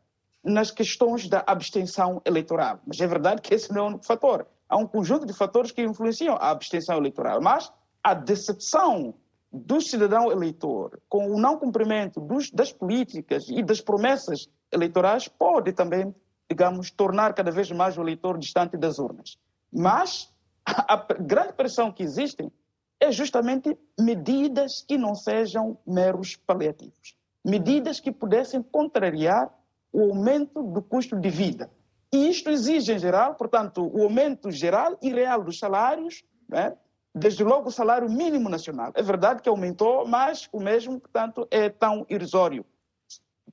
nas 0.44 0.72
questões 0.72 1.28
da 1.28 1.44
abstenção 1.46 2.22
eleitoral. 2.26 2.80
Mas 2.86 3.00
é 3.00 3.08
verdade 3.08 3.42
que 3.42 3.54
esse 3.54 3.72
não 3.72 3.78
é 3.78 3.84
o 3.84 3.88
único 3.88 4.06
fator. 4.06 4.48
Há 4.68 4.78
um 4.78 4.88
conjunto 4.88 5.26
de 5.26 5.34
fatores 5.34 5.72
que 5.72 5.82
influenciam 5.84 6.36
a 6.36 6.50
abstenção 6.50 6.98
eleitoral, 6.98 7.42
mas 7.42 7.72
a 8.04 8.14
decepção 8.14 9.14
do 9.52 9.82
cidadão 9.82 10.32
eleitor 10.32 11.00
com 11.10 11.30
o 11.30 11.40
não 11.40 11.58
cumprimento 11.58 12.22
dos, 12.22 12.50
das 12.50 12.72
políticas 12.72 13.50
e 13.50 13.62
das 13.62 13.82
promessas 13.82 14.48
eleitorais 14.72 15.28
pode 15.28 15.74
também, 15.74 16.16
digamos, 16.50 16.90
tornar 16.90 17.34
cada 17.34 17.52
vez 17.52 17.70
mais 17.70 17.98
o 17.98 18.02
eleitor 18.02 18.38
distante 18.38 18.78
das 18.78 18.98
urnas. 18.98 19.38
Mas 19.72 20.34
a, 20.66 20.96
grande 21.20 21.54
pressão 21.54 21.92
que 21.92 22.04
existe 22.04 22.52
é 23.00 23.12
justamente 23.12 23.78
medidas 24.00 24.84
que 24.88 24.98
não 24.98 25.16
sejam 25.16 25.78
meros 25.86 26.36
paliativos. 26.36 27.16
Medidas 27.44 28.00
que 28.00 28.12
pudessem 28.12 28.62
contrariar 28.62 29.52
o 29.92 30.02
aumento 30.02 30.64
do 30.64 30.82
custo 30.82 31.20
de 31.20 31.30
vida. 31.30 31.72
E 32.14 32.30
isto 32.30 32.50
exige, 32.50 32.94
em 32.94 33.00
geral, 33.00 33.36
portanto, 33.36 33.90
o 33.94 34.04
aumento 34.04 34.52
geral 34.52 34.98
e 35.02 35.12
real 35.12 35.44
dos 35.44 35.58
salários, 35.58 36.24
né? 36.48 36.76
desde 37.14 37.44
logo 37.44 37.70
o 37.70 37.72
salário 37.72 38.10
mínimo 38.10 38.50
nacional. 38.50 38.92
É 38.96 39.02
verdade 39.02 39.42
que 39.42 39.50
aumentou, 39.50 40.08
mas 40.08 40.48
o 40.52 40.60
mesmo, 40.60 41.00
portanto, 41.00 41.48
é 41.50 41.70
tão 41.70 42.06
irrisório. 42.10 42.66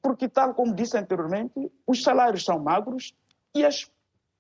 Porque, 0.01 0.29
tal 0.29 0.55
como 0.55 0.75
disse 0.75 0.97
anteriormente, 0.97 1.71
os 1.87 2.03
salários 2.03 2.45
são 2.45 2.59
magros 2.59 3.15
e 3.55 3.65
as 3.65 3.91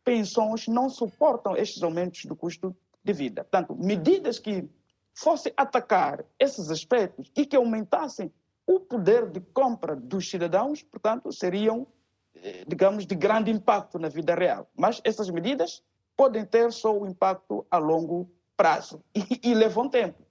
pensões 0.04 0.66
não 0.68 0.88
suportam 0.88 1.56
estes 1.56 1.82
aumentos 1.82 2.24
do 2.24 2.36
custo 2.36 2.74
de 3.04 3.12
vida. 3.12 3.42
Portanto, 3.44 3.76
medidas 3.76 4.38
que 4.38 4.68
fossem 5.14 5.52
atacar 5.56 6.24
esses 6.38 6.70
aspectos 6.70 7.30
e 7.36 7.44
que 7.44 7.56
aumentassem 7.56 8.32
o 8.68 8.78
poder 8.78 9.30
de 9.30 9.40
compra 9.40 9.96
dos 9.96 10.28
cidadãos, 10.28 10.82
portanto, 10.82 11.32
seriam, 11.32 11.86
eh, 12.34 12.64
digamos, 12.68 13.06
de 13.06 13.14
grande 13.14 13.50
impacto 13.50 13.98
na 13.98 14.10
vida 14.10 14.34
real. 14.34 14.70
Mas 14.76 15.00
essas 15.04 15.30
medidas 15.30 15.82
podem 16.14 16.44
ter 16.44 16.70
só 16.70 16.94
o 16.94 17.06
impacto 17.06 17.66
a 17.70 17.78
longo 17.78 18.30
prazo 18.54 19.02
e, 19.16 19.40
e 19.42 19.54
leva 19.54 19.80
um 19.80 19.88
tempo, 19.88 20.22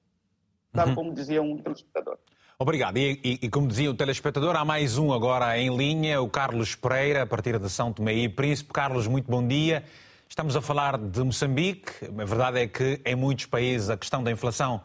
tal 0.72 0.90
uhum. 0.90 0.96
como 0.96 1.14
dizia 1.16 1.42
um 1.42 1.58
telespectador. 1.58 2.20
Obrigado. 2.60 2.98
E, 2.98 3.20
e, 3.24 3.40
e, 3.42 3.50
como 3.50 3.68
dizia 3.68 3.90
o 3.90 3.94
telespectador, 3.96 4.56
há 4.56 4.64
mais 4.64 5.00
um 5.00 5.12
agora 5.12 5.58
em 5.58 5.76
linha, 5.76 6.22
o 6.22 6.30
Carlos 6.30 6.76
Pereira, 6.76 7.24
a 7.24 7.28
partir 7.28 7.58
de 7.58 7.70
São 7.72 7.92
Tomé 7.92 8.14
e 8.14 8.30
Príncipe. 8.30 8.72
Carlos, 8.72 9.08
muito 9.08 9.32
bom 9.32 9.46
dia. 9.46 9.84
Estamos 10.30 10.56
a 10.56 10.62
falar 10.62 10.98
de 10.98 11.24
Moçambique. 11.24 12.06
A 12.06 12.26
verdade 12.26 12.60
é 12.60 12.68
que 12.68 13.02
em 13.04 13.16
muitos 13.16 13.48
países 13.48 13.90
a 13.90 13.98
questão 13.98 14.24
da 14.24 14.32
inflação 14.32 14.82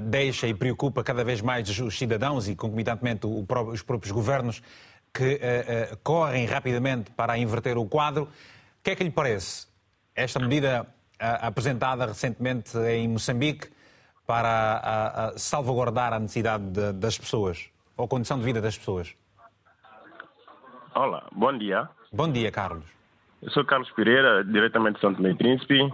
deixa 0.00 0.46
e 0.46 0.54
preocupa 0.54 1.02
cada 1.04 1.24
vez 1.24 1.40
mais 1.40 1.68
os 1.78 1.98
cidadãos 1.98 2.48
e, 2.48 2.56
concomitantemente, 2.56 3.26
os 3.26 3.82
próprios 3.82 4.10
governos 4.10 4.62
que 5.12 5.34
uh, 5.34 5.94
uh, 5.94 5.96
correm 6.02 6.46
rapidamente 6.46 7.10
para 7.10 7.36
inverter 7.36 7.76
o 7.76 7.86
quadro. 7.86 8.24
O 8.24 8.28
que 8.82 8.90
é 8.90 8.96
que 8.96 9.04
lhe 9.04 9.10
parece? 9.10 9.66
Esta 10.14 10.40
medida 10.40 10.86
apresentada 11.18 12.06
recentemente 12.06 12.76
em 12.78 13.08
Moçambique 13.08 13.70
para 14.26 15.32
salvaguardar 15.36 16.12
a 16.12 16.18
necessidade 16.18 16.64
de, 16.64 16.92
das 16.92 17.16
pessoas, 17.16 17.70
ou 17.96 18.06
a 18.06 18.08
condição 18.08 18.38
de 18.38 18.44
vida 18.44 18.60
das 18.60 18.76
pessoas. 18.76 19.14
Olá, 20.94 21.26
bom 21.32 21.56
dia. 21.56 21.88
Bom 22.12 22.30
dia, 22.30 22.50
Carlos. 22.50 22.84
Eu 23.40 23.50
sou 23.50 23.64
Carlos 23.64 23.90
Pereira, 23.92 24.44
diretamente 24.44 24.96
de 24.96 25.00
Tomé 25.00 25.30
e 25.30 25.34
Príncipe. 25.34 25.92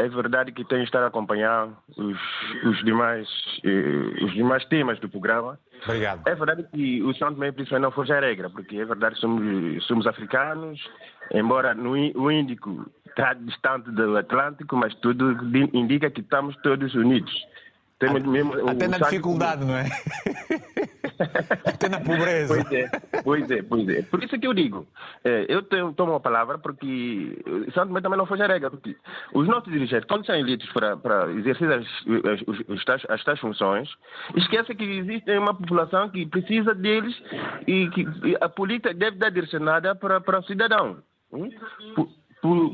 É 0.00 0.08
verdade 0.08 0.50
que 0.50 0.64
tenho 0.64 0.82
estado 0.82 1.04
a 1.04 1.08
acompanhar 1.08 1.68
os, 1.94 2.18
os, 2.64 2.82
demais, 2.84 3.28
eh, 3.62 4.24
os 4.24 4.32
demais 4.32 4.64
temas 4.64 4.98
do 4.98 5.10
programa. 5.10 5.58
Obrigado. 5.84 6.26
É 6.26 6.34
verdade 6.34 6.66
que 6.72 7.02
o 7.02 7.12
São 7.14 7.34
Tomé 7.34 7.48
e 7.48 7.52
Príncipe 7.52 7.78
não 7.78 7.90
foge 7.90 8.10
à 8.10 8.18
regra, 8.18 8.48
porque 8.48 8.78
é 8.78 8.84
verdade 8.86 9.16
que 9.16 9.20
somos, 9.20 9.86
somos 9.86 10.06
africanos, 10.06 10.80
embora 11.32 11.74
no, 11.74 11.90
o 11.92 12.32
Índico 12.32 12.90
está 13.06 13.34
distante 13.34 13.90
do 13.90 14.16
Atlântico, 14.16 14.74
mas 14.74 14.94
tudo 14.96 15.36
indica 15.74 16.10
que 16.10 16.22
estamos 16.22 16.56
todos 16.62 16.94
unidos. 16.94 17.32
Temos 18.00 18.22
mesmo, 18.22 18.68
Até 18.68 18.88
na 18.88 18.96
dificuldade, 18.96 19.64
não 19.64 19.76
é? 19.76 19.84
Até 21.66 21.86
na 21.90 22.00
pobreza. 22.00 22.54
Pois 22.54 22.72
é, 22.72 22.88
pois 23.22 23.50
é, 23.50 23.62
pois 23.62 23.88
é. 23.90 24.02
Por 24.02 24.24
isso 24.24 24.38
que 24.38 24.46
eu 24.46 24.54
digo, 24.54 24.88
é, 25.22 25.44
eu 25.50 25.62
tenho, 25.62 25.92
tomo 25.92 26.14
a 26.14 26.20
palavra 26.20 26.56
porque 26.56 27.36
Santo 27.74 27.92
também 28.00 28.16
não 28.16 28.24
a 28.24 28.46
regra, 28.46 28.70
porque 28.70 28.96
os 29.34 29.46
nossos 29.46 29.70
dirigentes, 29.70 30.08
quando 30.08 30.24
são 30.24 30.34
eleitos 30.34 30.66
para, 30.72 30.96
para 30.96 31.30
exercer 31.32 31.70
as, 31.70 31.84
as, 31.84 32.88
as, 32.88 33.10
as 33.10 33.24
tais 33.24 33.38
funções, 33.38 33.86
esquecem 34.34 34.74
que 34.74 34.84
existe 34.84 35.30
uma 35.36 35.52
população 35.52 36.08
que 36.08 36.24
precisa 36.24 36.74
deles 36.74 37.14
e 37.66 37.86
que 37.90 38.06
a 38.40 38.48
política 38.48 38.94
deve 38.94 39.18
dar 39.18 39.30
direcionada 39.30 39.94
para, 39.94 40.22
para 40.22 40.38
o 40.38 40.44
cidadão. 40.44 41.02
Hum? 41.30 41.50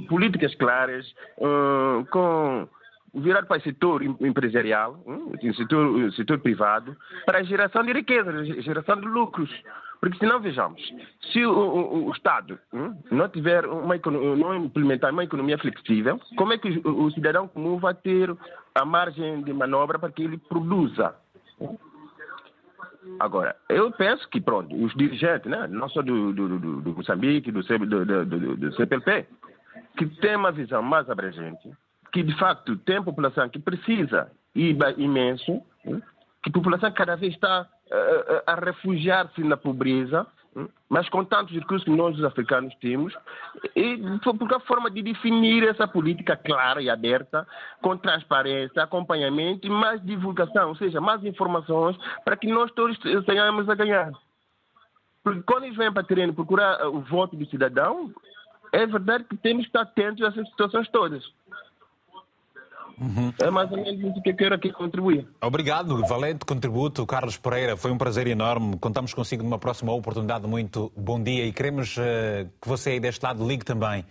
políticas 0.08 0.54
claras, 0.54 1.04
hum, 1.40 2.04
com 2.12 2.68
virar 3.16 3.44
para 3.44 3.58
o 3.58 3.60
setor 3.60 4.02
empresarial, 4.02 5.02
o 5.06 5.54
setor, 5.54 6.12
setor 6.12 6.38
privado, 6.38 6.96
para 7.24 7.38
a 7.38 7.42
geração 7.42 7.82
de 7.82 7.92
riqueza, 7.92 8.44
geração 8.62 9.00
de 9.00 9.06
lucros. 9.06 9.50
Porque 10.00 10.18
senão, 10.18 10.38
vejamos, 10.40 10.80
se 11.32 11.44
o, 11.44 11.50
o, 11.50 12.08
o 12.08 12.12
Estado 12.12 12.58
não 13.10 13.28
tiver 13.28 13.64
uma 13.64 13.96
não 13.96 14.54
implementar 14.54 15.10
uma 15.10 15.24
economia 15.24 15.56
flexível, 15.58 16.20
como 16.36 16.52
é 16.52 16.58
que 16.58 16.68
o, 16.84 17.04
o, 17.04 17.10
cidadão 17.12 17.48
comum 17.48 17.78
vai 17.78 17.94
ter 17.94 18.34
a 18.74 18.84
margem 18.84 19.42
de 19.42 19.52
manobra 19.52 19.98
para 19.98 20.12
que 20.12 20.22
ele 20.22 20.36
produza? 20.36 21.14
Agora, 23.18 23.56
eu 23.70 23.90
penso 23.92 24.28
que, 24.28 24.40
pronto, 24.40 24.76
os 24.76 24.92
dirigentes, 24.94 25.50
né, 25.50 25.66
não 25.68 25.88
só 25.88 26.02
do, 26.02 26.32
do, 26.32 26.58
do, 26.58 26.80
do 26.82 26.94
Moçambique, 26.94 27.50
do, 27.50 27.62
do, 27.62 28.26
do, 28.26 28.56
do 28.56 28.72
CPLP, 28.74 29.26
que 29.96 30.06
têm 30.20 30.36
uma 30.36 30.52
visão 30.52 30.82
mais 30.82 31.08
abrangente, 31.08 31.70
que 32.12 32.22
de 32.22 32.36
facto 32.38 32.76
tem 32.78 33.02
população 33.02 33.48
que 33.48 33.58
precisa 33.58 34.30
e 34.54 34.76
imenso, 34.96 35.62
né? 35.84 36.00
que 36.42 36.50
a 36.50 36.52
população 36.52 36.90
cada 36.92 37.16
vez 37.16 37.34
está 37.34 37.66
a, 38.46 38.52
a 38.52 38.54
refugiar-se 38.54 39.42
na 39.42 39.56
pobreza, 39.56 40.26
né? 40.54 40.66
mas 40.88 41.08
com 41.08 41.24
tantos 41.24 41.54
recursos 41.54 41.84
que 41.84 41.90
nós, 41.90 42.16
os 42.16 42.24
africanos, 42.24 42.74
temos, 42.76 43.14
e 43.74 44.00
a 44.54 44.60
forma 44.60 44.90
de 44.90 45.02
definir 45.02 45.64
essa 45.68 45.86
política 45.86 46.36
clara 46.36 46.80
e 46.80 46.88
aberta, 46.88 47.46
com 47.82 47.96
transparência, 47.96 48.82
acompanhamento 48.82 49.66
e 49.66 49.70
mais 49.70 50.02
divulgação, 50.04 50.70
ou 50.70 50.76
seja, 50.76 51.00
mais 51.00 51.24
informações 51.24 51.96
para 52.24 52.36
que 52.36 52.46
nós 52.46 52.70
todos 52.72 52.98
tenhamos 53.26 53.68
a 53.68 53.74
ganhar. 53.74 54.12
Porque 55.22 55.42
quando 55.42 55.64
eles 55.64 55.76
vêm 55.76 55.92
para 55.92 56.04
terreno 56.04 56.32
procurar 56.32 56.86
o 56.86 57.00
voto 57.00 57.36
do 57.36 57.44
cidadão, 57.46 58.14
é 58.72 58.86
verdade 58.86 59.24
que 59.24 59.36
temos 59.36 59.62
que 59.62 59.70
estar 59.70 59.82
atentos 59.82 60.22
a 60.22 60.28
essas 60.28 60.48
situações 60.50 60.88
todas. 60.88 61.24
Uhum. 63.00 63.32
É 63.38 63.50
mais 63.50 63.70
ou 63.70 63.76
menos 63.76 64.00
isso 64.00 64.22
que 64.22 64.30
eu 64.30 64.36
quero 64.36 64.54
aqui 64.54 64.72
contribuir. 64.72 65.26
Obrigado, 65.40 66.00
valente 66.06 66.44
contributo, 66.44 67.04
Carlos 67.06 67.36
Pereira. 67.36 67.76
Foi 67.76 67.90
um 67.90 67.98
prazer 67.98 68.26
enorme. 68.26 68.78
Contamos 68.78 69.12
consigo 69.12 69.42
numa 69.42 69.58
próxima 69.58 69.92
oportunidade. 69.92 70.46
Muito 70.46 70.90
bom 70.96 71.22
dia 71.22 71.44
e 71.44 71.52
queremos 71.52 71.96
uh, 71.96 72.00
que 72.60 72.68
você 72.68 72.90
aí 72.90 73.00
deste 73.00 73.22
lado 73.22 73.46
ligue 73.46 73.64
também. 73.64 74.04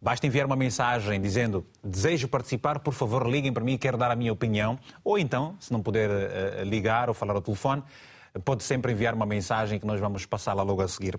Basta 0.00 0.26
enviar 0.26 0.46
uma 0.46 0.56
mensagem 0.56 1.20
dizendo 1.20 1.66
desejo 1.82 2.28
participar, 2.28 2.80
por 2.80 2.92
favor 2.92 3.26
liguem 3.26 3.52
para 3.52 3.64
mim, 3.64 3.78
quero 3.78 3.96
dar 3.96 4.10
a 4.10 4.16
minha 4.16 4.32
opinião. 4.32 4.78
Ou 5.02 5.18
então, 5.18 5.56
se 5.58 5.72
não 5.72 5.82
puder 5.82 6.10
uh, 6.10 6.64
ligar 6.64 7.08
ou 7.08 7.14
falar 7.14 7.34
ao 7.34 7.42
telefone, 7.42 7.82
pode 8.44 8.62
sempre 8.62 8.92
enviar 8.92 9.14
uma 9.14 9.26
mensagem 9.26 9.78
que 9.80 9.86
nós 9.86 9.98
vamos 9.98 10.26
passá-la 10.26 10.62
logo 10.62 10.82
a 10.82 10.88
seguir. 10.88 11.18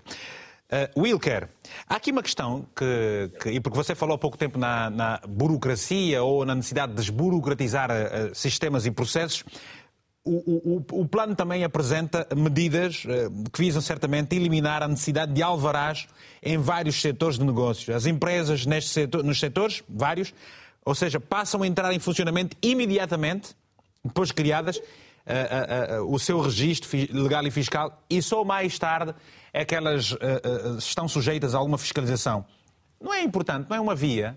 Uh, 0.70 1.00
Wilker, 1.00 1.48
há 1.88 1.96
aqui 1.96 2.12
uma 2.12 2.22
questão 2.22 2.66
que, 2.76 3.30
que, 3.40 3.50
e 3.52 3.60
porque 3.60 3.74
você 3.74 3.94
falou 3.94 4.16
há 4.16 4.18
pouco 4.18 4.36
tempo 4.36 4.58
na, 4.58 4.90
na 4.90 5.18
burocracia 5.26 6.22
ou 6.22 6.44
na 6.44 6.54
necessidade 6.54 6.92
de 6.92 6.98
desburocratizar 6.98 7.90
uh, 7.90 8.34
sistemas 8.34 8.84
e 8.84 8.90
processos, 8.90 9.44
o, 10.22 10.82
o, 10.92 11.00
o, 11.00 11.08
plano 11.08 11.34
também 11.34 11.64
apresenta 11.64 12.28
medidas 12.36 13.02
que 13.50 13.62
visam 13.62 13.80
certamente 13.80 14.36
eliminar 14.36 14.82
a 14.82 14.88
necessidade 14.88 15.32
de 15.32 15.42
alvarás 15.42 16.06
em 16.42 16.58
vários 16.58 17.00
setores 17.00 17.38
de 17.38 17.46
negócios. 17.46 17.88
As 17.96 18.04
empresas 18.04 18.66
neste 18.66 18.90
setor, 18.90 19.24
nos 19.24 19.40
setores, 19.40 19.82
vários, 19.88 20.34
ou 20.84 20.94
seja, 20.94 21.18
passam 21.18 21.62
a 21.62 21.66
entrar 21.66 21.94
em 21.94 21.98
funcionamento 21.98 22.54
imediatamente, 22.60 23.56
depois 24.04 24.30
criadas, 24.30 24.82
o 26.06 26.18
seu 26.18 26.42
registro 26.42 26.90
legal 27.10 27.46
e 27.46 27.50
fiscal 27.50 28.02
e 28.10 28.20
só 28.20 28.44
mais 28.44 28.78
tarde 28.78 29.14
é 29.52 29.64
que 29.64 29.74
elas 29.74 30.12
uh, 30.12 30.16
uh, 30.16 30.78
estão 30.78 31.08
sujeitas 31.08 31.54
a 31.54 31.58
alguma 31.58 31.78
fiscalização. 31.78 32.44
Não 33.00 33.12
é 33.14 33.22
importante, 33.22 33.68
não 33.68 33.76
é 33.76 33.80
uma 33.80 33.94
via. 33.94 34.36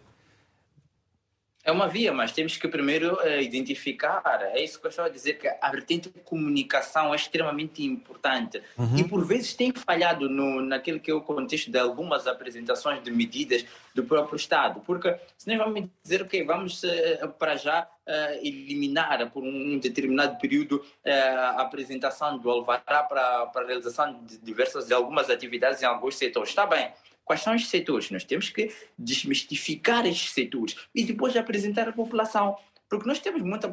É 1.63 1.71
uma 1.71 1.87
via, 1.87 2.11
mas 2.11 2.31
temos 2.31 2.57
que 2.57 2.67
primeiro 2.67 3.13
uh, 3.15 3.39
identificar. 3.39 4.23
É 4.53 4.63
isso 4.63 4.79
que 4.79 4.87
eu 4.87 4.89
estava 4.89 5.07
a 5.07 5.11
dizer, 5.11 5.33
que 5.33 5.47
a 5.47 5.69
vertente 5.69 6.09
de 6.09 6.19
comunicação 6.19 7.13
é 7.13 7.15
extremamente 7.15 7.83
importante. 7.83 8.61
Uhum. 8.77 8.97
E 8.97 9.03
por 9.03 9.23
vezes 9.23 9.53
tem 9.53 9.71
falhado 9.71 10.27
no, 10.27 10.61
naquele 10.61 10.99
que 10.99 11.11
é 11.11 11.13
o 11.13 11.21
contexto 11.21 11.69
de 11.69 11.77
algumas 11.77 12.25
apresentações 12.25 13.03
de 13.03 13.11
medidas 13.11 13.63
do 13.93 14.03
próprio 14.03 14.35
Estado. 14.35 14.81
Porque 14.81 15.15
se 15.37 15.47
nós 15.47 15.57
vamos 15.59 15.87
dizer, 16.03 16.23
ok, 16.23 16.43
vamos 16.43 16.81
uh, 16.83 17.29
para 17.37 17.55
já 17.55 17.87
uh, 18.11 18.45
eliminar 18.45 19.31
por 19.31 19.43
um 19.43 19.79
determinado 19.79 20.37
período 20.37 20.83
a 21.05 21.61
apresentação 21.61 22.37
do 22.37 22.49
alvará 22.49 23.03
para, 23.03 23.45
para 23.47 23.63
a 23.63 23.65
realização 23.65 24.23
de 24.23 24.37
diversas, 24.37 24.87
de 24.87 24.93
algumas 24.93 25.29
atividades 25.29 25.81
em 25.81 25.85
alguns 25.85 26.15
setores. 26.15 26.49
Está 26.49 26.65
bem 26.65 26.91
Quais 27.31 27.41
são 27.41 27.55
os 27.55 27.69
setores? 27.69 28.11
Nós 28.11 28.25
temos 28.25 28.49
que 28.49 28.73
desmistificar 28.97 30.05
estes 30.05 30.33
setores 30.33 30.75
e 30.93 31.03
depois 31.03 31.35
apresentar 31.37 31.87
à 31.87 31.93
população. 31.93 32.57
Porque 32.91 33.07
nós 33.07 33.19
temos 33.19 33.41
muita 33.41 33.71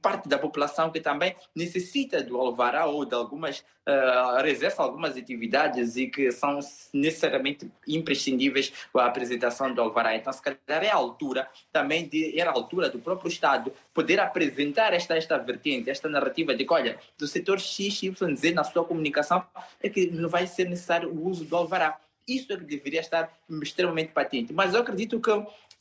parte 0.00 0.28
da 0.28 0.38
população 0.38 0.92
que 0.92 1.00
também 1.00 1.34
necessita 1.56 2.22
do 2.22 2.36
alvará 2.36 2.86
ou 2.86 3.04
de 3.04 3.16
algumas, 3.16 3.64
uh, 3.84 4.46
exerce 4.46 4.80
algumas 4.80 5.16
atividades 5.16 5.96
e 5.96 6.06
que 6.06 6.30
são 6.30 6.60
necessariamente 6.94 7.68
imprescindíveis 7.88 8.72
a 8.94 9.06
apresentação 9.06 9.74
do 9.74 9.80
alvará. 9.80 10.14
Então, 10.14 10.32
se 10.32 10.40
calhar 10.40 10.84
é 10.84 10.88
a 10.88 10.94
altura 10.94 11.48
também, 11.72 12.06
de, 12.06 12.38
era 12.38 12.50
a 12.50 12.52
altura 12.52 12.88
do 12.88 13.00
próprio 13.00 13.28
Estado 13.28 13.72
poder 13.92 14.20
apresentar 14.20 14.94
esta, 14.94 15.16
esta 15.16 15.36
vertente, 15.36 15.90
esta 15.90 16.08
narrativa 16.08 16.54
de 16.54 16.64
que, 16.64 16.72
olha, 16.72 16.96
do 17.18 17.26
setor 17.26 17.58
X, 17.58 18.04
Y, 18.04 18.36
Z 18.36 18.52
na 18.52 18.62
sua 18.62 18.84
comunicação 18.84 19.44
é 19.82 19.88
que 19.88 20.06
não 20.12 20.28
vai 20.28 20.46
ser 20.46 20.68
necessário 20.68 21.10
o 21.10 21.26
uso 21.26 21.44
do 21.44 21.56
alvará. 21.56 21.98
Isso 22.28 22.52
é 22.52 22.56
que 22.56 22.62
deveria 22.62 23.00
estar 23.00 23.36
extremamente 23.60 24.12
patente. 24.12 24.52
Mas 24.52 24.74
eu 24.74 24.80
acredito 24.80 25.18
que, 25.18 25.30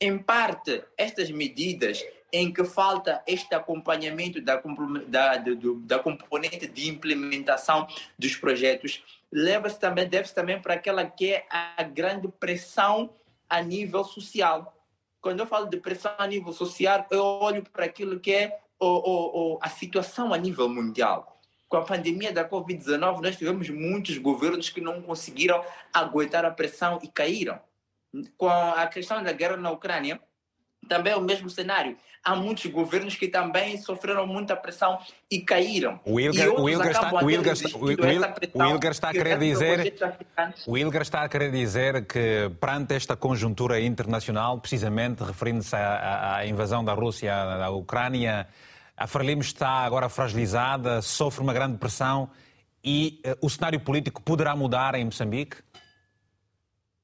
em 0.01 0.17
parte, 0.17 0.81
estas 0.97 1.29
medidas 1.29 2.03
em 2.32 2.51
que 2.51 2.63
falta 2.63 3.23
este 3.25 3.53
acompanhamento 3.55 4.41
da, 4.41 4.61
da, 5.07 5.38
da, 5.38 5.99
componente 5.99 6.67
de 6.67 6.89
implementação 6.89 7.88
dos 8.17 8.36
projetos, 8.36 9.03
leva-se 9.32 9.80
também, 9.80 10.07
deve-se 10.07 10.34
também 10.34 10.61
para 10.61 10.75
aquela 10.75 11.05
que 11.05 11.34
é 11.34 11.45
a 11.49 11.84
grande 11.84 12.27
pressão 12.27 13.09
a 13.49 13.61
nível 13.61 14.03
social. 14.03 14.75
Quando 15.21 15.39
eu 15.39 15.47
falo 15.47 15.67
de 15.67 15.77
pressão 15.77 16.13
a 16.17 16.27
nível 16.27 16.53
social, 16.53 17.05
eu 17.11 17.23
olho 17.23 17.63
para 17.63 17.86
aquilo 17.86 18.19
que 18.19 18.32
é 18.32 18.59
o, 18.80 18.86
o, 18.86 19.53
o, 19.53 19.59
a 19.61 19.69
situação 19.69 20.34
a 20.34 20.38
nível 20.38 20.69
mundial 20.69 21.39
com 21.69 21.77
a 21.77 21.86
pandemia 21.86 22.34
da 22.34 22.49
Covid-19, 22.49 23.21
nós 23.21 23.38
tivemos 23.38 23.69
muitos 23.69 24.17
governos 24.17 24.71
que 24.71 24.82
não 24.82 25.03
conseguiram 25.03 25.63
aguentar 25.93 26.43
a 26.43 26.49
pressão 26.49 26.99
e 27.03 27.07
caíram. 27.07 27.59
Com 28.36 28.49
a 28.49 28.88
questão 28.88 29.21
da 29.21 29.32
guerra 29.32 29.55
na 29.55 29.69
Ucrânia, 29.69 30.19
também 30.88 31.13
é 31.13 31.15
o 31.15 31.21
mesmo 31.21 31.49
cenário. 31.49 31.97
Há 32.23 32.36
muitos 32.36 32.65
governos 32.65 33.15
que 33.15 33.27
também 33.27 33.77
sofreram 33.77 34.27
muita 34.27 34.55
pressão 34.55 34.99
e 35.32 35.39
caíram. 35.39 35.99
O 36.03 36.19
Ilgar, 36.19 36.49
o 36.49 36.69
Ilgar 36.69 36.91
está, 36.91 37.23
o 37.23 37.32
Ilgar 37.32 37.53
está, 37.53 37.77
o 37.80 37.91
Ilgar 38.63 38.91
está 38.91 39.09
a 39.09 39.13
querer 39.13 39.39
dizer, 39.39 39.93
o 40.67 40.77
Ilgar 40.77 41.01
está 41.01 41.21
a 41.23 41.30
querer 41.30 41.51
dizer 41.51 42.05
que 42.05 42.51
perante 42.59 42.93
esta 42.93 43.15
conjuntura 43.15 43.80
internacional, 43.80 44.59
precisamente 44.59 45.23
referindo-se 45.23 45.75
à, 45.75 46.36
à 46.36 46.45
invasão 46.45 46.84
da 46.84 46.93
Rússia 46.93 47.34
à 47.34 47.69
Ucrânia, 47.69 48.47
a 48.97 49.07
Frelimo 49.07 49.41
está 49.41 49.86
agora 49.86 50.09
fragilizada, 50.09 51.01
sofre 51.01 51.41
uma 51.41 51.53
grande 51.53 51.77
pressão 51.77 52.30
e 52.84 53.21
uh, 53.25 53.45
o 53.45 53.49
cenário 53.49 53.80
político 53.80 54.21
poderá 54.21 54.55
mudar 54.57 54.93
em 54.95 55.05
Moçambique? 55.05 55.57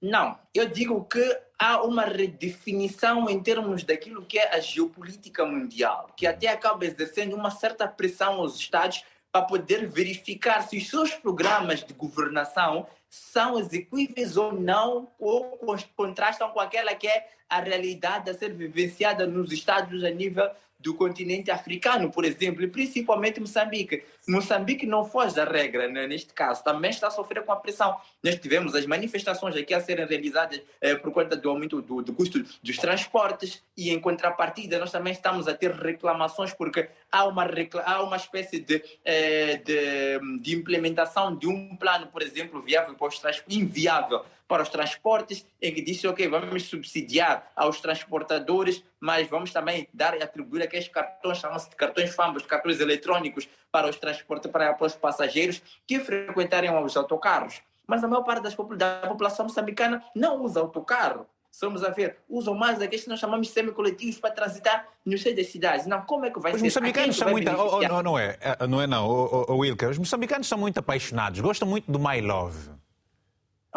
Não, 0.05 0.37
eu 0.53 0.69
digo 0.69 1.03
que 1.05 1.39
há 1.57 1.81
uma 1.81 2.03
redefinição 2.03 3.27
em 3.27 3.41
termos 3.41 3.83
daquilo 3.83 4.23
que 4.23 4.37
é 4.37 4.53
a 4.53 4.59
geopolítica 4.59 5.43
mundial, 5.43 6.11
que 6.15 6.27
até 6.27 6.47
acaba 6.47 6.85
exercendo 6.85 7.35
uma 7.35 7.49
certa 7.49 7.87
pressão 7.87 8.35
aos 8.35 8.55
Estados 8.55 9.03
para 9.31 9.41
poder 9.41 9.87
verificar 9.87 10.61
se 10.61 10.77
os 10.77 10.87
seus 10.87 11.15
programas 11.15 11.83
de 11.83 11.91
governação 11.91 12.85
são 13.09 13.57
execuíveis 13.57 14.37
ou 14.37 14.53
não, 14.53 15.11
ou 15.17 15.57
contrastam 15.95 16.51
com 16.51 16.59
aquela 16.59 16.93
que 16.93 17.07
é 17.07 17.27
a 17.49 17.59
realidade 17.59 18.29
a 18.29 18.35
ser 18.35 18.53
vivenciada 18.53 19.25
nos 19.25 19.51
Estados 19.51 20.03
a 20.03 20.11
nível 20.11 20.47
do 20.85 20.93
continente 20.93 21.49
africano, 21.49 22.11
por 22.11 22.23
exemplo, 22.23 22.63
e 22.63 22.67
principalmente 22.67 23.39
Moçambique. 23.39 24.03
Moçambique 24.27 24.85
não 24.85 25.03
foge 25.03 25.33
da 25.33 25.43
regra 25.43 25.87
né, 25.87 26.05
neste 26.05 26.31
caso, 26.31 26.63
também 26.63 26.91
está 26.91 27.07
a 27.07 27.11
sofrer 27.11 27.43
com 27.43 27.51
a 27.51 27.55
pressão. 27.55 27.97
Nós 28.23 28.35
tivemos 28.35 28.75
as 28.75 28.85
manifestações 28.85 29.55
aqui 29.55 29.73
a 29.73 29.81
serem 29.81 30.05
realizadas 30.05 30.61
eh, 30.79 30.93
por 30.93 31.11
conta 31.11 31.35
do 31.35 31.49
aumento 31.49 31.81
do, 31.81 32.03
do, 32.03 32.13
custo 32.13 32.39
dos 32.61 32.77
transportes 32.77 33.63
e, 33.75 33.89
em 33.89 33.99
contrapartida, 33.99 34.77
nós 34.77 34.91
também 34.91 35.11
estamos 35.11 35.47
a 35.47 35.55
ter 35.55 35.71
reclamações 35.71 36.53
porque 36.53 36.87
há 37.11 37.25
uma, 37.25 37.47
há 37.83 38.03
uma 38.03 38.17
espécie 38.17 38.59
de, 38.59 38.83
eh, 39.03 39.57
de, 39.57 40.39
de 40.39 40.55
implementação 40.55 41.35
de 41.35 41.47
um 41.47 41.75
plano, 41.75 42.05
por 42.07 42.21
exemplo, 42.21 42.61
viável 42.61 42.93
para 42.93 43.07
os 43.07 43.43
inviável 43.49 44.23
para 44.47 44.63
os 44.63 44.69
transportes, 44.69 45.45
em 45.61 45.73
que 45.73 45.81
disse, 45.81 46.07
ok, 46.07 46.27
vamos 46.27 46.63
subsidiar 46.63 47.51
aos 47.55 47.81
transportadores, 47.81 48.83
mas 48.99 49.27
vamos 49.27 49.51
também 49.51 49.87
dar 49.93 50.17
e 50.17 50.23
atribuir 50.23 50.63
aqueles 50.63 50.87
cartões, 50.87 51.39
chamam-se 51.39 51.69
de 51.69 51.75
cartões 51.75 52.13
FAMBOS, 52.13 52.45
cartões 52.45 52.79
eletrônicos, 52.79 53.49
para 53.71 53.89
os 53.89 53.97
transportes, 53.97 54.49
para, 54.51 54.73
para 54.73 54.87
os 54.87 54.95
passageiros 54.95 55.61
que 55.87 55.99
frequentarem 55.99 56.71
os 56.71 56.95
autocarros. 56.95 57.61
Mas 57.87 58.03
a 58.03 58.07
maior 58.07 58.23
parte 58.23 58.43
das, 58.43 58.55
da 58.77 59.07
população 59.07 59.45
moçambicana 59.45 60.03
não 60.15 60.41
usa 60.43 60.59
autocarro. 60.59 61.27
Somos 61.51 61.83
a 61.85 61.89
ver, 61.89 62.17
usam 62.29 62.53
mais 62.53 62.81
aqueles 62.81 63.03
que 63.03 63.09
nós 63.09 63.19
chamamos 63.19 63.47
de 63.47 63.53
semi-coletivos 63.53 64.19
para 64.19 64.31
transitar 64.31 64.87
nos 65.05 65.21
seio 65.21 65.35
das 65.35 65.47
cidades. 65.47 65.85
Não, 65.85 66.01
como 66.01 66.25
é 66.25 66.29
que 66.29 66.39
vai 66.39 66.51
os 66.51 66.59
ser? 66.59 66.67
Os 66.67 66.73
moçambicanos 66.73 67.15
são 67.15 67.29
muito... 67.29 67.49
Oh, 67.49 67.77
oh, 67.77 67.81
não, 67.81 68.03
não 68.03 68.19
é, 68.19 68.37
é, 68.41 68.67
não 68.67 68.81
é 68.81 68.87
não, 68.87 69.07
oh, 69.07 69.45
oh, 69.47 69.57
Wilker. 69.59 69.89
Os 69.89 69.97
moçambicanos 69.97 70.47
são 70.47 70.57
muito 70.57 70.79
apaixonados, 70.79 71.39
gostam 71.39 71.67
muito 71.67 71.89
do 71.89 71.97
My 71.97 72.19
Love. 72.19 72.71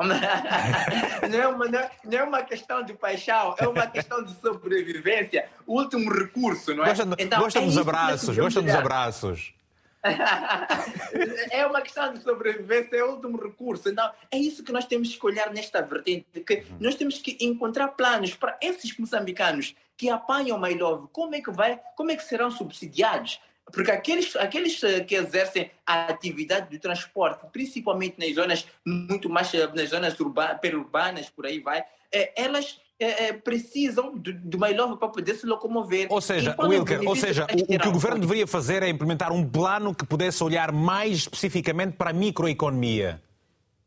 Não, 0.05 1.39
é 1.39 1.49
uma, 1.49 1.67
não, 1.67 2.19
é, 2.19 2.23
uma 2.23 2.43
questão 2.43 2.83
de 2.83 2.95
paixão, 2.95 3.55
é 3.59 3.67
uma 3.67 3.87
questão 3.87 4.23
de 4.23 4.35
sobrevivência, 4.41 5.49
último 5.67 6.13
recurso, 6.13 6.75
não 6.75 6.85
é? 6.85 6.89
Gostam, 6.89 7.15
então, 7.19 7.41
gostam 7.41 7.63
é 7.63 7.67
dos 7.67 7.79
abraços, 7.79 8.37
gostam 8.37 8.63
dos 8.63 8.75
abraços. 8.75 9.55
é 11.51 11.67
uma 11.67 11.81
questão 11.81 12.13
de 12.13 12.23
sobrevivência, 12.23 12.97
é 12.97 13.05
o 13.05 13.15
último 13.15 13.37
recurso. 13.43 13.89
Então, 13.89 14.11
é 14.31 14.39
isso 14.39 14.63
que 14.63 14.73
nós 14.73 14.85
temos 14.85 15.15
que 15.15 15.27
olhar 15.27 15.53
nesta 15.53 15.83
vertente, 15.83 16.27
que 16.47 16.65
nós 16.79 16.95
temos 16.95 17.19
que 17.19 17.37
encontrar 17.41 17.89
planos 17.89 18.35
para 18.35 18.57
esses 18.63 18.97
moçambicanos 18.97 19.75
que 19.97 20.09
apanham 20.09 20.57
o 20.57 20.61
My 20.61 20.75
Love, 20.75 21.09
como 21.13 21.35
é 21.35 21.41
que 21.41 21.51
vai, 21.51 21.81
como 21.97 22.13
é 22.13 22.17
que 22.17 22.23
serão 22.23 22.53
subsidiados? 22.53 23.41
Porque 23.73 23.91
aqueles, 23.91 24.35
aqueles 24.37 24.83
eh, 24.83 25.01
que 25.01 25.15
exercem 25.15 25.71
a 25.87 26.07
atividade 26.07 26.71
do 26.71 26.81
transporte, 26.81 27.47
principalmente 27.53 28.19
nas 28.19 28.35
zonas 28.35 28.67
muito 28.85 29.29
mais 29.29 29.53
eh, 29.55 29.69
nas 29.75 29.91
zonas 29.91 30.19
urba, 30.19 30.55
perurbanas, 30.55 31.29
por 31.31 31.47
aí 31.47 31.61
vai, 31.61 31.85
é, 32.13 32.33
elas 32.43 32.81
é, 32.99 33.33
precisam 33.33 34.19
de, 34.19 34.33
de 34.33 34.57
uma 34.57 34.71
ilha 34.71 34.87
para 34.97 35.09
poder 35.09 35.35
se 35.35 35.47
locomover. 35.47 36.09
Ou 36.11 36.21
seja, 36.21 36.57
Wilker, 36.59 37.07
ou 37.07 37.15
seja 37.15 37.47
o, 37.53 37.75
o, 37.75 37.79
que 37.79 37.89
o 37.89 37.93
governo 37.93 38.19
deveria 38.19 38.47
fazer 38.47 38.83
é 38.83 38.89
implementar 38.89 39.33
um 39.33 39.49
plano 39.49 39.95
que 39.95 40.05
pudesse 40.05 40.43
olhar 40.43 40.73
mais 40.73 41.19
especificamente 41.19 41.93
para 41.93 42.11
a 42.11 42.13
microeconomia. 42.13 43.23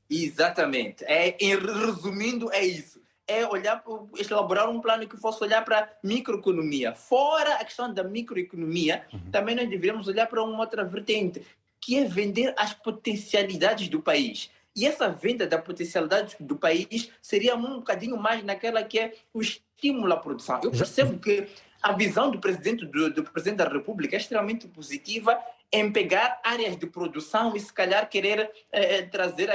Exatamente. 0.09 1.03
É, 1.05 1.35
em, 1.39 1.57
resumindo, 1.57 2.51
é 2.51 2.63
isso 2.65 3.00
é 3.31 3.47
olhar, 3.47 3.83
elaborar 4.17 4.69
um 4.69 4.81
plano 4.81 5.07
que 5.07 5.17
fosse 5.17 5.43
olhar 5.43 5.63
para 5.63 5.79
a 5.79 5.89
microeconomia. 6.03 6.93
Fora 6.93 7.55
a 7.55 7.65
questão 7.65 7.93
da 7.93 8.03
microeconomia, 8.03 9.05
uhum. 9.11 9.31
também 9.31 9.55
nós 9.55 9.69
deveríamos 9.69 10.07
olhar 10.07 10.27
para 10.27 10.43
uma 10.43 10.59
outra 10.59 10.83
vertente, 10.83 11.41
que 11.79 11.97
é 11.97 12.05
vender 12.05 12.53
as 12.57 12.73
potencialidades 12.73 13.87
do 13.87 14.01
país. 14.01 14.49
E 14.75 14.85
essa 14.85 15.09
venda 15.09 15.45
da 15.45 15.57
potencialidade 15.57 16.35
do 16.39 16.55
país 16.55 17.11
seria 17.21 17.55
um 17.55 17.77
bocadinho 17.77 18.15
mais 18.17 18.43
naquela 18.43 18.83
que 18.83 18.99
é 18.99 19.13
o 19.33 19.41
estímulo 19.41 20.13
à 20.13 20.17
produção. 20.17 20.61
Eu 20.63 20.71
percebo 20.71 21.19
que 21.19 21.47
a 21.81 21.91
visão 21.93 22.29
do 22.29 22.39
presidente, 22.39 22.85
do, 22.85 23.09
do 23.09 23.23
presidente 23.23 23.57
da 23.57 23.67
República 23.67 24.15
é 24.15 24.19
extremamente 24.19 24.67
positiva 24.67 25.37
em 25.71 25.91
pegar 25.91 26.39
áreas 26.43 26.77
de 26.77 26.85
produção 26.85 27.55
e 27.55 27.59
se 27.59 27.73
calhar 27.73 28.07
querer 28.09 28.51
eh, 28.71 29.03
trazer 29.03 29.49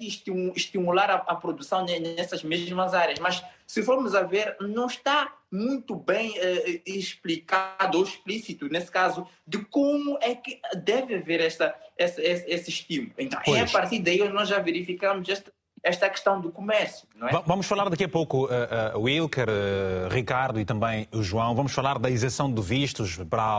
estimular 0.00 1.10
a, 1.10 1.14
a, 1.14 1.34
produção 1.34 1.84
nessas 1.84 2.42
mesmas 2.42 2.94
áreas. 2.94 3.18
Mas, 3.18 3.42
se 3.66 3.82
formos 3.82 4.14
a 4.14 4.22
ver, 4.22 4.56
não 4.60 4.86
está 4.86 5.32
muito 5.50 5.94
bem 5.94 6.34
eh, 6.38 6.80
explicado 6.86 7.98
ou 7.98 8.04
explícito, 8.04 8.68
nesse 8.68 8.90
caso, 8.90 9.26
de 9.46 9.58
como 9.64 10.18
é 10.20 10.34
que 10.34 10.60
deve 10.76 11.16
haver 11.16 11.40
essa, 11.40 11.74
essa 11.96 12.22
esse, 12.22 12.50
esse 12.50 12.70
estímulo. 12.70 13.12
Então, 13.18 13.40
pois. 13.44 13.58
é 13.58 13.62
a 13.62 13.68
partir 13.68 13.98
daí 14.00 14.26
nós 14.28 14.48
já 14.48 14.58
verificamos 14.58 15.28
esta 15.28 15.52
esta 15.82 16.08
questão 16.08 16.40
do 16.40 16.50
comércio. 16.50 17.08
Não 17.16 17.28
é? 17.28 17.42
Vamos 17.44 17.66
falar 17.66 17.88
daqui 17.88 18.04
a 18.04 18.08
pouco, 18.08 18.46
uh, 18.46 18.96
uh, 18.96 19.00
Wilker, 19.00 19.48
uh, 19.48 20.08
Ricardo 20.08 20.60
e 20.60 20.64
também 20.64 21.08
o 21.12 21.22
João, 21.22 21.54
vamos 21.54 21.72
falar 21.72 21.98
da 21.98 22.08
isenção 22.08 22.52
de 22.52 22.62
vistos 22.62 23.16
para 23.28 23.58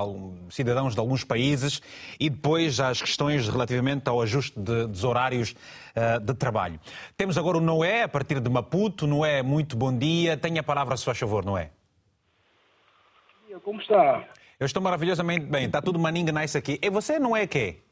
cidadãos 0.50 0.94
de 0.94 1.00
alguns 1.00 1.24
países 1.26 1.82
e 2.20 2.30
depois 2.30 2.80
as 2.80 3.02
questões 3.02 3.50
relativamente 3.50 4.08
ao 4.08 4.22
ajuste 4.22 4.58
de, 4.58 4.88
dos 4.88 5.04
horários 5.04 5.52
uh, 5.52 6.20
de 6.20 6.34
trabalho. 6.34 6.80
Temos 7.18 7.38
agora 7.38 7.58
o 7.58 7.62
Noé, 7.62 8.04
a 8.04 8.08
partir 8.08 8.40
de 8.40 8.50
Maputo. 8.50 9.06
Noé, 9.06 9.44
muito 9.44 9.76
bom 9.76 9.96
dia. 9.96 10.38
Tenha 10.38 10.62
a 10.62 10.64
palavra, 10.64 10.96
se 10.96 11.04
faz 11.04 11.20
favor, 11.20 11.44
Noé. 11.44 11.72
Como 13.64 13.80
está? 13.80 14.24
Eu 14.60 14.66
estou 14.66 14.82
maravilhosamente 14.82 15.46
bem. 15.46 15.66
Está 15.66 15.82
tudo 15.82 16.00
maninga 16.00 16.32
nice 16.32 16.58
aqui. 16.58 16.80
E 16.82 16.90
você 16.90 17.20
não 17.20 17.36
é 17.36 17.46
quê? 17.46 17.83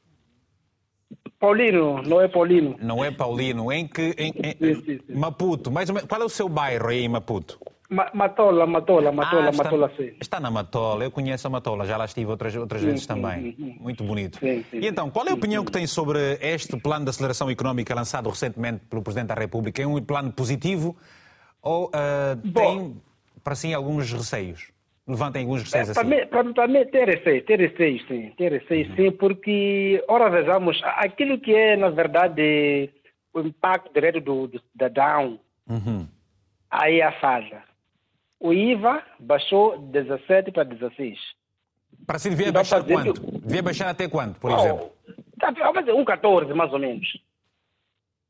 Paulino, 1.41 2.03
não 2.03 2.21
é 2.21 2.27
Paulino. 2.27 2.75
Não 2.79 3.03
é 3.03 3.09
Paulino. 3.09 3.71
Em 3.71 3.87
que. 3.87 4.13
Em, 4.15 4.31
em, 4.43 4.75
sim, 4.75 4.83
sim, 4.85 4.99
sim. 5.07 5.15
Maputo. 5.15 5.71
Mais 5.71 5.89
ou 5.89 5.95
menos, 5.95 6.07
qual 6.07 6.21
é 6.21 6.23
o 6.23 6.29
seu 6.29 6.47
bairro 6.47 6.87
aí 6.87 7.03
em 7.03 7.09
Maputo? 7.09 7.59
Ma 7.89 8.09
Matola, 8.13 8.65
Matola, 8.65 9.11
Matola, 9.11 9.47
ah, 9.47 9.49
está, 9.49 9.63
Matola, 9.63 9.91
sim. 9.97 10.11
Está 10.21 10.39
na 10.39 10.51
Matola, 10.51 11.03
eu 11.03 11.11
conheço 11.11 11.45
a 11.47 11.49
Matola, 11.49 11.85
já 11.85 11.97
lá 11.97 12.05
estive 12.05 12.29
outras, 12.29 12.55
outras 12.55 12.81
vezes 12.81 13.05
também. 13.05 13.53
Muito 13.81 14.03
bonito. 14.03 14.39
e 14.45 14.87
então, 14.87 15.09
qual 15.09 15.27
é 15.27 15.31
a 15.31 15.33
opinião 15.33 15.65
que 15.65 15.71
tem 15.71 15.85
sobre 15.87 16.37
este 16.39 16.77
plano 16.77 17.03
de 17.05 17.09
aceleração 17.09 17.49
económica 17.49 17.93
lançado 17.93 18.29
recentemente 18.29 18.85
pelo 18.89 19.01
Presidente 19.01 19.29
da 19.29 19.35
República? 19.35 19.81
É 19.81 19.87
um 19.87 20.01
plano 20.01 20.31
positivo 20.31 20.95
ou 21.61 21.87
uh, 21.87 22.51
tem, 22.53 23.01
para 23.43 23.55
si, 23.55 23.73
alguns 23.73 24.13
receios? 24.13 24.71
Levantem 25.07 25.43
alguns 25.43 25.63
receios 25.63 25.89
é, 25.89 25.91
assim? 25.91 26.25
Para 26.27 26.43
mim, 26.43 26.53
para, 26.53 26.67
mim 26.67 26.85
ter 26.85 27.07
receio, 27.07 27.43
ter 27.45 27.59
receio 27.59 28.07
sim, 28.07 28.31
ter 28.37 28.51
receio 28.51 28.89
uhum. 28.89 28.95
sim, 28.95 29.11
porque, 29.11 30.03
ora 30.07 30.29
vejamos, 30.29 30.79
aquilo 30.83 31.39
que 31.39 31.53
é, 31.53 31.75
na 31.75 31.89
verdade, 31.89 32.89
o 33.33 33.39
impacto 33.41 33.93
direto 33.93 34.21
do, 34.21 34.47
do, 34.47 34.61
da 34.75 34.87
Down, 34.87 35.39
uhum. 35.67 36.07
aí 36.69 37.01
a 37.01 37.11
falha. 37.19 37.63
O 38.39 38.53
IVA 38.53 39.03
baixou 39.19 39.77
de 39.77 40.03
17 40.03 40.51
para 40.51 40.63
16. 40.63 41.19
Para 42.07 42.17
si 42.17 42.29
devia 42.29 42.47
então, 42.47 42.59
baixar 42.59 42.83
quanto? 42.83 43.21
Que... 43.21 43.39
Devia 43.39 43.61
baixar 43.61 43.89
até 43.89 44.07
quanto, 44.07 44.39
por 44.39 44.51
oh, 44.51 44.55
exemplo? 44.55 44.91
Tá, 45.39 45.53
um 45.95 46.05
14, 46.05 46.51
mais 46.53 46.73
ou 46.73 46.79
menos. 46.79 47.07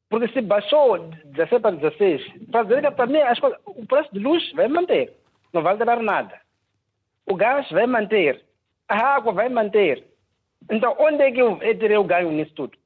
Porque 0.09 0.27
se 0.33 0.41
baixou 0.41 0.97
de 1.07 1.23
17 1.27 1.61
para 1.61 1.71
16, 1.71 2.21
para 2.51 2.63
dizer 2.63 2.91
para 2.91 3.07
mim 3.07 3.19
as 3.19 3.39
coisas, 3.39 3.57
o 3.65 3.85
preço 3.85 4.09
de 4.11 4.19
luz 4.19 4.51
vai 4.51 4.67
manter. 4.67 5.13
Não 5.53 5.61
vai 5.61 5.77
dar 5.77 6.01
nada 6.01 6.41
o 7.25 7.35
gás 7.35 7.69
vai 7.71 7.87
manter, 7.87 8.43
a 8.87 9.15
água 9.15 9.33
vai 9.33 9.49
manter. 9.49 10.05
Então, 10.69 10.95
onde 10.99 11.23
é 11.23 11.31
que 11.31 11.41
eu, 11.41 11.57
terei 11.57 11.97
o 11.97 12.03
ganho 12.03 12.31
nisso 12.31 12.53
tudo? 12.53 12.77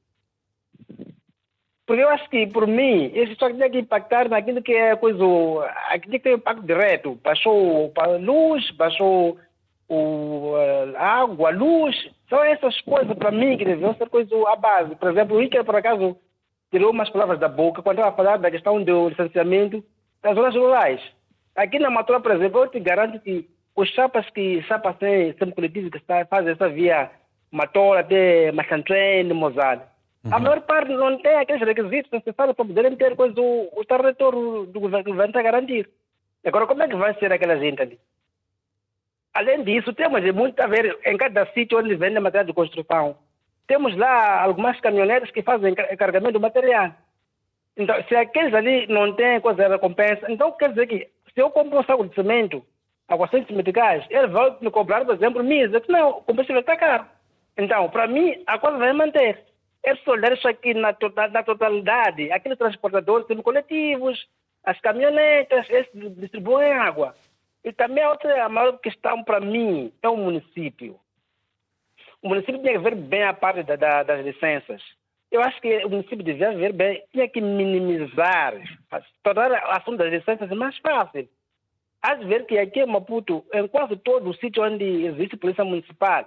Porque 1.86 2.02
eu 2.02 2.08
acho 2.08 2.28
que, 2.30 2.46
por 2.48 2.66
mim, 2.66 3.12
isso 3.14 3.36
só 3.38 3.48
tem 3.48 3.70
que 3.70 3.78
impactar 3.78 4.28
naquilo 4.28 4.60
que 4.60 4.72
é 4.72 4.96
coisa, 4.96 5.24
aquilo 5.88 6.12
que 6.12 6.18
tem 6.18 6.34
impacto 6.34 6.62
direto. 6.62 7.14
Baixou 7.22 7.92
a 7.96 8.06
luz, 8.16 8.68
baixou 8.72 9.38
o, 9.88 10.54
a 10.96 11.20
água, 11.20 11.50
a 11.50 11.52
luz. 11.52 11.94
São 12.28 12.42
essas 12.42 12.80
coisas, 12.80 13.16
para 13.16 13.30
mim, 13.30 13.56
que 13.56 13.64
devem 13.64 13.94
ser 13.94 14.08
coisas 14.08 14.32
à 14.46 14.56
base. 14.56 14.96
Por 14.96 15.10
exemplo, 15.10 15.36
o 15.36 15.42
Iker, 15.42 15.64
por 15.64 15.76
acaso, 15.76 16.16
tirou 16.72 16.90
umas 16.90 17.08
palavras 17.10 17.38
da 17.38 17.48
boca 17.48 17.82
quando 17.82 17.98
estava 17.98 18.12
a 18.12 18.16
falar 18.16 18.38
da 18.38 18.50
questão 18.50 18.82
do 18.82 19.08
licenciamento 19.08 19.84
das 20.22 20.34
zonas 20.34 20.56
rurais. 20.56 21.00
Aqui 21.54 21.78
na 21.78 21.88
Matura, 21.88 22.20
por 22.20 22.32
exemplo, 22.32 22.62
eu 22.62 22.68
te 22.68 22.80
garanto 22.80 23.20
que 23.20 23.48
os 23.76 23.88
chapas 23.90 24.28
que 24.30 24.62
chapas 24.62 24.96
sempre 25.38 25.52
coletivos 25.54 25.90
que 25.90 25.98
está, 25.98 26.24
fazem 26.24 26.52
essa 26.52 26.68
via 26.68 27.10
Matola 27.52 28.00
até 28.00 28.50
Machantrem, 28.50 29.24
Mozart. 29.32 29.82
Uhum. 30.24 30.34
A 30.34 30.38
maior 30.40 30.62
parte 30.62 30.90
não 30.92 31.18
tem 31.18 31.36
aqueles 31.36 31.62
requisitos 31.62 32.10
necessários 32.10 32.56
para 32.56 32.64
poderem 32.64 32.96
ter 32.96 33.14
coisa, 33.14 33.38
o, 33.38 33.68
o 33.76 33.84
território 33.84 34.66
do 34.66 34.80
governo, 34.80 35.04
do 35.04 35.10
governo 35.10 35.38
a 35.38 35.42
garantir. 35.42 35.88
Agora, 36.44 36.66
como 36.66 36.82
é 36.82 36.88
que 36.88 36.96
vai 36.96 37.14
ser 37.18 37.30
aquela 37.32 37.56
gente 37.58 37.82
ali? 37.82 38.00
Além 39.34 39.62
disso, 39.62 39.92
temos 39.92 40.24
muito 40.32 40.58
a 40.60 40.66
ver 40.66 40.98
em 41.04 41.16
cada 41.18 41.44
sítio 41.52 41.78
onde 41.78 41.94
vende 41.94 42.18
material 42.18 42.46
de 42.46 42.54
construção. 42.54 43.18
Temos 43.66 43.94
lá 43.96 44.42
algumas 44.42 44.80
caminhonetas 44.80 45.30
que 45.30 45.42
fazem 45.42 45.74
carregamento 45.74 46.32
de 46.32 46.38
material. 46.38 46.92
Então, 47.76 47.94
se 48.08 48.16
aqueles 48.16 48.54
ali 48.54 48.86
não 48.86 49.12
têm 49.14 49.40
coisa 49.40 49.64
de 49.64 49.68
recompensa, 49.68 50.32
então 50.32 50.50
quer 50.52 50.70
dizer 50.70 50.86
que 50.86 51.08
se 51.34 51.42
eu 51.42 51.50
compro 51.50 51.78
um 51.78 51.84
saco 51.84 52.06
de 52.06 52.14
cimento 52.14 52.64
aguacentes 53.08 53.54
medicais, 53.54 54.04
ele 54.10 54.26
vai 54.26 54.56
me 54.60 54.70
cobrar, 54.70 55.04
por 55.04 55.14
exemplo, 55.14 55.42
misa. 55.42 55.82
Não, 55.88 56.10
o 56.10 56.22
combustível 56.22 56.60
está 56.60 56.76
caro. 56.76 57.06
Então, 57.56 57.88
para 57.88 58.06
mim, 58.06 58.42
a 58.46 58.58
coisa 58.58 58.76
vai 58.76 58.92
manter. 58.92 59.44
É 59.82 59.94
só 59.96 60.14
isso 60.16 60.48
aqui 60.48 60.74
na, 60.74 60.94
na, 61.30 61.42
totalidade. 61.42 62.30
Aqueles 62.32 62.58
transportadores 62.58 63.26
coletivos, 63.42 64.26
as 64.64 64.80
caminhonetas, 64.80 65.68
eles 65.70 65.88
distribuem 66.16 66.72
água. 66.72 67.14
E 67.64 67.72
também 67.72 68.02
a 68.02 68.10
outra 68.10 68.48
maior 68.48 68.78
questão 68.78 69.22
para 69.22 69.40
mim 69.40 69.92
é 70.02 70.08
o 70.08 70.16
município. 70.16 70.98
O 72.20 72.28
município 72.28 72.60
tinha 72.60 72.72
que 72.72 72.78
ver 72.78 72.96
bem 72.96 73.22
a 73.22 73.32
parte 73.32 73.62
da, 73.62 73.76
da, 73.76 74.02
das 74.02 74.24
licenças. 74.24 74.82
Eu 75.30 75.40
acho 75.42 75.60
que 75.60 75.84
o 75.84 75.90
município 75.90 76.24
devia 76.24 76.52
ver 76.52 76.72
bem, 76.72 77.02
tinha 77.12 77.28
que 77.28 77.40
minimizar, 77.40 78.54
tornar 79.22 79.50
o 79.50 79.70
assunto 79.70 79.98
das 79.98 80.10
licenças 80.10 80.48
mais 80.50 80.76
fácil. 80.78 81.28
Há 82.08 82.14
ver 82.14 82.46
que 82.46 82.56
aqui 82.56 82.78
em 82.78 82.86
Maputo, 82.86 83.44
em 83.52 83.66
quase 83.66 83.96
todo 83.96 84.30
o 84.30 84.34
sítio 84.34 84.62
onde 84.62 84.84
existe 85.06 85.36
polícia 85.36 85.64
municipal, 85.64 86.24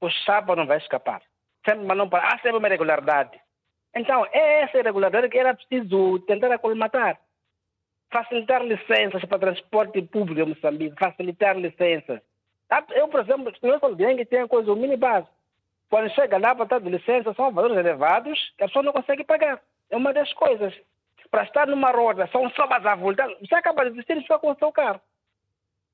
o 0.00 0.08
chapa 0.08 0.56
não 0.56 0.64
vai 0.64 0.78
escapar. 0.78 1.20
Sempre, 1.68 1.84
não, 1.94 2.08
há 2.10 2.38
sempre 2.38 2.56
uma 2.56 2.66
irregularidade. 2.66 3.38
Então, 3.94 4.24
é 4.32 4.62
essa 4.62 4.78
irregularidade 4.78 5.28
que 5.28 5.36
era 5.36 5.52
preciso 5.52 6.20
tentar 6.20 6.50
acolmatar. 6.50 7.20
Facilitar 8.10 8.64
licenças 8.64 9.22
para 9.26 9.38
transporte 9.38 10.00
público 10.00 10.40
em 10.40 10.46
Moçambique, 10.46 10.98
facilitar 10.98 11.58
licenças. 11.58 12.22
Eu, 12.94 13.06
por 13.08 13.20
exemplo, 13.20 13.52
conheço 13.60 13.84
alguém 13.84 14.16
que 14.16 14.24
tem 14.24 14.48
coisa, 14.48 14.72
o 14.72 14.76
mini. 14.76 14.98
Quando 15.90 16.10
chega 16.14 16.38
lá 16.38 16.54
para 16.54 16.64
estar 16.64 16.80
de 16.80 16.88
licença, 16.88 17.34
são 17.34 17.52
valores 17.52 17.76
elevados 17.76 18.54
que 18.56 18.64
a 18.64 18.66
pessoa 18.66 18.82
não 18.82 18.94
consegue 18.94 19.24
pagar. 19.24 19.60
É 19.90 19.96
uma 19.98 20.14
das 20.14 20.32
coisas. 20.32 20.72
Para 21.30 21.44
estar 21.44 21.66
numa 21.66 21.90
roda, 21.90 22.28
são 22.32 22.50
só 22.50 22.64
a 22.64 22.94
você 22.96 23.54
acaba 23.54 23.84
de 23.84 23.90
desistir 23.90 24.16
e 24.16 24.22
fica 24.22 24.38
com 24.38 24.50
o 24.50 24.58
seu 24.58 24.72
carro. 24.72 25.00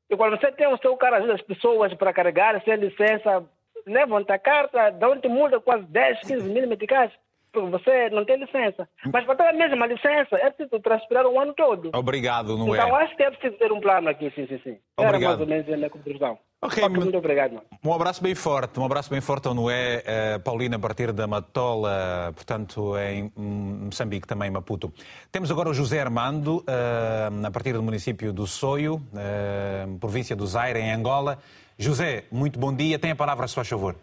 E 0.09 0.16
quando 0.16 0.39
você 0.39 0.51
tem 0.53 0.66
o 0.66 0.78
seu 0.78 0.97
carro, 0.97 1.16
ajuda 1.16 1.34
as 1.34 1.43
pessoas 1.43 1.93
para 1.95 2.12
carregar, 2.12 2.62
sem 2.64 2.76
licença, 2.76 3.45
levam-te 3.87 4.32
a 4.32 4.39
carta, 4.39 4.91
dão-te 4.91 5.28
multa 5.28 5.61
quase 5.61 5.84
10, 5.84 6.20
15 6.20 6.49
mil 6.49 6.66
meticais 6.66 7.12
você 7.61 8.11
não 8.11 8.25
tem 8.25 8.37
licença. 8.37 8.89
Mas 9.13 9.25
para 9.25 9.37
ter 9.37 9.49
a 9.49 9.53
mesma 9.53 9.87
licença, 9.87 10.37
é 10.37 10.51
preciso 10.51 10.81
transpirar 10.81 11.27
um 11.27 11.41
ano 11.41 11.55
todo. 11.55 11.91
Obrigado, 11.95 12.57
não 12.57 12.75
então, 12.75 12.99
é? 12.99 13.05
acho 13.05 13.17
que 13.17 13.23
é 13.23 13.31
preciso 13.31 13.57
ter 13.57 13.73
um 13.73 13.81
plano 13.81 14.09
aqui, 14.09 14.31
sim, 14.35 14.47
sim, 14.47 14.61
sim. 14.63 14.79
Obrigado. 14.97 14.99
Era 14.99 15.19
mais 15.19 15.41
ou 15.41 15.47
menos 15.47 15.69
a 15.73 15.77
minha 15.77 15.91
conclusão. 15.91 16.39
Ok, 16.63 16.83
okay 16.83 16.97
muito 16.97 17.17
obrigado. 17.19 17.61
Um 17.85 17.93
abraço 17.93 18.23
bem 18.23 18.35
forte, 18.35 18.81
um 18.81 18.85
abraço 18.85 19.11
bem 19.11 19.21
forte 19.21 19.47
ao 19.47 19.55
Noé, 19.55 20.03
uh, 20.03 20.41
Paulina, 20.43 20.77
a 20.77 20.79
partir 20.79 21.13
da 21.13 21.27
Matola, 21.27 22.33
portanto, 22.35 22.97
em 22.99 23.31
Moçambique, 23.37 24.27
também 24.27 24.51
Maputo. 24.51 24.93
Temos 25.31 25.51
agora 25.51 25.69
o 25.69 25.75
José 25.75 26.01
Armando, 26.01 26.59
uh, 26.59 27.47
a 27.47 27.51
partir 27.51 27.75
do 27.75 27.83
município 27.83 28.33
do 28.33 28.47
Soio, 28.47 28.95
uh, 28.95 29.99
província 29.99 30.35
do 30.35 30.47
Zaire, 30.47 30.81
em 30.81 30.93
Angola. 30.93 31.39
José, 31.79 32.25
muito 32.33 32.59
bom 32.59 32.75
dia, 32.75 32.99
tem 32.99 33.11
a 33.11 33.17
palavra, 33.17 33.47
se 33.47 33.55
faz 33.55 33.69
favor. 33.69 33.95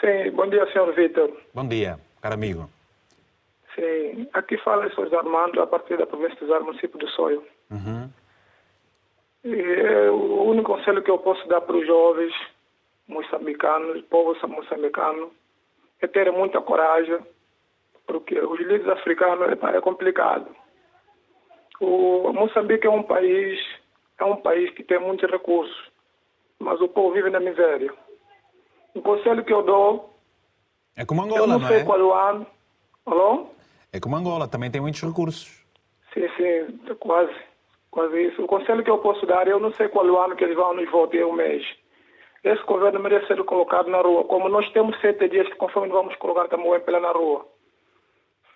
Sim, 0.00 0.30
bom 0.30 0.48
dia, 0.48 0.64
senhor 0.72 0.94
Vitor. 0.94 1.32
Bom 1.52 1.66
dia 1.66 2.05
caro 2.26 2.34
amigo. 2.34 2.68
Sim, 3.74 4.28
aqui 4.32 4.56
fala 4.58 4.88
José 4.88 5.16
Armando, 5.16 5.62
a 5.62 5.66
partir 5.66 5.96
da 5.96 6.06
província 6.06 6.46
do 6.46 6.64
município 6.64 6.98
do 6.98 7.08
Soio. 7.10 7.44
Uhum. 7.70 8.10
E, 9.44 9.54
é, 9.54 10.10
o 10.10 10.44
único 10.44 10.74
conselho 10.74 11.02
que 11.02 11.10
eu 11.10 11.18
posso 11.18 11.46
dar 11.46 11.60
para 11.60 11.76
os 11.76 11.86
jovens 11.86 12.34
moçambicanos, 13.06 14.02
povo 14.06 14.34
moçambicano, 14.48 15.30
é 16.00 16.06
ter 16.06 16.32
muita 16.32 16.60
coragem, 16.60 17.18
porque 18.06 18.38
os 18.40 18.58
líderes 18.58 18.88
africanos 18.88 19.56
é 19.74 19.80
complicado. 19.80 20.48
O 21.78 22.32
Moçambique 22.32 22.86
é 22.86 22.90
um 22.90 23.02
país, 23.02 23.60
é 24.18 24.24
um 24.24 24.36
país 24.36 24.70
que 24.70 24.82
tem 24.82 24.98
muitos 24.98 25.30
recursos, 25.30 25.90
mas 26.58 26.80
o 26.80 26.88
povo 26.88 27.14
vive 27.14 27.30
na 27.30 27.38
miséria. 27.38 27.92
O 28.94 29.02
conselho 29.02 29.44
que 29.44 29.52
eu 29.52 29.62
dou 29.62 30.15
é 30.96 31.04
como 31.04 31.22
Angola, 31.22 31.40
eu 31.42 31.46
não, 31.46 31.58
não 31.58 31.68
sei 31.68 31.80
é? 31.80 31.84
qual 31.84 32.00
o 32.00 32.14
ano. 32.14 32.46
Alô? 33.04 33.46
É 33.92 34.00
como 34.00 34.16
Angola, 34.16 34.48
também 34.48 34.70
tem 34.70 34.80
muitos 34.80 35.02
recursos. 35.02 35.64
Sim, 36.14 36.26
sim, 36.36 36.94
quase. 36.98 37.34
Quase 37.90 38.28
isso. 38.28 38.42
O 38.42 38.46
conselho 38.46 38.82
que 38.82 38.90
eu 38.90 38.98
posso 38.98 39.26
dar, 39.26 39.46
eu 39.46 39.60
não 39.60 39.72
sei 39.74 39.88
qual 39.88 40.06
o 40.06 40.18
ano 40.18 40.34
que 40.34 40.44
eles 40.44 40.56
vão 40.56 40.74
nos 40.74 40.90
votar, 40.90 41.22
um 41.24 41.32
mês. 41.32 41.64
Esse 42.42 42.62
governo 42.64 43.00
merece 43.00 43.26
ser 43.26 43.42
colocado 43.44 43.90
na 43.90 44.00
rua. 44.00 44.24
Como 44.24 44.48
nós 44.48 44.68
temos 44.70 44.98
sete 45.00 45.28
dias, 45.28 45.52
conforme 45.54 45.92
vamos 45.92 46.16
colocar 46.16 46.48
também 46.48 46.78
pela 46.80 47.00
na 47.00 47.10
rua. 47.10 47.46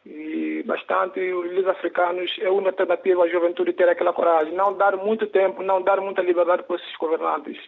E 0.06 0.62
bastante, 0.64 1.20
os 1.20 1.44
líderes 1.44 1.68
africanos, 1.68 2.34
é 2.40 2.48
uma 2.48 2.68
alternativa 2.68 3.24
à 3.24 3.28
juventude 3.28 3.74
ter 3.74 3.88
aquela 3.88 4.12
coragem. 4.12 4.54
Não 4.54 4.74
dar 4.74 4.96
muito 4.96 5.26
tempo, 5.26 5.62
não 5.62 5.82
dar 5.82 6.00
muita 6.00 6.22
liberdade 6.22 6.62
para 6.62 6.76
esses 6.76 6.96
governantes 6.96 7.58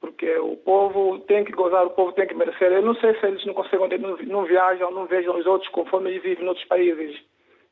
porque 0.00 0.38
o 0.38 0.56
povo 0.56 1.18
tem 1.20 1.44
que 1.44 1.52
gozar, 1.52 1.84
o 1.86 1.90
povo 1.90 2.12
tem 2.12 2.26
que 2.26 2.34
merecer. 2.34 2.72
Eu 2.72 2.82
não 2.82 2.94
sei 2.94 3.14
se 3.20 3.26
eles 3.26 3.44
não 3.44 3.52
conseguem, 3.52 3.98
não, 3.98 4.44
viajam, 4.44 4.90
não 4.90 5.06
vejam 5.06 5.36
os 5.36 5.46
outros 5.46 5.70
conforme 5.70 6.10
eles 6.10 6.22
vivem 6.22 6.44
em 6.44 6.48
outros 6.48 6.66
países 6.66 7.22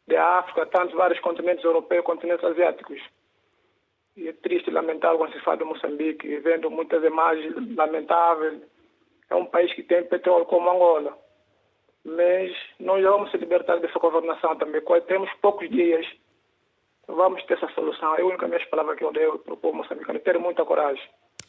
da 0.06 0.38
África, 0.38 0.66
tantos 0.66 0.94
vários 0.94 1.18
continentes 1.20 1.64
europeus, 1.64 2.04
continentes 2.04 2.44
asiáticos. 2.44 3.00
E 4.16 4.28
é 4.28 4.32
triste 4.32 4.70
lamentável 4.70 5.18
quando 5.18 5.32
se 5.32 5.40
fala 5.40 5.58
de 5.58 5.64
Moçambique, 5.64 6.38
vendo 6.38 6.70
muitas 6.70 7.02
imagens 7.02 7.54
lamentáveis. 7.76 8.60
É 9.30 9.34
um 9.34 9.46
país 9.46 9.72
que 9.74 9.82
tem 9.82 10.04
petróleo 10.04 10.44
como 10.46 10.68
Angola. 10.68 11.16
Mas 12.04 12.52
nós 12.80 13.02
vamos 13.02 13.30
se 13.30 13.36
libertar 13.36 13.78
dessa 13.78 13.98
governação 13.98 14.56
também. 14.56 14.82
Temos 15.06 15.32
poucos 15.40 15.68
dias. 15.70 16.06
Vamos 17.06 17.42
ter 17.44 17.54
essa 17.54 17.68
solução. 17.68 18.16
É 18.16 18.22
a 18.22 18.26
única 18.26 18.46
minha 18.48 18.66
palavra 18.66 18.96
que 18.96 19.04
eu 19.04 19.12
dei 19.12 19.26
para 19.26 19.54
o 19.54 19.56
povo 19.56 19.76
moçambicano. 19.76 20.18
Ter 20.18 20.38
muita 20.38 20.64
coragem. 20.64 21.02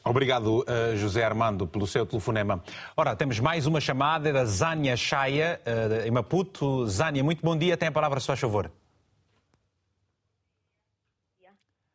Obrigado, 0.03 0.59
uh, 0.59 0.95
José 0.95 1.23
Armando, 1.23 1.67
pelo 1.67 1.85
seu 1.85 2.05
telefonema. 2.05 2.63
Ora, 2.95 3.15
temos 3.15 3.39
mais 3.39 3.67
uma 3.67 3.81
chamada 3.81 4.31
da 4.31 4.45
Zânia 4.45 4.95
Chaia, 4.95 5.59
uh, 5.65 6.07
em 6.07 6.11
Maputo. 6.11 6.87
Zânia, 6.87 7.23
muito 7.23 7.43
bom 7.43 7.57
dia. 7.57 7.75
Tem 7.75 7.89
a 7.89 7.91
palavra, 7.91 8.19
se 8.19 8.27
faz 8.27 8.39
favor. 8.39 8.71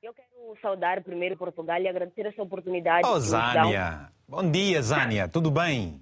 Eu 0.02 0.12
quero 0.12 0.56
saudar 0.60 1.02
primeiro 1.02 1.36
Portugal 1.36 1.80
e 1.80 1.88
agradecer 1.88 2.26
essa 2.26 2.42
oportunidade. 2.42 3.08
Oh, 3.08 3.18
Zânia. 3.18 4.10
Bom 4.28 4.50
dia, 4.50 4.82
Zânia. 4.82 5.26
Tudo 5.26 5.50
bem? 5.50 6.00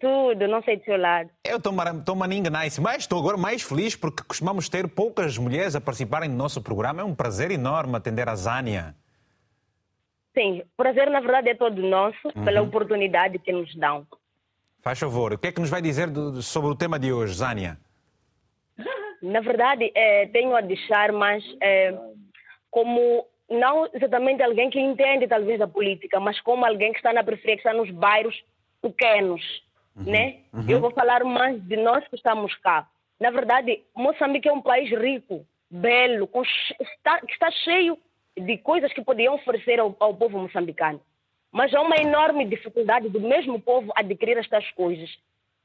Tudo, 0.00 0.48
não 0.48 0.60
sei 0.64 0.78
do 0.78 0.84
seu 0.84 0.96
lado. 0.96 1.30
Eu 1.44 1.58
estou 1.58 2.16
maninga 2.16 2.50
nice, 2.50 2.80
mas 2.80 3.04
estou 3.04 3.20
agora 3.20 3.36
mais 3.36 3.62
feliz 3.62 3.94
porque 3.94 4.24
costumamos 4.24 4.68
ter 4.68 4.88
poucas 4.88 5.38
mulheres 5.38 5.76
a 5.76 5.80
participarem 5.80 6.28
do 6.28 6.34
nosso 6.34 6.60
programa. 6.60 7.02
É 7.02 7.04
um 7.04 7.14
prazer 7.14 7.52
enorme 7.52 7.96
atender 7.96 8.28
a 8.28 8.34
Zânia. 8.34 8.96
Sim, 10.34 10.60
o 10.60 10.76
prazer 10.76 11.10
na 11.10 11.20
verdade 11.20 11.50
é 11.50 11.54
todo 11.54 11.80
nosso 11.82 12.28
uhum. 12.34 12.44
pela 12.44 12.62
oportunidade 12.62 13.38
que 13.38 13.52
nos 13.52 13.74
dão. 13.74 14.06
Faz 14.80 14.98
favor, 14.98 15.32
o 15.32 15.38
que 15.38 15.48
é 15.48 15.52
que 15.52 15.60
nos 15.60 15.70
vai 15.70 15.80
dizer 15.80 16.08
sobre 16.42 16.70
o 16.70 16.74
tema 16.74 16.98
de 16.98 17.12
hoje, 17.12 17.34
Zânia? 17.34 17.78
Na 19.22 19.40
verdade, 19.40 19.92
é, 19.94 20.26
tenho 20.26 20.56
a 20.56 20.60
deixar 20.60 21.12
mais 21.12 21.44
é, 21.60 21.96
como 22.70 23.24
não 23.48 23.88
exatamente 23.92 24.42
alguém 24.42 24.70
que 24.70 24.80
entende 24.80 25.28
talvez 25.28 25.58
da 25.58 25.68
política, 25.68 26.18
mas 26.18 26.40
como 26.40 26.64
alguém 26.64 26.90
que 26.90 26.98
está 26.98 27.12
na 27.12 27.22
periferia, 27.22 27.56
que 27.56 27.60
está 27.60 27.72
nos 27.72 27.90
bairros 27.90 28.34
pequenos, 28.80 29.42
uhum. 29.94 30.10
né? 30.10 30.38
Uhum. 30.52 30.64
Eu 30.68 30.80
vou 30.80 30.90
falar 30.90 31.22
mais 31.22 31.62
de 31.62 31.76
nós 31.76 32.06
que 32.08 32.16
estamos 32.16 32.54
cá. 32.56 32.88
Na 33.20 33.30
verdade, 33.30 33.84
Moçambique 33.94 34.48
é 34.48 34.52
um 34.52 34.62
país 34.62 34.90
rico, 34.90 35.46
belo, 35.70 36.26
com, 36.26 36.42
está, 36.42 37.20
que 37.20 37.32
está 37.32 37.50
cheio 37.50 37.96
de 38.36 38.58
coisas 38.58 38.92
que 38.92 39.02
podiam 39.02 39.34
oferecer 39.34 39.78
ao, 39.80 39.94
ao 40.00 40.14
povo 40.14 40.38
moçambicano. 40.38 41.00
Mas 41.50 41.74
há 41.74 41.80
uma 41.80 41.96
enorme 41.96 42.46
dificuldade 42.46 43.08
do 43.08 43.20
mesmo 43.20 43.60
povo 43.60 43.92
adquirir 43.94 44.38
estas 44.38 44.68
coisas. 44.72 45.10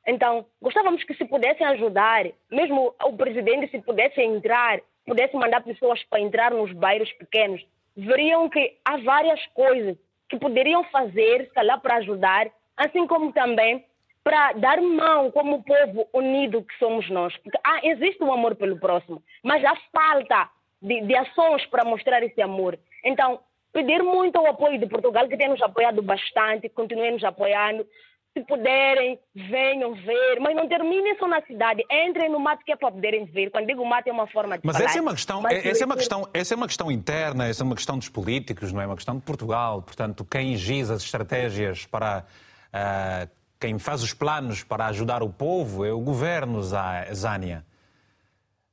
Então, 0.06 0.46
gostávamos 0.62 1.04
que 1.04 1.14
se 1.14 1.26
pudessem 1.26 1.66
ajudar, 1.68 2.26
mesmo 2.52 2.94
o 3.04 3.14
presidente 3.16 3.70
se 3.72 3.80
pudesse 3.82 4.22
entrar, 4.22 4.80
pudesse 5.06 5.36
mandar 5.36 5.64
pessoas 5.64 6.04
para 6.06 6.20
entrar 6.20 6.52
nos 6.52 6.72
bairros 6.74 7.12
pequenos, 7.14 7.66
veriam 7.96 8.50
que 8.50 8.78
há 8.86 8.98
várias 8.98 9.46
coisas 9.48 9.98
que 10.30 10.38
poderiam 10.38 10.84
fazer, 10.86 11.46
se 11.46 11.54
calhar, 11.54 11.80
para 11.82 11.98
ajudar, 11.98 12.48
assim 12.76 13.08
como 13.08 13.32
também 13.32 13.84
para 14.24 14.52
dar 14.54 14.82
mão 14.82 15.32
como 15.32 15.64
povo 15.64 16.06
unido 16.14 16.62
que 16.62 16.78
somos 16.78 17.10
nós. 17.10 17.36
Porque 17.38 17.58
ah, 17.66 17.80
existe 17.84 18.22
o 18.22 18.28
um 18.28 18.34
amor 18.34 18.56
pelo 18.56 18.78
próximo, 18.78 19.24
mas 19.42 19.64
há 19.64 19.74
falta 19.92 20.50
de, 20.82 21.02
de 21.02 21.16
ações 21.16 21.66
para 21.68 21.84
mostrar 21.84 22.24
esse 22.24 22.42
amor. 22.42 22.78
Então, 23.04 23.40
pedir 23.74 24.02
muito 24.04 24.40
o 24.40 24.48
apoio 24.48 24.80
de 24.80 24.88
Portugal, 24.88 25.28
que 25.28 25.38
tem 25.38 25.50
nos 25.50 25.62
apoiado 25.62 26.02
bastante, 26.02 26.70
continuem 26.70 27.14
nos 27.14 27.24
apoiando. 27.24 27.86
Se 28.34 28.44
puderem, 28.44 29.20
venham 29.34 29.96
ver, 29.96 30.40
mas 30.40 30.56
não 30.56 30.68
terminem 30.68 31.18
só 31.18 31.28
na 31.28 31.42
cidade. 31.42 31.84
Entrem 31.90 32.30
no 32.30 32.40
mato 32.40 32.64
que 32.64 32.72
é 32.72 32.76
para 32.76 32.92
poderem 32.92 33.26
ver. 33.26 33.50
Quando 33.50 33.66
digo 33.66 33.84
mato 33.84 34.08
é 34.08 34.12
uma 34.12 34.28
forma 34.28 34.58
de 34.58 34.66
Mas 34.66 34.78
falar. 34.78 34.90
essa 34.90 35.00
é 35.00 35.02
uma 35.02 35.14
questão, 35.14 35.42
mas, 35.42 35.66
essa 35.66 35.84
é 35.84 35.86
uma 35.86 35.96
questão, 35.96 36.30
essa 36.32 36.54
é 36.54 36.58
uma 36.58 36.68
questão 36.68 36.92
interna, 36.92 37.48
essa 37.48 37.64
é 37.64 37.66
uma 37.66 37.76
questão 37.76 37.98
dos 37.98 38.10
políticos, 38.10 38.72
não 38.72 38.82
é 38.82 38.86
uma 38.86 38.96
questão 38.96 39.16
de 39.16 39.22
Portugal. 39.24 39.82
Portanto, 39.82 40.24
quem 40.24 40.56
giz 40.56 40.92
as 40.92 41.02
estratégias 41.02 41.88
para 41.88 42.26
uh, 42.70 43.30
quem 43.60 43.80
faz 43.80 44.04
os 44.04 44.14
planos 44.14 44.64
para 44.64 44.86
ajudar 44.88 45.24
o 45.24 45.30
povo 45.30 45.84
é 45.84 45.92
o 45.92 46.00
governo, 46.00 46.62
Zânia. 46.62 47.66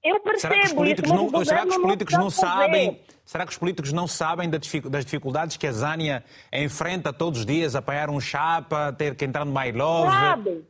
Eu 0.04 0.20
percebo 0.20 0.52
será 0.52 0.60
que 0.60 0.66
os 0.66 0.72
políticos 0.74 1.10
isso, 1.10 1.32
não, 1.32 1.44
será 1.44 1.62
que 1.62 1.68
os 1.68 1.78
políticos 1.78 2.14
não, 2.18 2.30
sabem? 2.30 3.00
Será 3.24 3.46
que 3.46 3.52
os 3.52 3.58
políticos 3.58 3.90
não 3.90 4.06
sabem 4.06 4.50
das 4.50 5.04
dificuldades 5.04 5.56
que 5.56 5.66
a 5.66 5.72
Zânia 5.72 6.22
enfrenta 6.52 7.10
todos 7.10 7.40
os 7.40 7.46
dias, 7.46 7.74
apanhar 7.74 8.10
um 8.10 8.20
chapa, 8.20 8.92
ter 8.92 9.14
que 9.14 9.24
entrar 9.24 9.46
no 9.46 9.58
My 9.58 9.72
Love? 9.72 10.10
Sabem. 10.10 10.66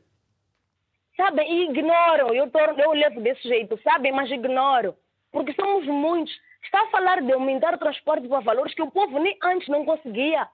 Sabem 1.17 1.53
e 1.53 1.71
ignoram. 1.71 2.33
Eu, 2.33 2.49
tô, 2.49 2.61
eu 2.61 2.93
levo 2.93 3.21
desse 3.21 3.43
jeito, 3.49 3.79
sabem, 3.83 4.13
mas 4.13 4.31
ignoram. 4.31 4.95
porque 5.33 5.53
somos 5.55 5.85
muitos. 5.87 6.33
Está 6.63 6.83
a 6.83 6.87
falar 6.87 7.21
de 7.21 7.33
aumentar 7.33 7.75
o 7.75 7.79
transporte 7.79 8.29
para 8.29 8.41
valores 8.41 8.73
que 8.73 8.83
o 8.83 8.91
povo 8.91 9.19
nem 9.19 9.37
antes 9.43 9.69
não 9.69 9.85
conseguia 9.85 10.47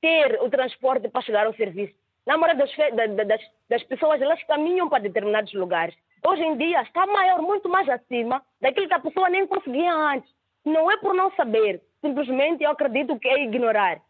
ter 0.00 0.40
o 0.42 0.48
transporte 0.48 1.06
para 1.08 1.20
chegar 1.20 1.46
ao 1.46 1.54
serviço. 1.54 1.94
Na 2.26 2.38
maioria 2.38 2.64
das, 2.64 3.26
das, 3.26 3.40
das 3.68 3.82
pessoas, 3.84 4.22
elas 4.22 4.42
caminham 4.44 4.88
para 4.88 5.02
determinados 5.02 5.52
lugares. 5.52 5.94
Hoje 6.24 6.42
em 6.42 6.56
dia 6.56 6.82
está 6.82 7.06
maior, 7.06 7.42
muito 7.42 7.68
mais 7.68 7.88
acima 7.88 8.42
daquilo 8.60 8.88
que 8.88 8.94
a 8.94 9.00
pessoa 9.00 9.28
nem 9.28 9.46
conseguia 9.46 9.92
antes. 9.92 10.30
Não 10.64 10.90
é 10.90 10.96
por 10.98 11.14
não 11.14 11.32
saber, 11.32 11.82
simplesmente 12.00 12.62
eu 12.62 12.70
acredito 12.70 13.18
que 13.18 13.28
é 13.28 13.44
ignorar. 13.44 14.00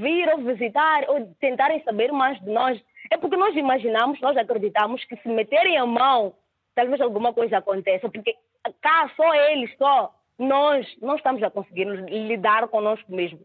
Vir 0.00 0.28
ou 0.30 0.38
visitar 0.38 1.04
ou 1.08 1.34
tentarem 1.38 1.82
saber 1.84 2.10
mais 2.10 2.40
de 2.40 2.50
nós. 2.50 2.80
É 3.10 3.16
porque 3.16 3.36
nós 3.36 3.54
imaginamos, 3.54 4.20
nós 4.20 4.36
acreditamos 4.36 5.04
que 5.04 5.16
se 5.16 5.28
meterem 5.28 5.76
a 5.76 5.86
mão, 5.86 6.34
talvez 6.74 7.00
alguma 7.00 7.32
coisa 7.32 7.58
aconteça, 7.58 8.08
porque 8.08 8.34
cá 8.80 9.10
só 9.14 9.34
eles, 9.34 9.70
só 9.76 10.12
nós 10.38 10.86
não 11.00 11.16
estamos 11.16 11.42
a 11.42 11.50
conseguir 11.50 11.84
lidar 11.84 12.66
conosco 12.68 13.14
mesmo. 13.14 13.40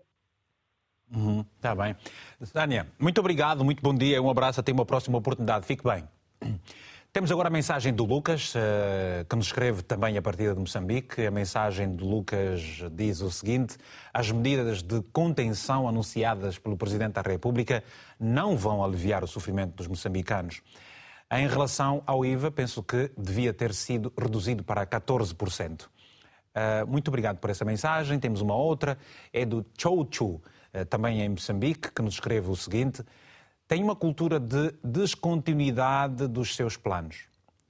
Uhum, 1.14 1.46
tá 1.62 1.76
bem. 1.76 1.96
Tânia, 2.54 2.88
muito 2.98 3.20
obrigado, 3.20 3.64
muito 3.64 3.84
bom 3.84 3.94
dia, 3.94 4.22
um 4.22 4.30
abraço, 4.30 4.62
até 4.62 4.72
uma 4.72 4.86
próxima 4.86 5.18
oportunidade. 5.18 5.66
Fique 5.66 5.84
bem. 5.84 6.08
Temos 7.14 7.30
agora 7.30 7.50
a 7.50 7.52
mensagem 7.52 7.92
do 7.94 8.06
Lucas, 8.06 8.54
eh, 8.56 9.26
que 9.30 9.36
nos 9.36 9.48
escreve 9.48 9.82
também 9.82 10.18
a 10.18 10.22
partir 10.22 10.54
de 10.54 10.60
Moçambique. 10.62 11.26
A 11.26 11.30
mensagem 11.30 11.94
do 11.94 12.06
Lucas 12.08 12.62
diz 12.94 13.20
o 13.20 13.30
seguinte: 13.30 13.76
as 14.14 14.32
medidas 14.32 14.82
de 14.82 15.02
contenção 15.12 15.90
anunciadas 15.90 16.58
pelo 16.58 16.78
Presidente 16.78 17.16
da 17.16 17.22
República 17.22 17.84
não 18.18 18.56
vão 18.56 18.82
aliviar 18.82 19.26
o 19.26 19.28
sofrimento 19.28 19.76
dos 19.76 19.88
moçambicanos. 19.88 20.62
Em 21.30 21.50
relação 21.50 22.02
ao 22.06 22.26
IVA, 22.26 22.50
penso 22.50 22.82
que 22.82 23.12
devia 23.18 23.54
ter 23.54 23.74
sido 23.74 24.14
reduzido 24.18 24.64
para 24.64 24.86
14%. 24.86 25.90
Eh, 26.56 26.86
muito 26.86 27.10
obrigado 27.10 27.40
por 27.40 27.50
essa 27.50 27.66
mensagem. 27.66 28.18
Temos 28.22 28.40
uma 28.40 28.56
outra, 28.56 28.98
é 29.34 29.44
do 29.46 29.66
Chouchu, 29.78 30.42
eh, 30.72 30.86
também 30.86 31.20
em 31.20 31.28
Moçambique, 31.28 31.92
que 31.92 32.02
nos 32.02 32.14
escreve 32.14 32.50
o 32.50 32.56
seguinte 32.56 33.04
tem 33.72 33.82
uma 33.82 33.96
cultura 33.96 34.38
de 34.38 34.74
descontinuidade 34.84 36.28
dos 36.28 36.58
seus 36.58 36.76
planos, 36.76 37.24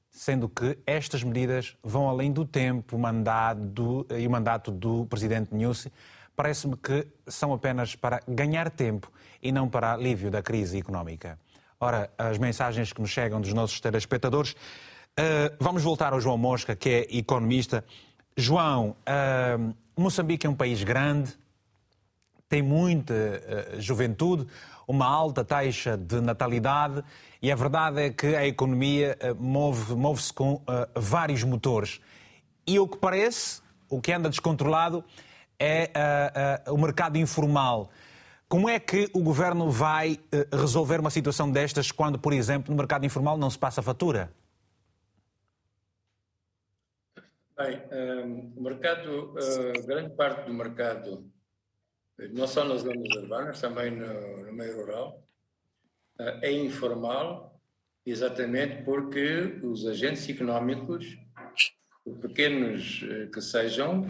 sendo 0.10 0.49
que 0.49 0.76
estas 0.84 1.24
medidas 1.24 1.78
vão 1.84 2.10
além 2.10 2.32
do 2.32 2.43
tempo 2.43 2.97
mandado, 2.97 4.08
e 4.10 4.26
o 4.26 4.32
mandato 4.32 4.72
do 4.72 5.06
presidente 5.06 5.54
Nussi. 5.54 5.93
Parece-me 6.36 6.76
que 6.76 7.06
são 7.28 7.54
apenas 7.54 7.95
para 7.95 8.20
ganhar 8.28 8.72
tempo 8.72 9.12
e 9.43 9.52
não 9.52 9.70
para 9.70 9.93
alívio 9.93 10.32
da 10.32 10.41
crise 10.41 10.80
económica. 10.80 11.38
Ora, 11.80 12.10
as 12.18 12.39
mensagens 12.39 12.91
que 12.91 12.99
nos 12.99 13.12
chegam 13.12 13.39
dos 13.39 13.54
nossos 13.54 13.80
telespectadores. 13.80 14.54
Uh, 14.54 15.56
vamos 15.60 15.84
voltar 15.84 16.14
ao 16.14 16.20
João 16.20 16.36
Mosca, 16.36 16.76
que 16.76 16.89
é 16.89 17.16
economista. 17.16 17.86
João, 18.36 18.95
uh, 19.06 19.76
Moçambique 19.95 20.47
é 20.47 20.49
um 20.49 20.56
país 20.56 20.84
grande, 20.84 21.38
tem 22.52 22.62
muita 22.62 23.14
uh, 23.14 23.82
juventude 23.82 24.45
uma 24.86 25.06
alta 25.06 25.41
taxa 25.41 25.95
de 25.95 26.20
natalidade 26.20 27.02
e 27.41 27.49
a 27.49 27.56
verdade 27.56 28.02
é 28.02 28.10
que 28.10 28.36
a 28.36 28.45
economia 28.45 29.18
eh, 29.22 29.34
move-se 29.34 29.95
move 29.95 30.22
com 30.36 30.56
uh, 30.56 30.62
vários 30.93 31.43
motores. 31.45 32.02
E 32.68 32.78
o 32.78 32.86
que 32.86 32.97
parece, 32.97 33.62
o 33.89 34.02
que 34.02 34.12
anda 34.12 34.30
descontrolado, 34.30 35.04
é 35.58 35.89
uh, 36.68 36.72
uh, 36.72 36.76
o 36.76 36.78
mercado 36.78 37.18
informal. 37.18 37.89
Como 38.49 38.68
é 38.68 38.80
que 38.80 39.10
o 39.14 39.22
governo 39.22 39.72
vai 39.72 40.20
resolver 40.52 40.99
uma 40.99 41.10
situação 41.10 41.49
destas 41.49 41.89
quando, 41.89 42.20
por 42.20 42.34
exemplo, 42.34 42.70
no 42.70 42.78
mercado 42.78 43.06
informal 43.06 43.38
não 43.38 43.49
se 43.49 43.58
passa 43.58 43.82
fatura? 43.82 44.30
Bem, 47.58 47.82
um, 47.91 48.54
o 48.58 48.64
mercado, 48.64 49.34
grande 49.86 50.10
parte 50.16 50.47
do 50.47 50.54
mercado 50.54 51.32
não 52.32 52.47
só 52.47 52.64
nas 52.64 52.82
zonas 52.82 53.16
urbanas, 53.16 53.62
também 53.62 53.91
no, 53.91 54.45
no 54.45 54.53
meio 54.53 54.76
rural, 54.76 55.28
é 56.41 56.51
informal, 56.51 57.59
exatamente 58.05 58.84
porque 58.84 59.59
os 59.64 59.86
agentes 59.88 60.28
económicos, 60.30 61.18
pequenos 62.22 63.03
eh, 63.03 63.28
que 63.28 63.41
sejam, 63.41 64.05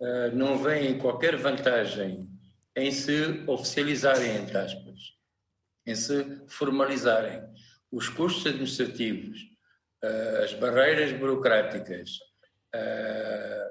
eh, 0.00 0.30
não 0.32 0.58
veem 0.58 0.98
qualquer 0.98 1.36
vantagem 1.36 2.28
em 2.74 2.90
se 2.90 3.44
oficializarem, 3.46 4.36
entre 4.36 4.58
aspas, 4.58 5.14
em 5.86 5.94
se 5.94 6.42
formalizarem. 6.48 7.42
Os 7.90 8.08
custos 8.08 8.46
administrativos, 8.46 9.38
as 10.42 10.54
barreiras 10.54 11.12
burocráticas, 11.12 12.18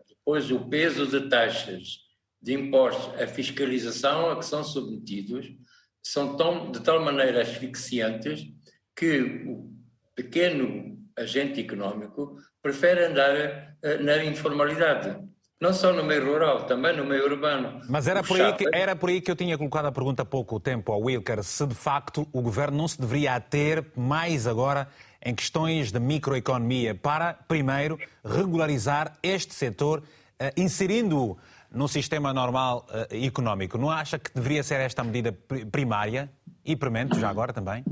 depois 0.08 0.52
o 0.52 0.70
peso 0.70 1.08
de 1.08 1.28
taxas, 1.28 1.98
de 2.42 2.54
impostos, 2.54 3.22
a 3.22 3.28
fiscalização 3.28 4.32
a 4.32 4.38
que 4.38 4.46
são 4.46 4.64
submetidos 4.64 5.48
são 6.04 6.36
tão, 6.36 6.72
de 6.72 6.80
tal 6.82 7.04
maneira 7.04 7.42
asfixiantes 7.42 8.48
que 8.96 9.46
o 9.48 9.72
pequeno 10.16 10.98
agente 11.18 11.60
económico 11.62 12.36
prefere 12.62 13.06
andar 13.06 13.78
uh, 13.84 14.04
na 14.04 14.24
informalidade. 14.24 15.18
Não 15.60 15.74
só 15.74 15.94
no 15.94 16.04
meio 16.04 16.26
rural, 16.26 16.66
também 16.66 16.98
no 16.98 17.06
meio 17.06 17.24
urbano. 17.26 17.82
Mas 17.88 18.08
era 18.08 18.24
por, 18.24 18.42
aí 18.42 18.54
que, 18.54 18.66
era 18.74 18.96
por 18.96 19.10
aí 19.10 19.22
que 19.22 19.30
eu 19.30 19.36
tinha 19.36 19.56
colocado 19.56 19.86
a 19.86 19.92
pergunta 19.92 20.24
há 20.24 20.26
pouco 20.26 20.60
tempo 20.60 20.92
ao 20.92 21.02
Wilker, 21.02 21.44
se 21.44 21.68
de 21.68 21.76
facto 21.76 22.28
o 22.34 22.42
governo 22.42 22.78
não 22.78 22.88
se 22.88 23.00
deveria 23.00 23.36
ater 23.36 23.86
mais 23.96 24.48
agora 24.48 24.88
em 25.24 25.36
questões 25.36 25.92
de 25.92 26.00
microeconomia 26.00 26.96
para, 26.96 27.36
primeiro, 27.48 28.00
regularizar 28.26 29.16
este 29.22 29.54
setor, 29.54 30.00
uh, 30.00 30.60
inserindo-o 30.60 31.38
no 31.72 31.88
sistema 31.88 32.34
normal 32.34 32.86
uh, 32.90 33.26
económico, 33.26 33.78
não 33.78 33.90
acha 33.90 34.20
que 34.20 34.34
deveria 34.34 34.64
ser 34.64 34.82
esta 34.82 35.04
medida 35.04 35.32
primária 35.72 36.32
e 36.66 36.76
premente 36.76 37.20
já 37.20 37.30
agora 37.30 37.54
também? 37.54 37.84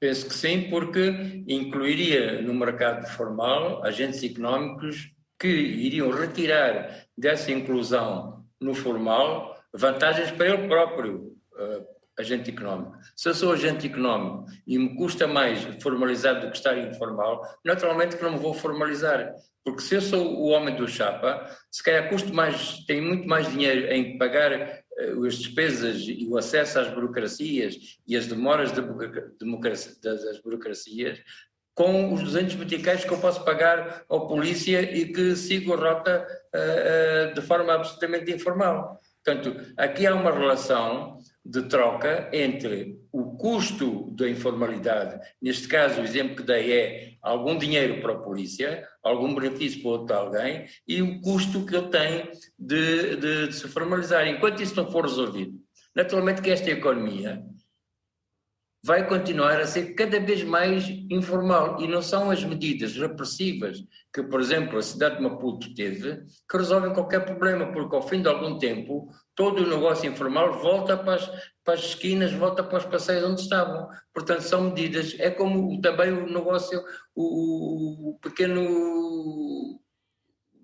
Penso 0.00 0.26
que 0.26 0.34
sim, 0.34 0.68
porque 0.68 1.44
incluiria 1.46 2.42
no 2.42 2.54
mercado 2.54 3.06
formal 3.08 3.84
agentes 3.84 4.22
económicos 4.22 5.12
que 5.38 5.48
iriam 5.48 6.10
retirar 6.10 7.06
dessa 7.16 7.52
inclusão 7.52 8.44
no 8.60 8.74
formal 8.74 9.56
vantagens 9.72 10.30
para 10.30 10.48
ele 10.48 10.68
próprio, 10.68 11.36
uh, 11.52 11.92
agente 12.18 12.50
económico. 12.50 12.96
Se 13.16 13.28
eu 13.28 13.34
sou 13.34 13.52
agente 13.52 13.86
económico 13.86 14.46
e 14.66 14.78
me 14.78 14.94
custa 14.96 15.26
mais 15.26 15.62
formalizar 15.82 16.40
do 16.40 16.50
que 16.50 16.56
estar 16.56 16.76
informal, 16.78 17.42
naturalmente 17.64 18.16
que 18.16 18.22
não 18.22 18.32
me 18.32 18.38
vou 18.38 18.54
formalizar. 18.54 19.34
Porque 19.64 19.82
se 19.82 19.94
eu 19.94 20.00
sou 20.00 20.38
o 20.38 20.48
homem 20.48 20.74
do 20.74 20.88
chapa, 20.88 21.48
se 21.70 21.82
calhar 21.82 22.08
custo 22.08 22.34
mais, 22.34 22.84
tenho 22.86 23.04
muito 23.04 23.28
mais 23.28 23.50
dinheiro 23.50 23.92
em 23.92 24.18
pagar 24.18 24.52
uh, 24.52 25.24
as 25.24 25.36
despesas 25.36 26.00
e 26.00 26.26
o 26.28 26.36
acesso 26.36 26.80
às 26.80 26.88
burocracias 26.88 27.76
e 28.06 28.16
as 28.16 28.26
demoras 28.26 28.72
de 28.72 28.80
das 30.02 30.40
burocracias 30.40 31.20
com 31.74 32.12
os 32.12 32.22
200 32.22 32.56
meticais 32.56 33.04
que 33.04 33.10
eu 33.10 33.18
posso 33.18 33.44
pagar 33.44 34.04
ao 34.08 34.26
polícia 34.26 34.82
e 34.82 35.12
que 35.12 35.34
sigo 35.34 35.72
a 35.72 35.76
rota 35.76 36.26
uh, 36.54 37.30
uh, 37.30 37.34
de 37.34 37.40
forma 37.40 37.72
absolutamente 37.72 38.30
informal. 38.30 39.00
Portanto, 39.24 39.72
aqui 39.76 40.06
há 40.06 40.14
uma 40.14 40.32
relação 40.32 41.18
de 41.44 41.62
troca 41.62 42.28
entre 42.32 43.00
o 43.12 43.36
custo 43.36 44.10
da 44.12 44.28
informalidade, 44.28 45.20
neste 45.40 45.68
caso 45.68 46.00
o 46.00 46.04
exemplo 46.04 46.36
que 46.36 46.42
dei 46.42 46.72
é 46.72 47.11
algum 47.22 47.56
dinheiro 47.56 48.00
para 48.02 48.14
a 48.14 48.18
polícia, 48.18 48.86
algum 49.02 49.34
benefício 49.34 49.80
para 49.80 49.90
outro 49.90 50.16
alguém, 50.16 50.66
e 50.86 51.00
o 51.00 51.20
custo 51.20 51.64
que 51.64 51.76
ele 51.76 51.88
tem 51.88 52.30
de, 52.58 53.16
de, 53.16 53.48
de 53.48 53.54
se 53.54 53.68
formalizar. 53.68 54.26
Enquanto 54.26 54.62
isso 54.62 54.74
não 54.76 54.90
for 54.90 55.04
resolvido, 55.04 55.54
naturalmente 55.94 56.42
que 56.42 56.50
esta 56.50 56.70
economia 56.70 57.42
vai 58.84 59.06
continuar 59.06 59.60
a 59.60 59.66
ser 59.66 59.94
cada 59.94 60.18
vez 60.18 60.42
mais 60.42 60.88
informal. 61.08 61.80
E 61.80 61.86
não 61.86 62.02
são 62.02 62.30
as 62.30 62.42
medidas 62.42 62.96
repressivas 62.96 63.82
que, 64.12 64.22
por 64.22 64.40
exemplo, 64.40 64.78
a 64.78 64.82
cidade 64.82 65.16
de 65.16 65.22
Maputo 65.22 65.72
teve 65.74 66.24
que 66.50 66.56
resolvem 66.56 66.92
qualquer 66.92 67.24
problema, 67.24 67.72
porque 67.72 67.94
ao 67.94 68.06
fim 68.06 68.20
de 68.20 68.28
algum 68.28 68.58
tempo 68.58 69.08
todo 69.34 69.62
o 69.62 69.66
negócio 69.66 70.10
informal 70.10 70.58
volta 70.58 70.96
para 70.96 71.14
as, 71.14 71.26
para 71.64 71.74
as 71.74 71.80
esquinas, 71.80 72.32
volta 72.32 72.64
para 72.64 72.78
os 72.78 72.84
passeios 72.84 73.24
onde 73.24 73.40
estavam. 73.40 73.88
Portanto, 74.12 74.42
são 74.42 74.62
medidas, 74.62 75.14
é 75.18 75.30
como 75.30 75.80
também 75.80 76.12
o 76.12 76.26
negócio, 76.26 76.82
o, 77.14 78.10
o 78.10 78.18
pequeno 78.18 79.80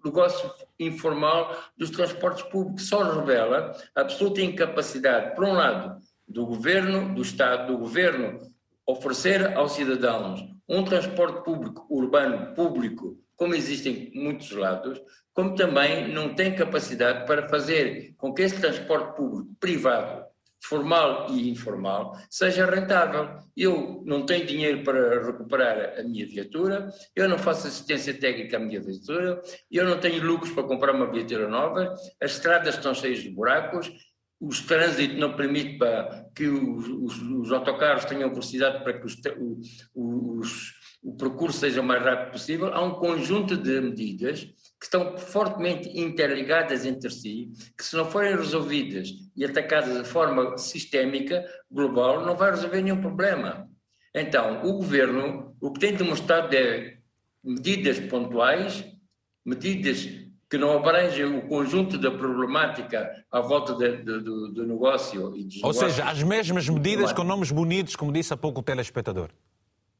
negócio 0.04 0.50
informal 0.78 1.56
dos 1.76 1.90
transportes 1.90 2.42
públicos, 2.44 2.88
só 2.88 3.02
revela 3.02 3.76
a 3.94 4.00
absoluta 4.00 4.40
incapacidade, 4.40 5.34
por 5.34 5.44
um 5.44 5.52
lado, 5.52 6.00
do 6.28 6.46
governo, 6.46 7.14
do 7.14 7.22
Estado, 7.22 7.72
do 7.72 7.78
governo, 7.78 8.38
oferecer 8.86 9.56
aos 9.56 9.72
cidadãos 9.72 10.40
um 10.68 10.84
transporte 10.84 11.42
público 11.44 11.86
urbano 11.88 12.54
público, 12.54 13.18
como 13.34 13.54
existem 13.54 14.10
em 14.12 14.22
muitos 14.22 14.50
lados, 14.50 15.00
como 15.32 15.54
também 15.54 16.12
não 16.12 16.34
tem 16.34 16.54
capacidade 16.54 17.26
para 17.26 17.48
fazer 17.48 18.14
com 18.18 18.34
que 18.34 18.42
esse 18.42 18.60
transporte 18.60 19.16
público 19.16 19.50
privado 19.58 20.28
formal 20.60 21.28
e 21.30 21.48
informal, 21.50 22.16
seja 22.28 22.66
rentável. 22.66 23.38
Eu 23.56 24.02
não 24.04 24.26
tenho 24.26 24.46
dinheiro 24.46 24.82
para 24.82 25.24
recuperar 25.24 25.98
a 25.98 26.02
minha 26.02 26.26
viatura, 26.26 26.90
eu 27.14 27.28
não 27.28 27.38
faço 27.38 27.66
assistência 27.66 28.14
técnica 28.14 28.56
à 28.56 28.60
minha 28.60 28.80
viatura, 28.80 29.40
eu 29.70 29.84
não 29.84 29.98
tenho 29.98 30.22
lucros 30.24 30.52
para 30.52 30.64
comprar 30.64 30.94
uma 30.94 31.10
viatura 31.10 31.48
nova, 31.48 31.94
as 32.20 32.32
estradas 32.32 32.74
estão 32.74 32.94
cheias 32.94 33.20
de 33.20 33.30
buracos, 33.30 33.90
o 34.40 34.48
trânsito 34.50 35.16
não 35.16 35.34
permite 35.34 35.78
para 35.78 36.26
que 36.34 36.46
os, 36.46 36.88
os, 36.88 37.22
os 37.22 37.52
autocarros 37.52 38.04
tenham 38.04 38.30
velocidade 38.30 38.84
para 38.84 38.98
que 38.98 39.06
os, 39.06 39.16
os, 39.94 40.74
o 41.02 41.16
percurso 41.16 41.58
seja 41.58 41.80
o 41.80 41.84
mais 41.84 42.02
rápido 42.02 42.32
possível. 42.32 42.72
Há 42.72 42.82
um 42.82 42.94
conjunto 42.94 43.56
de 43.56 43.80
medidas 43.80 44.44
que 44.44 44.84
estão 44.84 45.16
fortemente 45.18 45.88
interligadas 45.98 46.84
entre 46.84 47.10
si, 47.10 47.50
que 47.76 47.84
se 47.84 47.96
não 47.96 48.08
forem 48.08 48.36
resolvidas 48.36 49.08
e 49.36 49.44
atacadas 49.44 50.02
de 50.04 50.08
forma 50.08 50.56
sistémica, 50.56 51.44
global, 51.68 52.24
não 52.24 52.36
vai 52.36 52.50
resolver 52.50 52.80
nenhum 52.80 53.00
problema. 53.00 53.68
Então, 54.14 54.64
o 54.64 54.74
governo, 54.74 55.56
o 55.60 55.72
que 55.72 55.80
tem 55.80 55.94
demonstrado 55.94 56.54
é 56.54 56.98
medidas 57.42 57.98
pontuais, 57.98 58.84
medidas 59.44 60.08
que 60.50 60.56
não 60.56 60.72
abrangem 60.72 61.24
o 61.24 61.42
conjunto 61.46 61.98
da 61.98 62.10
problemática 62.10 63.24
à 63.30 63.40
volta 63.40 63.74
de, 63.74 63.98
de, 63.98 64.20
do, 64.20 64.52
do, 64.52 64.66
negócio 64.66 65.36
e 65.36 65.44
dos 65.44 65.62
Ou 65.62 65.74
seja, 65.74 66.04
as 66.04 66.22
mesmas 66.22 66.68
medidas 66.68 67.12
com 67.12 67.22
nomes 67.22 67.50
bonitos, 67.50 67.94
como 67.94 68.12
disse 68.12 68.32
há 68.32 68.36
pouco 68.36 68.60
o 68.60 68.62
telespectador. 68.62 69.30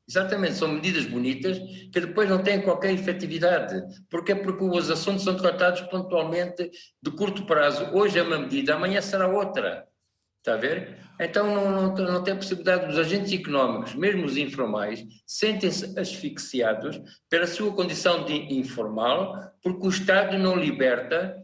Exatamente, 0.08 0.54
são 0.54 0.68
medidas 0.68 1.04
bonitas 1.04 1.58
que 1.92 2.00
depois 2.00 2.30
não 2.30 2.42
têm 2.42 2.62
qualquer 2.62 2.92
efetividade. 2.92 3.74
Porquê? 4.08 4.34
Porque 4.34 4.64
os 4.64 4.90
assuntos 4.90 5.22
são 5.22 5.36
tratados 5.36 5.82
pontualmente 5.82 6.70
de 7.02 7.10
curto 7.10 7.44
prazo. 7.44 7.90
Hoje 7.92 8.18
é 8.18 8.22
uma 8.22 8.38
medida, 8.38 8.74
amanhã 8.74 9.02
será 9.02 9.28
outra. 9.28 9.87
Está 10.48 10.54
a 10.54 10.56
ver? 10.56 10.96
Então 11.20 11.46
não, 11.46 11.94
não, 11.94 12.12
não 12.12 12.24
tem 12.24 12.34
possibilidade. 12.34 12.90
Os 12.90 12.98
agentes 12.98 13.32
económicos, 13.32 13.94
mesmo 13.94 14.24
os 14.24 14.36
informais, 14.36 15.04
sentem-se 15.26 15.98
asfixiados 15.98 17.00
pela 17.28 17.46
sua 17.46 17.72
condição 17.72 18.24
de 18.24 18.34
informal, 18.54 19.52
porque 19.62 19.86
o 19.86 19.90
Estado 19.90 20.38
não 20.38 20.56
liberta 20.56 21.36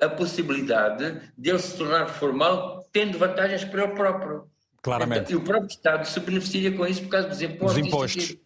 a 0.00 0.08
possibilidade 0.08 1.20
de 1.36 1.50
ele 1.50 1.58
se 1.58 1.76
tornar 1.76 2.06
formal, 2.06 2.84
tendo 2.92 3.18
vantagens 3.18 3.64
para 3.64 3.84
ele 3.84 3.94
próprio. 3.94 4.50
Claramente. 4.82 5.20
Então, 5.20 5.32
e 5.32 5.36
o 5.36 5.44
próprio 5.44 5.68
Estado 5.68 6.04
se 6.04 6.18
beneficia 6.20 6.76
com 6.76 6.86
isso 6.86 7.02
por 7.02 7.10
causa 7.10 7.28
dos 7.28 7.42
impostos. 7.42 7.78
Dos 7.78 7.86
impostos. 7.86 8.36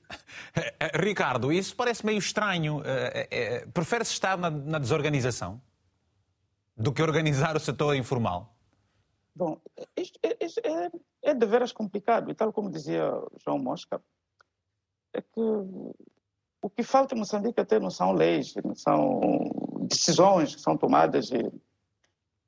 Ricardo, 0.95 1.53
isso 1.53 1.75
parece 1.75 2.05
meio 2.05 2.19
estranho. 2.19 2.83
Eh, 2.85 3.29
eh, 3.31 3.67
prefere-se 3.73 4.13
estar 4.13 4.37
na, 4.37 4.51
na, 4.51 4.79
desorganização 4.79 5.61
do 6.77 6.93
que 6.93 7.03
organizar 7.03 7.57
o 7.57 7.61
setor 7.61 7.95
informal? 7.95 8.52
Bom, 9.35 9.59
isto, 9.97 10.19
isto 10.41 10.61
é, 10.65 10.91
é 11.23 11.35
de 11.35 11.47
veras 11.47 11.73
complicado. 11.73 12.31
E 12.31 12.35
tal 12.35 12.53
como 12.53 12.71
dizia 12.71 13.11
João 13.45 13.59
Mosca, 13.59 14.03
é 15.15 15.23
que 15.23 15.41
o 15.41 16.71
que 16.71 16.83
falta 16.83 17.15
em 17.15 17.19
Moçambique 17.19 17.61
até 17.61 17.81
não 17.81 17.91
são 17.91 18.13
leis, 18.13 18.55
não 18.65 18.75
são 18.75 19.21
decisões 19.83 20.55
que 20.55 20.61
são 20.61 20.77
tomadas. 20.77 21.31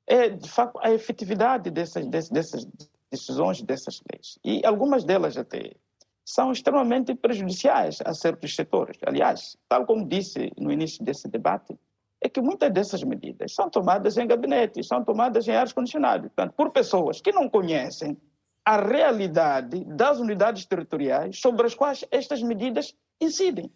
É, 0.07 0.29
de 0.29 0.49
facto, 0.49 0.79
a 0.81 0.91
efetividade 0.91 1.69
dessas, 1.71 2.07
dessas, 2.07 2.65
decisões 3.09 3.61
dessas 3.61 4.01
leis. 4.11 4.39
E 4.43 4.65
algumas 4.65 5.03
delas 5.03 5.37
até 5.37 5.75
são 6.23 6.51
extremamente 6.51 7.13
prejudiciais 7.13 7.99
a 8.03 8.13
certos 8.13 8.55
setores. 8.55 8.97
Aliás, 9.05 9.57
tal 9.67 9.85
como 9.85 10.07
disse 10.07 10.51
no 10.57 10.71
início 10.71 11.03
desse 11.03 11.27
debate, 11.27 11.77
é 12.25 12.29
que 12.29 12.41
muitas 12.41 12.71
dessas 12.73 13.03
medidas 13.03 13.53
são 13.53 13.69
tomadas 13.69 14.17
em 14.17 14.25
gabinetes, 14.25 14.87
são 14.87 15.03
tomadas 15.03 15.47
em 15.47 15.51
áreas 15.51 15.71
condicionadas, 15.71 16.31
portanto, 16.31 16.53
por 16.53 16.71
pessoas 16.71 17.21
que 17.21 17.31
não 17.31 17.47
conhecem 17.47 18.17
a 18.65 18.81
realidade 18.81 19.85
das 19.85 20.19
unidades 20.19 20.65
territoriais 20.65 21.39
sobre 21.39 21.67
as 21.67 21.75
quais 21.75 22.03
estas 22.09 22.41
medidas 22.41 22.95
incidem. 23.21 23.71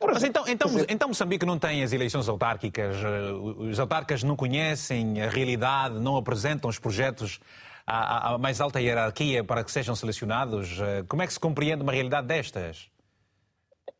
Mas 0.00 0.22
então, 0.22 0.44
então, 0.48 0.70
então 0.88 1.08
Moçambique 1.08 1.44
não 1.44 1.58
tem 1.58 1.82
as 1.82 1.92
eleições 1.92 2.28
autárquicas, 2.28 2.96
eh, 2.96 3.32
os 3.32 3.78
autarcas 3.78 4.22
não 4.22 4.36
conhecem 4.36 5.20
a 5.20 5.28
realidade, 5.28 5.98
não 5.98 6.16
apresentam 6.16 6.70
os 6.70 6.78
projetos 6.78 7.40
à, 7.86 8.32
à 8.32 8.38
mais 8.38 8.60
alta 8.60 8.80
hierarquia 8.80 9.44
para 9.44 9.62
que 9.62 9.70
sejam 9.70 9.94
selecionados? 9.94 10.80
Eh, 10.80 11.04
como 11.08 11.20
é 11.20 11.26
que 11.26 11.32
se 11.32 11.40
compreende 11.40 11.82
uma 11.82 11.92
realidade 11.92 12.26
destas? 12.26 12.88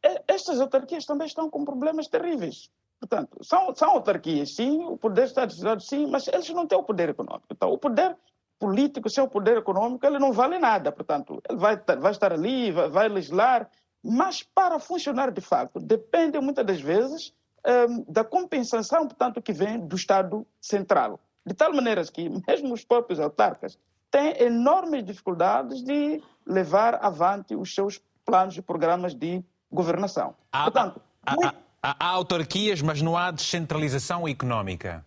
É, 0.03 0.22
estas 0.29 0.61
autarquias 0.61 1.05
também 1.05 1.26
estão 1.26 1.51
com 1.51 1.64
problemas 1.64 2.07
terríveis. 2.07 2.70
Portanto, 3.01 3.39
são, 3.43 3.75
são 3.75 3.91
autarquias, 3.91 4.55
sim, 4.55 4.85
o 4.85 4.97
poder 4.97 5.25
está 5.25 5.47
distribuído, 5.47 5.83
sim, 5.83 6.07
mas 6.07 6.27
eles 6.27 6.49
não 6.51 6.67
têm 6.67 6.79
o 6.79 6.83
poder 6.83 7.11
econômico. 7.11 7.47
Então, 7.51 7.71
o 7.73 7.79
poder 7.79 8.17
político, 8.59 9.09
sem 9.09 9.23
o 9.23 9.29
poder 9.29 9.59
econômico, 9.59 10.05
ele 10.05 10.19
não 10.19 10.33
vale 10.33 10.59
nada. 10.59 10.91
Portanto, 10.91 11.41
ele 11.49 11.59
vai, 11.59 11.77
vai 11.77 12.11
estar 12.11 12.33
ali, 12.33 12.73
vai, 12.73 12.89
vai 12.89 13.09
legislar, 13.09 13.71
mas 14.03 14.43
para 14.43 14.79
funcionar 14.79 15.31
de 15.31 15.41
facto, 15.41 15.79
depende 15.79 16.41
muitas 16.41 16.67
das 16.67 16.81
vezes 16.81 17.33
um, 17.65 17.71
ehm, 17.71 18.05
da 18.09 18.25
compensação, 18.25 19.07
portanto, 19.07 19.41
que 19.41 19.53
vem 19.53 19.79
do 19.79 19.95
Estado 19.95 20.47
central. 20.61 21.21
De 21.47 21.55
tal 21.55 21.73
maneira 21.73 22.05
que 22.05 22.29
mesmo 22.49 22.75
os 22.75 22.85
próprios 22.85 23.21
autarcas 23.21 23.79
têm 24.11 24.43
enormes 24.43 25.05
dificuldades 25.05 25.83
de 25.83 26.23
levar 26.47 26.99
avante 27.05 27.55
os 27.55 27.75
seus 27.75 28.01
planos 28.25 28.57
e 28.57 28.63
programas 28.63 29.15
de 29.15 29.43
governação. 29.71 30.35
Há, 30.53 30.65
Portanto, 30.65 31.01
há, 31.25 31.35
muito... 31.35 31.49
há, 31.49 31.68
há 31.99 32.09
autarquias, 32.09 32.82
mas 32.82 33.01
não 33.01 33.16
há 33.16 33.30
descentralização 33.30 34.26
económica. 34.26 35.05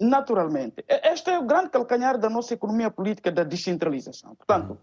Naturalmente. 0.00 0.84
Este 0.88 1.30
é 1.30 1.38
o 1.38 1.44
grande 1.44 1.70
calcanhar 1.70 2.18
da 2.18 2.28
nossa 2.28 2.54
economia 2.54 2.90
política 2.90 3.30
da 3.30 3.44
descentralização. 3.44 4.34
Portanto, 4.34 4.70
uhum. 4.70 4.76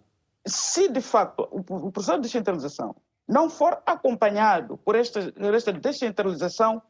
se 0.45 0.87
de 0.87 1.01
facto 1.01 1.47
o 1.51 1.91
processo 1.91 2.19
de 2.19 2.23
descentralização 2.23 2.95
não 3.27 3.49
for 3.49 3.81
acompanhado 3.85 4.77
por 4.77 4.95
esta, 4.95 5.31
por 5.31 5.53
esta 5.53 5.73
descentralização 5.73 6.81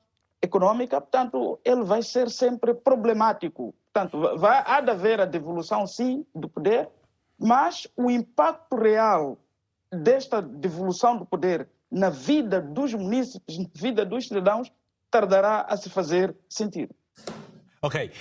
econômica, 0.41 0.99
portanto, 0.99 1.59
ele 1.63 1.83
vai 1.83 2.03
ser 2.03 2.29
sempre 2.29 2.73
problemático. 2.73 3.73
Portanto, 3.91 4.37
vai, 4.37 4.63
há 4.65 4.81
de 4.81 4.91
haver 4.91 5.21
a 5.21 5.25
devolução, 5.25 5.87
sim, 5.87 6.25
do 6.35 6.49
poder, 6.49 6.89
mas 7.39 7.87
o 7.95 8.11
impacto 8.11 8.75
real 8.75 9.37
desta 9.91 10.41
devolução 10.41 11.17
do 11.17 11.25
poder 11.25 11.69
na 11.95 12.09
vida 12.09 12.61
dos 12.61 12.93
munícipes, 12.93 13.57
na 13.57 13.69
vida 13.73 14.05
dos 14.05 14.27
cidadãos, 14.27 14.69
tardará 15.09 15.61
a 15.61 15.77
se 15.77 15.89
fazer 15.89 16.35
sentir. 16.49 16.89
Ok. 17.81 18.11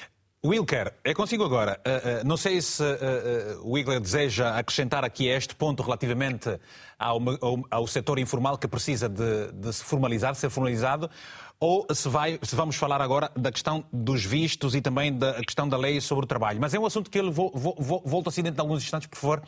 Wilker, 0.46 0.92
é 1.02 1.14
consigo 1.14 1.42
agora. 1.42 1.80
Uh, 1.86 2.22
uh, 2.22 2.28
não 2.28 2.36
sei 2.36 2.60
se 2.60 2.82
uh, 2.82 3.62
o 3.62 3.72
Wilker 3.72 3.98
deseja 3.98 4.58
acrescentar 4.58 5.02
aqui 5.02 5.30
a 5.30 5.38
este 5.38 5.54
ponto 5.54 5.82
relativamente 5.82 6.60
ao, 6.98 7.18
ao, 7.40 7.64
ao 7.70 7.86
setor 7.86 8.18
informal 8.18 8.58
que 8.58 8.68
precisa 8.68 9.08
de, 9.08 9.50
de 9.52 9.72
se 9.72 9.82
formalizar, 9.82 10.34
ser 10.34 10.50
formalizado, 10.50 11.10
ou 11.58 11.86
se, 11.94 12.06
vai, 12.10 12.38
se 12.42 12.54
vamos 12.54 12.76
falar 12.76 13.00
agora 13.00 13.30
da 13.34 13.50
questão 13.50 13.86
dos 13.90 14.22
vistos 14.22 14.74
e 14.74 14.82
também 14.82 15.16
da 15.16 15.32
questão 15.42 15.66
da 15.66 15.78
lei 15.78 15.98
sobre 15.98 16.24
o 16.24 16.28
trabalho. 16.28 16.60
Mas 16.60 16.74
é 16.74 16.78
um 16.78 16.84
assunto 16.84 17.10
que 17.10 17.18
ele 17.18 17.30
vou, 17.30 17.50
vou, 17.54 18.02
volto 18.04 18.28
assim 18.28 18.42
dentro 18.42 18.56
de 18.56 18.60
alguns 18.60 18.82
instantes, 18.82 19.08
por 19.08 19.16
favor. 19.16 19.42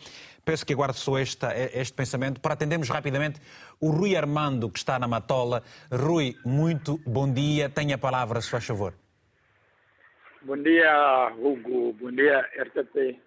Peço 0.47 0.64
que 0.64 0.72
aguarde 0.72 0.97
só 0.97 1.18
este 1.18 1.92
pensamento 1.94 2.40
para 2.40 2.55
atendermos 2.55 2.88
rapidamente 2.88 3.38
o 3.78 3.90
Rui 3.90 4.16
Armando, 4.16 4.70
que 4.70 4.78
está 4.78 4.99
na 4.99 5.07
Matola. 5.07 5.62
Rui, 5.92 6.36
muito 6.42 6.99
bom 7.07 7.30
dia. 7.30 7.68
Tenha 7.68 7.97
a 7.97 7.99
palavra, 7.99 8.40
se 8.40 8.49
faz 8.49 8.64
favor. 8.64 8.94
Bom 10.47 10.62
dia, 10.62 11.32
Hugo. 11.36 11.92
Bom 11.94 12.12
dia, 12.12 12.49
RTP. 12.57 13.18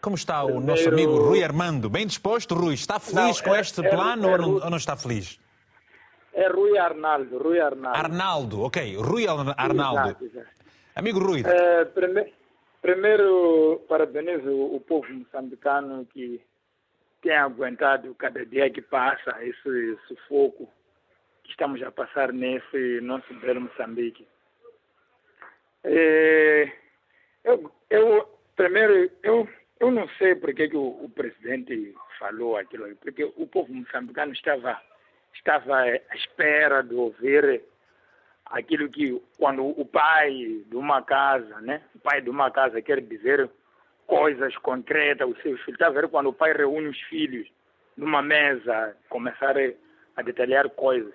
Como 0.00 0.16
está 0.16 0.42
Primeiro... 0.42 0.62
o 0.62 0.66
nosso 0.66 0.88
amigo 0.88 1.18
Rui 1.18 1.44
Armando? 1.44 1.90
Bem 1.90 2.06
disposto, 2.06 2.54
Rui? 2.54 2.72
Está 2.72 2.98
feliz 2.98 3.42
não, 3.42 3.44
com 3.44 3.54
é, 3.54 3.60
este 3.60 3.84
é, 3.84 3.90
plano 3.90 4.26
é, 4.26 4.32
ou, 4.32 4.38
não, 4.38 4.54
ou 4.54 4.70
não 4.70 4.78
está 4.78 4.96
feliz? 4.96 5.38
É 6.32 6.48
Rui 6.48 6.78
Arnaldo, 6.78 7.36
Rui 7.36 7.60
Arnaldo. 7.60 7.98
Arnaldo, 7.98 8.62
ok. 8.62 8.96
Rui 8.96 9.26
Arnaldo. 9.28 10.16
Exato. 10.24 10.48
Amigo 10.94 11.18
Rui. 11.18 11.42
É, 11.44 11.84
prime... 11.84 12.32
Primeiro, 12.80 13.84
parabenizo 13.86 14.50
o 14.50 14.80
povo 14.80 15.12
moçambicano 15.12 16.06
que 16.06 16.40
tem 17.20 17.36
aguentado 17.36 18.14
cada 18.14 18.46
dia 18.46 18.70
que 18.70 18.80
passa 18.80 19.44
esse 19.44 19.98
sufoco 20.08 20.66
que 21.44 21.50
estamos 21.50 21.82
a 21.82 21.90
passar 21.92 22.32
nesse 22.32 23.02
nosso 23.02 23.34
belo 23.40 23.60
Moçambique. 23.60 24.26
É, 25.84 26.72
eu, 27.44 27.72
eu, 27.88 28.38
primeiro, 28.56 29.10
eu, 29.22 29.48
eu 29.78 29.90
não 29.90 30.08
sei 30.18 30.34
porque 30.34 30.68
que 30.68 30.76
o, 30.76 31.04
o 31.04 31.10
presidente 31.10 31.94
falou 32.18 32.56
aquilo, 32.56 32.94
porque 32.96 33.24
o 33.24 33.46
povo 33.46 33.72
moçambicano 33.72 34.32
estava 34.32 34.80
estava 35.34 35.82
à 35.82 36.16
espera 36.16 36.82
de 36.82 36.94
ouvir 36.94 37.62
aquilo 38.46 38.88
que 38.88 39.20
quando 39.38 39.64
o 39.64 39.84
pai 39.86 40.64
de 40.66 40.76
uma 40.76 41.02
casa, 41.02 41.60
né? 41.60 41.82
O 41.94 41.98
pai 42.00 42.20
de 42.20 42.28
uma 42.28 42.50
casa 42.50 42.82
quer 42.82 43.00
dizer 43.00 43.48
coisas 44.06 44.56
concretas 44.58 45.26
aos 45.26 45.40
seus 45.40 45.60
filhos. 45.60 45.80
Está 45.80 45.86
a 45.86 45.90
ver 45.90 46.08
quando 46.08 46.28
o 46.28 46.32
pai 46.32 46.52
reúne 46.52 46.88
os 46.88 47.00
filhos 47.02 47.48
numa 47.96 48.22
mesa, 48.22 48.96
começar 49.08 49.54
a 50.16 50.22
detalhar 50.22 50.68
coisas. 50.70 51.14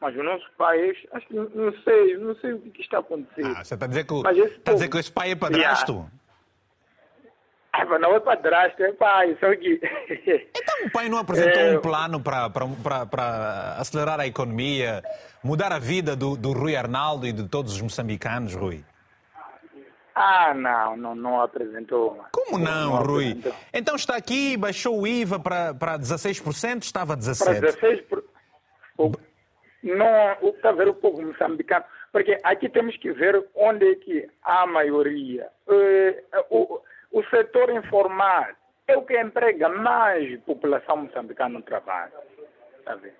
Mas 0.00 0.16
o 0.16 0.22
nosso 0.22 0.46
pai, 0.56 0.92
acho 1.12 1.26
que 1.26 1.34
não 1.34 1.72
sei, 1.84 2.16
não 2.16 2.34
sei 2.36 2.52
o 2.54 2.60
que 2.60 2.80
está 2.80 3.00
acontecendo. 3.00 3.54
Ah, 3.54 3.62
você 3.62 3.74
está 3.74 3.84
a 3.84 3.88
dizer 3.88 4.04
que, 4.04 4.14
o, 4.14 4.26
está 4.26 4.70
a 4.70 4.74
dizer 4.74 4.88
que 4.88 4.98
esse 4.98 5.12
pai 5.12 5.32
é 5.32 5.36
padrasto? 5.36 6.10
Ah, 7.72 7.84
mas 7.84 8.00
não 8.00 8.14
é 8.16 8.20
padrasto, 8.20 8.82
é 8.82 8.92
pai, 8.92 9.36
só 9.38 9.54
que... 9.54 9.78
Então 10.56 10.86
o 10.86 10.90
pai 10.90 11.08
não 11.08 11.18
apresentou 11.18 11.62
é... 11.62 11.76
um 11.76 11.80
plano 11.80 12.20
para 12.20 13.76
acelerar 13.78 14.18
a 14.18 14.26
economia, 14.26 15.02
mudar 15.44 15.70
a 15.70 15.78
vida 15.78 16.16
do, 16.16 16.34
do 16.34 16.52
Rui 16.52 16.74
Arnaldo 16.74 17.26
e 17.26 17.32
de 17.32 17.46
todos 17.46 17.74
os 17.74 17.80
moçambicanos, 17.82 18.54
Rui? 18.54 18.82
Ah, 20.14 20.52
não, 20.54 20.96
não, 20.96 21.14
não 21.14 21.40
apresentou. 21.40 22.24
Como 22.32 22.58
não, 22.58 22.96
não 22.96 23.02
Rui? 23.02 23.32
Apresentou. 23.32 23.54
Então 23.72 23.96
está 23.96 24.16
aqui, 24.16 24.56
baixou 24.56 24.98
o 24.98 25.06
IVA 25.06 25.38
para, 25.38 25.74
para 25.74 25.98
16%, 25.98 26.82
estava 26.82 27.16
17%. 27.16 27.44
Para 27.44 27.60
16%. 27.60 29.20
Não, 29.82 30.48
está 30.50 30.70
a 30.70 30.72
ver 30.72 30.88
o 30.88 30.94
povo 30.94 31.22
moçambicano, 31.22 31.84
porque 32.12 32.38
aqui 32.42 32.68
temos 32.68 32.96
que 32.98 33.12
ver 33.12 33.42
onde 33.54 33.92
é 33.92 33.94
que 33.94 34.30
há 34.42 34.62
a 34.62 34.66
maioria. 34.66 35.48
Uh, 35.66 36.44
o, 36.50 36.80
o 37.12 37.24
setor 37.24 37.70
informal 37.70 38.46
é 38.86 38.96
o 38.96 39.02
que 39.02 39.18
emprega 39.18 39.68
mais 39.68 40.38
população 40.40 40.98
moçambicana 40.98 41.58
no 41.58 41.62
trabalho. 41.62 42.12
Tá 42.84 42.94
vendo? 42.96 43.14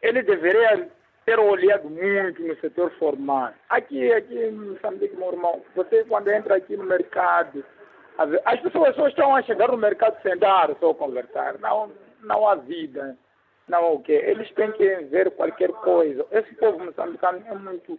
Ele 0.00 0.22
deveria 0.22 0.88
ter 1.26 1.38
olhado 1.38 1.88
muito 1.90 2.42
no 2.42 2.56
setor 2.60 2.90
formal. 2.92 3.52
Aqui, 3.68 4.12
aqui 4.12 4.38
em 4.38 4.52
Moçambique, 4.52 5.16
meu 5.16 5.32
irmão, 5.32 5.62
você 5.76 6.04
quando 6.04 6.28
entra 6.28 6.56
aqui 6.56 6.76
no 6.76 6.84
mercado, 6.84 7.64
as 8.44 8.60
pessoas 8.60 8.94
só 8.96 9.08
estão 9.08 9.36
a 9.36 9.42
chegar 9.42 9.68
no 9.68 9.76
mercado 9.76 10.20
sentar, 10.22 10.74
só 10.80 10.94
conversar. 10.94 11.58
Não, 11.58 11.92
não 12.22 12.48
há 12.48 12.54
vida. 12.54 13.16
Não 13.70 13.94
o 13.94 14.02
quê? 14.02 14.20
Eles 14.26 14.50
têm 14.54 14.72
que 14.72 14.96
ver 15.04 15.30
qualquer 15.30 15.70
coisa. 15.70 16.26
Esse 16.32 16.52
povo 16.56 16.84
moçambicano 16.84 17.40
é 17.46 17.54
muito, 17.54 17.98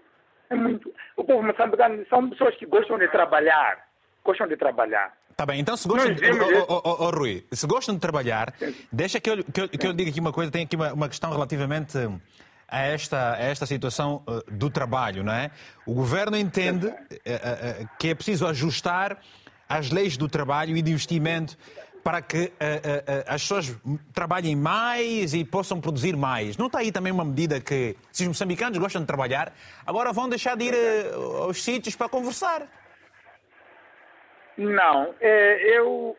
é 0.50 0.56
muito. 0.56 0.94
O 1.16 1.24
povo 1.24 1.42
moçambicano 1.42 2.06
são 2.10 2.30
pessoas 2.30 2.56
que 2.58 2.66
gostam 2.66 2.98
de 2.98 3.08
trabalhar. 3.08 3.88
Gostam 4.24 4.48
de 4.48 4.58
trabalhar. 4.58 5.14
Tá 5.38 5.46
bem, 5.46 5.62
então 5.62 5.78
se 5.78 5.88
gostam, 5.88 6.14
de... 6.14 6.30
oh, 6.30 6.66
oh, 6.68 6.82
oh, 6.84 7.06
oh, 7.06 7.10
Rui, 7.10 7.48
se 7.52 7.66
gostam 7.66 7.96
de 7.96 8.02
trabalhar, 8.02 8.54
deixa 8.92 9.20
que 9.20 9.30
eu, 9.30 9.44
que 9.44 9.62
eu, 9.62 9.70
que 9.70 9.88
eu 9.88 9.94
diga 9.94 10.12
aqui 10.12 10.20
uma 10.20 10.34
coisa, 10.34 10.52
tem 10.52 10.66
aqui 10.66 10.76
uma, 10.76 10.94
uma 10.94 11.08
questão 11.08 11.32
relativamente 11.32 11.98
a 12.68 12.82
esta, 12.82 13.34
a 13.34 13.40
esta 13.40 13.66
situação 13.66 14.24
uh, 14.28 14.52
do 14.52 14.70
trabalho, 14.70 15.24
não 15.24 15.34
é? 15.34 15.50
O 15.86 15.96
governo 15.96 16.38
entende 16.38 16.88
uh, 16.88 16.92
uh, 16.92 17.90
que 17.98 18.10
é 18.10 18.16
preciso 18.16 18.46
ajustar 18.46 19.20
as 19.68 19.90
leis 19.90 20.18
do 20.18 20.28
trabalho 20.28 20.76
e 20.76 20.82
de 20.82 20.92
investimento 20.92 21.58
para 22.04 22.22
que 22.22 22.52
as 23.28 23.42
pessoas 23.42 23.76
trabalhem 24.14 24.56
mais 24.56 25.34
e 25.34 25.46
possam 25.46 25.80
produzir 25.80 26.16
mais. 26.16 26.58
Não 26.58 26.68
está 26.68 26.80
aí 26.80 26.92
também 26.92 27.12
uma 27.12 27.26
medida 27.26 27.60
que, 27.60 27.96
se 28.12 28.24
os 28.24 28.28
moçambicanos 28.30 28.78
gostam 28.78 29.02
de 29.02 29.08
trabalhar, 29.08 29.54
agora 29.86 30.12
vão 30.12 30.28
deixar 30.30 30.56
de 30.58 30.66
ir 30.66 30.76
aos 31.14 31.64
sítios 31.64 31.96
para 31.96 32.10
conversar? 32.10 32.68
Não, 34.58 35.16
é, 35.20 35.78
eu, 35.78 36.16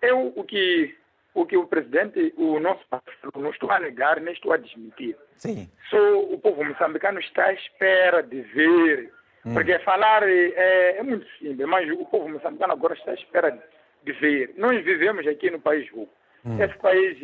eu 0.00 0.32
o 0.36 0.44
que 0.44 0.96
o 1.34 1.46
que 1.46 1.56
o 1.56 1.66
presidente, 1.66 2.32
o 2.36 2.60
nosso 2.60 2.86
pastor, 2.88 3.32
não 3.36 3.50
estou 3.50 3.70
a 3.70 3.80
negar, 3.80 4.20
nem 4.20 4.34
estou 4.34 4.52
a 4.52 4.56
desmentir. 4.56 5.16
Sim. 5.36 5.70
Só 5.88 5.96
o 6.20 6.38
povo 6.38 6.62
moçambicano 6.62 7.18
está 7.20 7.46
à 7.46 7.52
espera 7.54 8.22
de 8.22 8.42
ver. 8.42 9.12
Hum. 9.44 9.54
Porque 9.54 9.78
falar 9.80 10.22
é, 10.22 10.98
é, 10.98 11.02
muito 11.02 11.26
simples, 11.38 11.66
mas 11.66 11.90
o 11.90 12.04
povo 12.04 12.28
moçambicano 12.28 12.72
agora 12.72 12.94
está 12.94 13.12
à 13.12 13.14
espera 13.14 13.50
de 13.50 13.60
ver. 14.04 14.54
Nós 14.56 14.82
vivemos 14.84 15.26
aqui 15.26 15.50
no 15.50 15.60
país 15.60 15.84
rico. 15.84 16.08
Hum. 16.44 16.60
Esse 16.60 16.76
país, 16.78 17.18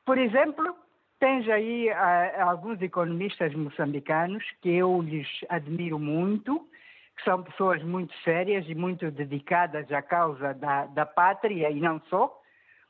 Por 0.05 0.19
exemplo, 0.19 0.77
tens 1.19 1.49
aí 1.49 1.91
uh, 1.91 2.49
alguns 2.49 2.81
economistas 2.81 3.55
moçambicanos 3.55 4.45
que 4.61 4.71
eu 4.71 5.01
lhes 5.03 5.29
admiro 5.49 5.99
muito, 5.99 6.69
que 7.17 7.25
são 7.25 7.43
pessoas 7.43 7.83
muito 7.83 8.15
sérias 8.23 8.67
e 8.69 8.75
muito 8.75 9.11
dedicadas 9.11 9.91
à 9.93 10.03
causa 10.03 10.53
da, 10.55 10.87
da 10.87 11.07
pátria 11.07 11.71
e 11.71 11.81
não 11.81 12.01
só, 12.11 12.41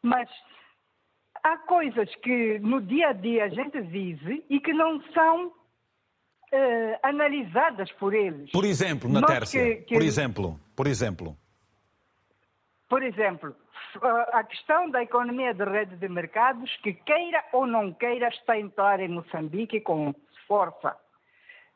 mas 0.03 0.29
há 1.45 1.59
coisas 1.59 2.13
que 2.17 2.59
no 2.59 2.81
dia 2.81 3.09
a 3.09 3.13
dia 3.13 3.45
a 3.45 3.49
gente 3.49 3.81
vive 3.83 4.45
e 4.49 4.59
que 4.59 4.73
não 4.73 5.01
são 5.13 5.49
uh, 5.49 5.53
analisadas 7.03 7.93
por 7.93 8.15
eles. 8.15 8.51
Por 8.51 8.65
exemplo, 8.65 9.09
na 9.11 9.23
Tércia, 9.23 9.63
que, 9.63 9.83
que... 9.83 9.95
por 9.95 10.03
exemplo, 10.03 10.61
por 10.75 10.87
exemplo. 10.87 11.37
Por 12.89 13.03
exemplo, 13.03 13.55
a 14.33 14.43
questão 14.45 14.91
da 14.91 15.03
economia 15.03 15.53
de 15.53 15.65
rede 15.65 15.97
de 15.97 16.09
mercados, 16.09 16.75
que 16.83 16.95
queira 16.95 17.45
ou 17.53 17.67
não 17.67 17.93
queira, 17.93 18.29
está 18.29 18.55
a 18.55 18.61
entrar 18.61 19.01
em 19.01 19.09
Moçambique 19.09 19.81
com 19.81 20.15
força. 20.47 20.97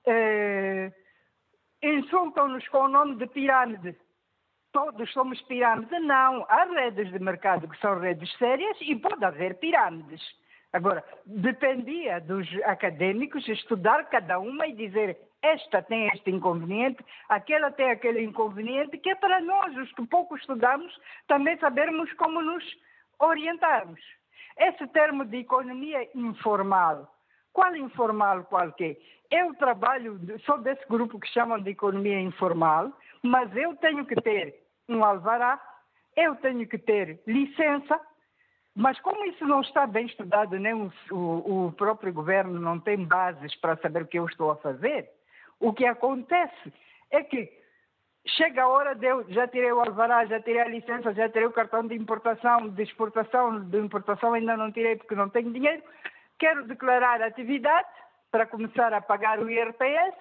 É, 0.06 0.92
Insultam-nos 1.82 2.66
com 2.68 2.78
o 2.78 2.88
nome 2.88 3.16
de 3.16 3.26
pirâmide. 3.26 3.96
Todos 4.72 5.10
somos 5.12 5.40
pirâmide. 5.42 5.98
Não, 6.00 6.44
há 6.48 6.64
redes 6.64 7.10
de 7.10 7.18
mercado 7.18 7.68
que 7.68 7.80
são 7.80 7.98
redes 7.98 8.30
sérias 8.38 8.76
e 8.80 8.94
pode 8.96 9.24
haver 9.24 9.58
pirâmides. 9.58 10.22
Agora, 10.72 11.02
dependia 11.24 12.20
dos 12.20 12.46
acadêmicos 12.64 13.48
estudar 13.48 14.04
cada 14.10 14.38
uma 14.38 14.66
e 14.66 14.74
dizer 14.74 15.16
esta 15.42 15.80
tem 15.82 16.08
este 16.08 16.30
inconveniente, 16.30 17.02
aquela 17.28 17.70
tem 17.70 17.90
aquele 17.90 18.22
inconveniente, 18.22 18.98
que 18.98 19.10
é 19.10 19.14
para 19.14 19.40
nós, 19.40 19.74
os 19.76 19.90
que 19.92 20.06
pouco 20.06 20.36
estudamos, 20.36 20.92
também 21.26 21.56
sabermos 21.58 22.12
como 22.14 22.42
nos 22.42 22.64
orientarmos. 23.18 24.00
Esse 24.58 24.86
termo 24.88 25.24
de 25.24 25.38
economia 25.38 26.08
informal, 26.14 27.08
qual 27.52 27.74
informal 27.76 28.44
qualquer? 28.44 28.96
Eu 29.30 29.54
trabalho, 29.54 30.18
sou 30.40 30.58
desse 30.58 30.86
grupo 30.88 31.20
que 31.20 31.28
chamam 31.28 31.60
de 31.60 31.70
economia 31.70 32.20
informal, 32.20 32.92
mas 33.22 33.54
eu 33.56 33.76
tenho 33.76 34.04
que 34.06 34.14
ter 34.20 34.54
um 34.88 35.04
alvará, 35.04 35.60
eu 36.16 36.34
tenho 36.36 36.66
que 36.66 36.78
ter 36.78 37.20
licença, 37.26 38.00
mas 38.74 38.98
como 39.00 39.24
isso 39.26 39.44
não 39.44 39.60
está 39.60 39.86
bem 39.86 40.06
estudado, 40.06 40.58
nem 40.58 40.74
o, 40.74 40.90
o, 41.10 41.72
próprio 41.72 42.12
governo 42.12 42.60
não 42.60 42.78
tem 42.78 43.04
bases 43.04 43.54
para 43.56 43.76
saber 43.78 44.02
o 44.02 44.06
que 44.06 44.18
eu 44.18 44.26
estou 44.26 44.50
a 44.50 44.56
fazer, 44.56 45.08
o 45.60 45.72
que 45.72 45.84
acontece 45.84 46.72
é 47.10 47.22
que 47.22 47.50
chega 48.36 48.62
a 48.62 48.68
hora 48.68 48.94
de 48.94 49.06
eu 49.06 49.24
já 49.30 49.48
tirei 49.48 49.72
o 49.72 49.80
alvará, 49.80 50.24
já 50.26 50.40
tirei 50.40 50.60
a 50.60 50.68
licença, 50.68 51.12
já 51.14 51.28
tirei 51.28 51.46
o 51.46 51.52
cartão 51.52 51.86
de 51.86 51.94
importação, 51.94 52.68
de 52.68 52.82
exportação, 52.82 53.64
de 53.64 53.78
importação 53.78 54.34
ainda 54.34 54.56
não 54.56 54.70
tirei 54.70 54.96
porque 54.96 55.14
não 55.14 55.28
tenho 55.28 55.52
dinheiro. 55.52 55.82
quero 56.38 56.66
declarar 56.66 57.22
atividade 57.22 57.88
para 58.30 58.46
começar 58.46 58.92
a 58.92 59.00
pagar 59.00 59.40
o 59.40 59.50
IRPS, 59.50 60.14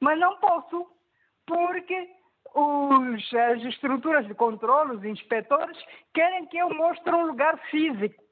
mas 0.00 0.18
não 0.18 0.36
posso, 0.38 0.90
porque 1.46 2.08
os, 2.54 3.34
as 3.34 3.62
estruturas 3.64 4.26
de 4.26 4.34
controle, 4.34 4.96
os 4.96 5.04
inspectores, 5.04 5.78
querem 6.14 6.46
que 6.46 6.58
eu 6.58 6.70
mostre 6.70 7.12
um 7.14 7.26
lugar 7.26 7.58
físico 7.70 8.22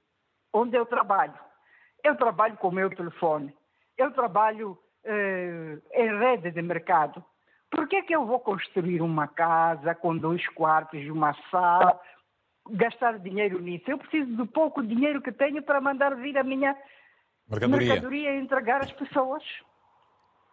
onde 0.53 0.77
eu 0.77 0.87
trabalho. 0.87 1.39
Eu 2.03 2.17
trabalho 2.17 2.57
com 2.57 2.69
o 2.69 2.73
meu 2.73 2.91
telefone, 2.91 3.55
eu 3.97 4.11
trabalho 4.13 4.79
eh, 5.05 5.79
em 5.93 6.19
rede 6.19 6.51
de 6.51 6.63
mercado. 6.63 7.23
Por 7.71 7.87
que, 7.87 8.03
que 8.03 8.15
eu 8.15 8.27
vou 8.27 8.41
construir 8.41 9.01
uma 9.01 9.29
casa 9.29 9.95
com 9.95 10.17
dois 10.17 10.47
quartos 10.49 11.01
e 11.01 11.11
uma 11.11 11.35
sala, 11.51 12.01
gastar 12.71 13.19
dinheiro 13.19 13.61
nisso? 13.61 13.85
Eu 13.91 13.99
preciso 13.99 14.35
do 14.35 14.47
pouco 14.47 14.83
dinheiro 14.83 15.23
que 15.23 15.31
tenho 15.31 15.63
para 15.63 15.81
mandar 15.81 16.17
vir 16.17 16.37
a 16.37 16.43
minha 16.43 16.77
mercadoria, 17.49 17.89
mercadoria 17.89 18.35
e 18.35 18.41
entregar 18.41 18.83
às 18.83 18.93
pessoas. 18.93 19.43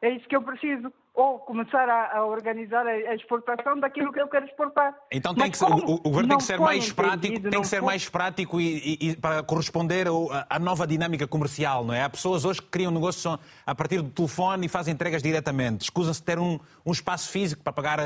É 0.02 0.10
isso 0.10 0.28
que 0.28 0.36
eu 0.36 0.44
preciso 0.44 0.94
ou 1.18 1.40
começar 1.40 1.90
a, 1.90 2.20
a, 2.20 2.26
organizar 2.26 2.86
a 2.86 3.16
exportação 3.16 3.80
daquilo 3.80 4.14
que 4.14 4.22
eu 4.22 4.28
quero 4.28 4.46
exportar. 4.46 4.96
Então 5.12 5.34
tem 5.34 5.50
que 5.50 5.64
o, 5.64 5.96
o, 5.96 6.00
governo 6.00 6.30
tem 6.30 6.38
que 6.38 6.44
ser 6.44 6.60
mais 6.60 6.94
prático, 6.94 7.50
tem 7.50 7.62
que 7.62 7.68
ser 7.68 7.82
mais 7.82 8.08
prático 8.08 8.62
e, 8.62 9.00
e, 9.02 9.10
e 9.10 9.18
para 9.18 9.42
corresponder 9.42 10.06
à 10.48 10.60
nova 10.60 10.86
dinâmica 10.86 11.26
comercial, 11.26 11.84
não 11.84 11.94
é? 11.96 12.04
Há 12.04 12.10
pessoas 12.10 12.46
hoje 12.46 12.62
que 12.62 12.68
criam 12.68 12.92
negócios 12.92 13.40
a 13.66 13.74
partir 13.74 14.00
do 14.04 14.12
telefone 14.12 14.68
e 14.68 14.70
fazem 14.70 14.94
entregas 14.94 15.24
diretamente. 15.24 15.86
Escusam-se 15.86 16.22
ter 16.22 16.38
um, 16.38 16.60
um 16.86 16.92
espaço 16.92 17.32
físico 17.32 17.64
para 17.64 17.74
pagar 17.74 18.00
a, 18.00 18.04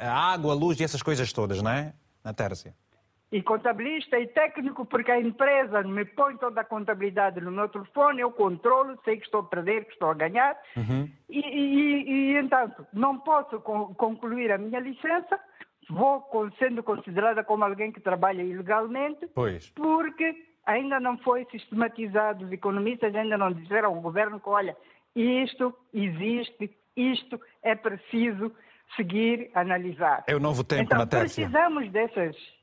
a, 0.00 0.32
água, 0.32 0.54
a 0.54 0.56
luz 0.56 0.80
e 0.80 0.84
essas 0.84 1.02
coisas 1.02 1.30
todas, 1.30 1.60
não 1.60 1.70
é? 1.70 1.92
Na 2.24 2.32
Tércia 2.32 2.74
e 3.30 3.42
contabilista 3.42 4.18
e 4.18 4.26
técnico, 4.26 4.86
porque 4.86 5.10
a 5.10 5.20
empresa 5.20 5.82
me 5.82 6.04
põe 6.04 6.36
toda 6.38 6.62
a 6.62 6.64
contabilidade 6.64 7.40
no 7.40 7.50
meu 7.50 7.68
telefone, 7.68 8.22
eu 8.22 8.30
controlo, 8.30 8.98
sei 9.04 9.18
que 9.18 9.24
estou 9.24 9.40
a 9.40 9.44
perder, 9.44 9.84
que 9.84 9.92
estou 9.92 10.10
a 10.10 10.14
ganhar, 10.14 10.56
uhum. 10.76 11.10
e, 11.28 11.40
e, 11.40 12.10
e, 12.10 12.38
entanto, 12.38 12.86
não 12.92 13.18
posso 13.18 13.60
concluir 13.60 14.50
a 14.50 14.58
minha 14.58 14.80
licença, 14.80 15.38
vou 15.90 16.26
sendo 16.58 16.82
considerada 16.82 17.44
como 17.44 17.64
alguém 17.64 17.92
que 17.92 18.00
trabalha 18.00 18.42
ilegalmente, 18.42 19.26
pois. 19.34 19.68
porque 19.70 20.34
ainda 20.64 20.98
não 20.98 21.18
foi 21.18 21.46
sistematizado, 21.50 22.46
os 22.46 22.52
economistas 22.52 23.14
ainda 23.14 23.36
não 23.36 23.52
disseram 23.52 23.90
ao 23.90 24.00
governo 24.00 24.40
que, 24.40 24.48
olha, 24.48 24.74
isto 25.14 25.74
existe, 25.92 26.70
isto 26.96 27.38
é 27.62 27.74
preciso 27.74 28.52
seguir, 28.96 29.50
analisar. 29.54 30.24
É 30.26 30.34
o 30.34 30.40
novo 30.40 30.64
tempo 30.64 30.84
então, 30.84 30.98
na 30.98 31.06
Tércia. 31.06 31.48
precisamos 31.48 31.90
dessas 31.90 32.57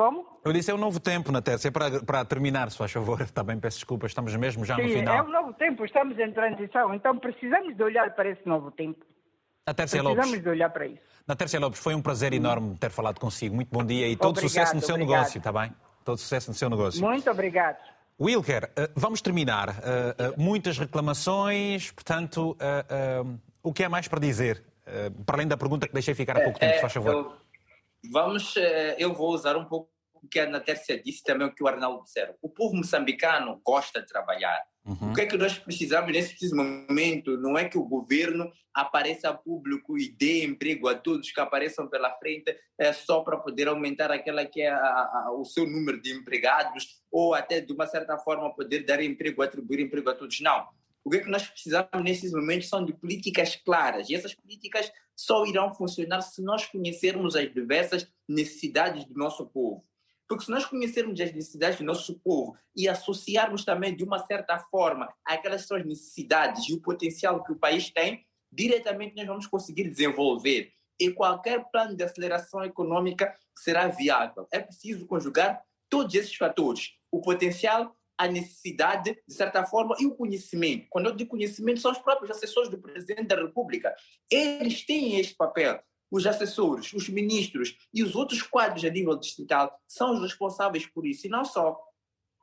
como? 0.00 0.24
Eu 0.42 0.50
disse 0.50 0.70
é 0.70 0.74
um 0.74 0.78
novo 0.78 0.98
tempo 0.98 1.30
na 1.30 1.42
Terça. 1.42 1.68
É 1.68 1.70
para, 1.70 2.02
para 2.02 2.24
terminar, 2.24 2.70
se 2.70 2.78
faz 2.78 2.90
favor. 2.90 3.28
Também 3.28 3.60
peço 3.60 3.76
desculpa, 3.76 4.06
estamos 4.06 4.34
mesmo 4.34 4.64
já 4.64 4.74
Sim, 4.74 4.84
no 4.84 4.88
final. 4.88 5.16
É 5.18 5.22
um 5.22 5.30
novo 5.30 5.52
tempo, 5.52 5.84
estamos 5.84 6.18
em 6.18 6.32
transição, 6.32 6.94
então 6.94 7.18
precisamos 7.18 7.76
de 7.76 7.82
olhar 7.82 8.14
para 8.14 8.30
esse 8.30 8.48
novo 8.48 8.70
tempo. 8.70 9.04
Na 9.66 9.74
Terça 9.74 10.00
Lopes. 10.00 10.16
Precisamos 10.16 10.42
de 10.42 10.48
olhar 10.48 10.70
para 10.70 10.86
isso. 10.86 11.02
Na 11.28 11.36
Terça 11.36 11.58
Lopes, 11.60 11.80
foi 11.80 11.94
um 11.94 12.00
prazer 12.00 12.32
enorme 12.32 12.78
ter 12.78 12.90
falado 12.90 13.20
consigo. 13.20 13.54
Muito 13.54 13.68
bom 13.70 13.84
dia 13.84 14.08
e 14.08 14.16
todo 14.16 14.38
obrigado, 14.38 14.48
sucesso 14.48 14.74
no 14.74 14.80
seu 14.80 14.94
obrigado. 14.94 15.18
negócio, 15.18 15.36
está 15.36 15.52
bem? 15.52 15.70
Todo 16.02 16.16
sucesso 16.16 16.50
no 16.50 16.54
seu 16.54 16.70
negócio. 16.70 17.04
Muito 17.04 17.30
obrigado. 17.30 17.76
Wilker, 18.18 18.70
eh, 18.76 18.90
vamos 18.96 19.20
terminar. 19.20 19.68
Eh, 19.68 20.14
eh, 20.18 20.34
muitas 20.38 20.78
reclamações, 20.78 21.90
portanto, 21.90 22.56
o 23.62 23.70
que 23.70 23.84
é 23.84 23.88
mais 23.88 24.08
para 24.08 24.18
dizer? 24.18 24.64
Para 25.26 25.36
além 25.36 25.46
da 25.46 25.58
pergunta 25.58 25.86
que 25.86 25.92
deixei 25.92 26.14
ficar 26.14 26.38
há 26.38 26.40
pouco 26.40 26.58
tempo, 26.58 26.74
se 26.74 26.80
faz 26.80 26.92
favor. 26.94 27.36
Vamos, 28.10 28.56
eh, 28.56 28.96
eu 28.98 29.12
vou 29.12 29.32
usar 29.32 29.56
um 29.56 29.64
pouco 29.64 29.90
o 30.22 30.28
que 30.28 30.38
a 30.38 30.44
Ana 30.44 30.60
Tércia 30.60 31.02
disse, 31.02 31.22
também 31.22 31.46
o 31.46 31.54
que 31.54 31.62
o 31.62 31.68
Arnaldo 31.68 32.04
disseram. 32.04 32.34
O 32.42 32.48
povo 32.48 32.76
moçambicano 32.76 33.60
gosta 33.64 34.00
de 34.00 34.06
trabalhar. 34.06 34.60
Uhum. 34.84 35.10
O 35.10 35.14
que 35.14 35.22
é 35.22 35.26
que 35.26 35.36
nós 35.36 35.58
precisamos 35.58 36.10
nesse 36.12 36.30
preciso 36.30 36.56
momento? 36.56 37.36
Não 37.36 37.56
é 37.56 37.68
que 37.68 37.78
o 37.78 37.84
governo 37.84 38.50
apareça 38.74 39.28
a 39.28 39.34
público 39.34 39.98
e 39.98 40.10
dê 40.10 40.44
emprego 40.44 40.88
a 40.88 40.94
todos 40.94 41.30
que 41.30 41.40
apareçam 41.40 41.88
pela 41.88 42.14
frente 42.14 42.56
é 42.78 42.92
só 42.92 43.20
para 43.20 43.36
poder 43.36 43.68
aumentar 43.68 44.10
aquela 44.10 44.46
que 44.46 44.62
é 44.62 44.70
a, 44.70 44.76
a, 44.76 45.32
o 45.32 45.44
seu 45.44 45.66
número 45.66 46.00
de 46.00 46.12
empregados 46.12 47.00
ou 47.10 47.34
até 47.34 47.60
de 47.60 47.72
uma 47.72 47.86
certa 47.86 48.16
forma 48.18 48.54
poder 48.54 48.84
dar 48.84 49.02
emprego, 49.02 49.42
atribuir 49.42 49.80
emprego 49.80 50.10
a 50.10 50.14
todos. 50.14 50.40
Não. 50.40 50.66
O 51.04 51.10
que 51.10 51.18
é 51.18 51.20
que 51.20 51.30
nós 51.30 51.46
precisamos 51.46 51.90
nesses 52.02 52.32
momentos 52.32 52.68
são 52.68 52.84
de 52.84 52.92
políticas 52.92 53.56
claras 53.56 54.10
e 54.10 54.14
essas 54.14 54.34
políticas 54.34 54.92
só 55.16 55.44
irão 55.44 55.74
funcionar 55.74 56.20
se 56.22 56.42
nós 56.42 56.66
conhecermos 56.66 57.36
as 57.36 57.52
diversas 57.52 58.10
necessidades 58.28 59.04
do 59.04 59.14
nosso 59.14 59.46
povo. 59.46 59.84
Porque 60.28 60.44
se 60.44 60.50
nós 60.50 60.64
conhecermos 60.64 61.20
as 61.20 61.32
necessidades 61.32 61.78
do 61.78 61.84
nosso 61.84 62.18
povo 62.20 62.56
e 62.76 62.88
associarmos 62.88 63.64
também 63.64 63.96
de 63.96 64.04
uma 64.04 64.18
certa 64.26 64.58
forma 64.58 65.12
aquelas 65.24 65.66
suas 65.66 65.84
necessidades 65.84 66.68
e 66.68 66.74
o 66.74 66.80
potencial 66.80 67.42
que 67.42 67.52
o 67.52 67.58
país 67.58 67.90
tem, 67.90 68.24
diretamente 68.52 69.16
nós 69.16 69.26
vamos 69.26 69.46
conseguir 69.46 69.88
desenvolver. 69.88 70.72
E 71.00 71.10
qualquer 71.10 71.64
plano 71.72 71.96
de 71.96 72.04
aceleração 72.04 72.62
econômica 72.62 73.34
será 73.56 73.88
viável. 73.88 74.46
É 74.52 74.60
preciso 74.60 75.06
conjugar 75.06 75.62
todos 75.88 76.14
esses 76.14 76.36
fatores: 76.36 76.92
o 77.10 77.20
potencial, 77.20 77.96
a 78.20 78.28
necessidade, 78.28 79.16
de 79.26 79.34
certa 79.34 79.64
forma, 79.64 79.96
e 79.98 80.04
o 80.04 80.14
conhecimento. 80.14 80.86
Quando 80.90 81.06
eu 81.06 81.16
digo 81.16 81.30
conhecimento, 81.30 81.80
são 81.80 81.90
os 81.90 81.96
próprios 81.96 82.30
assessores 82.30 82.68
do 82.68 82.76
presidente 82.76 83.22
da 83.22 83.34
República. 83.34 83.96
Eles 84.30 84.84
têm 84.84 85.18
este 85.18 85.34
papel. 85.34 85.82
Os 86.10 86.26
assessores, 86.26 86.92
os 86.92 87.08
ministros 87.08 87.78
e 87.94 88.02
os 88.02 88.14
outros 88.14 88.42
quadros 88.42 88.84
a 88.84 88.90
nível 88.90 89.16
distrital 89.16 89.74
são 89.88 90.12
os 90.12 90.20
responsáveis 90.20 90.84
por 90.84 91.06
isso. 91.06 91.26
E 91.26 91.30
não 91.30 91.46
só. 91.46 91.80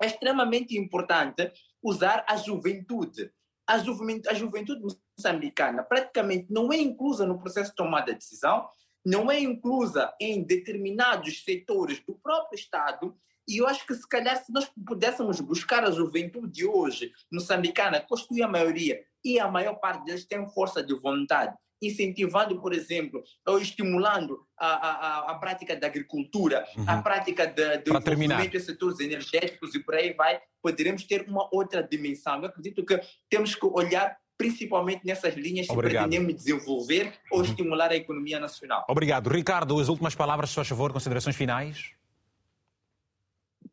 É 0.01 0.07
extremamente 0.07 0.75
importante 0.75 1.51
usar 1.83 2.25
a 2.27 2.35
juventude. 2.37 3.31
A 3.67 3.77
juventude, 3.77 4.29
a 4.29 4.33
juventude 4.33 4.81
moçambicana 4.81 5.83
praticamente 5.83 6.47
não 6.49 6.73
é 6.73 6.77
inclusa 6.77 7.23
no 7.23 7.37
processo 7.37 7.69
de 7.69 7.75
tomada 7.75 8.13
de 8.13 8.17
decisão, 8.17 8.67
não 9.05 9.29
é 9.29 9.39
inclusa 9.39 10.11
em 10.19 10.43
determinados 10.43 11.43
setores 11.43 11.99
do 11.99 12.15
próprio 12.15 12.57
Estado 12.57 13.15
e 13.47 13.57
eu 13.57 13.67
acho 13.67 13.85
que, 13.87 13.93
se 13.93 14.07
calhar, 14.07 14.35
se 14.43 14.51
nós 14.51 14.69
pudéssemos 14.85 15.39
buscar 15.39 15.83
a 15.83 15.91
juventude 15.91 16.65
hoje 16.65 17.11
moçambicana, 17.31 18.01
que 18.01 18.07
constitui 18.07 18.41
a 18.41 18.47
maioria, 18.47 18.99
e 19.23 19.39
a 19.39 19.47
maior 19.47 19.75
parte 19.75 20.05
deles 20.05 20.25
tem 20.25 20.45
força 20.49 20.83
de 20.83 20.93
vontade, 20.93 21.55
incentivando, 21.81 22.59
por 22.59 22.73
exemplo, 22.73 23.23
ou 23.45 23.59
estimulando 23.59 24.39
a, 24.57 24.67
a, 24.67 25.31
a 25.31 25.35
prática 25.35 25.75
da 25.75 25.87
agricultura, 25.87 26.65
uhum. 26.75 26.85
a 26.87 27.01
prática 27.01 27.45
de, 27.45 27.77
do 27.79 27.99
desenvolvimento 27.99 28.51
de 28.51 28.59
setores 28.59 28.99
energéticos 28.99 29.75
e 29.75 29.79
por 29.79 29.95
aí 29.95 30.13
vai, 30.13 30.39
poderemos 30.61 31.03
ter 31.03 31.25
uma 31.27 31.47
outra 31.51 31.83
dimensão. 31.83 32.39
Eu 32.39 32.45
acredito 32.47 32.83
que 32.83 32.99
temos 33.29 33.53
que 33.53 33.65
olhar 33.65 34.17
principalmente 34.37 35.05
nessas 35.05 35.35
linhas 35.35 35.67
Obrigado. 35.69 36.03
se 36.03 36.09
pretendemos 36.09 36.35
desenvolver 36.35 37.13
ou 37.31 37.39
uhum. 37.39 37.45
estimular 37.45 37.91
a 37.91 37.95
economia 37.95 38.39
nacional. 38.39 38.85
Obrigado. 38.87 39.29
Ricardo, 39.29 39.79
as 39.79 39.89
últimas 39.89 40.15
palavras, 40.15 40.49
se 40.49 40.55
faz 40.55 40.67
favor, 40.67 40.91
considerações 40.93 41.35
finais? 41.35 41.91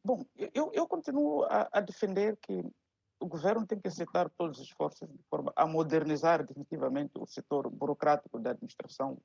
Bom, 0.05 0.22
eu, 0.52 0.70
eu 0.74 0.86
continuo 0.86 1.44
a, 1.44 1.68
a, 1.72 1.81
defender 1.81 2.36
que 2.36 2.62
o 3.18 3.26
governo 3.26 3.66
tem 3.66 3.81
que 3.81 3.89
aceitar 3.89 4.28
todos 4.28 4.59
os 4.59 4.66
esforços 4.66 5.09
de 5.09 5.22
forma 5.31 5.51
a 5.56 5.66
modernizar 5.66 6.44
definitivamente 6.47 7.12
o 7.18 7.26
setor 7.26 7.70
burocrático 7.70 8.39
da 8.39 8.51
administração 8.51 9.16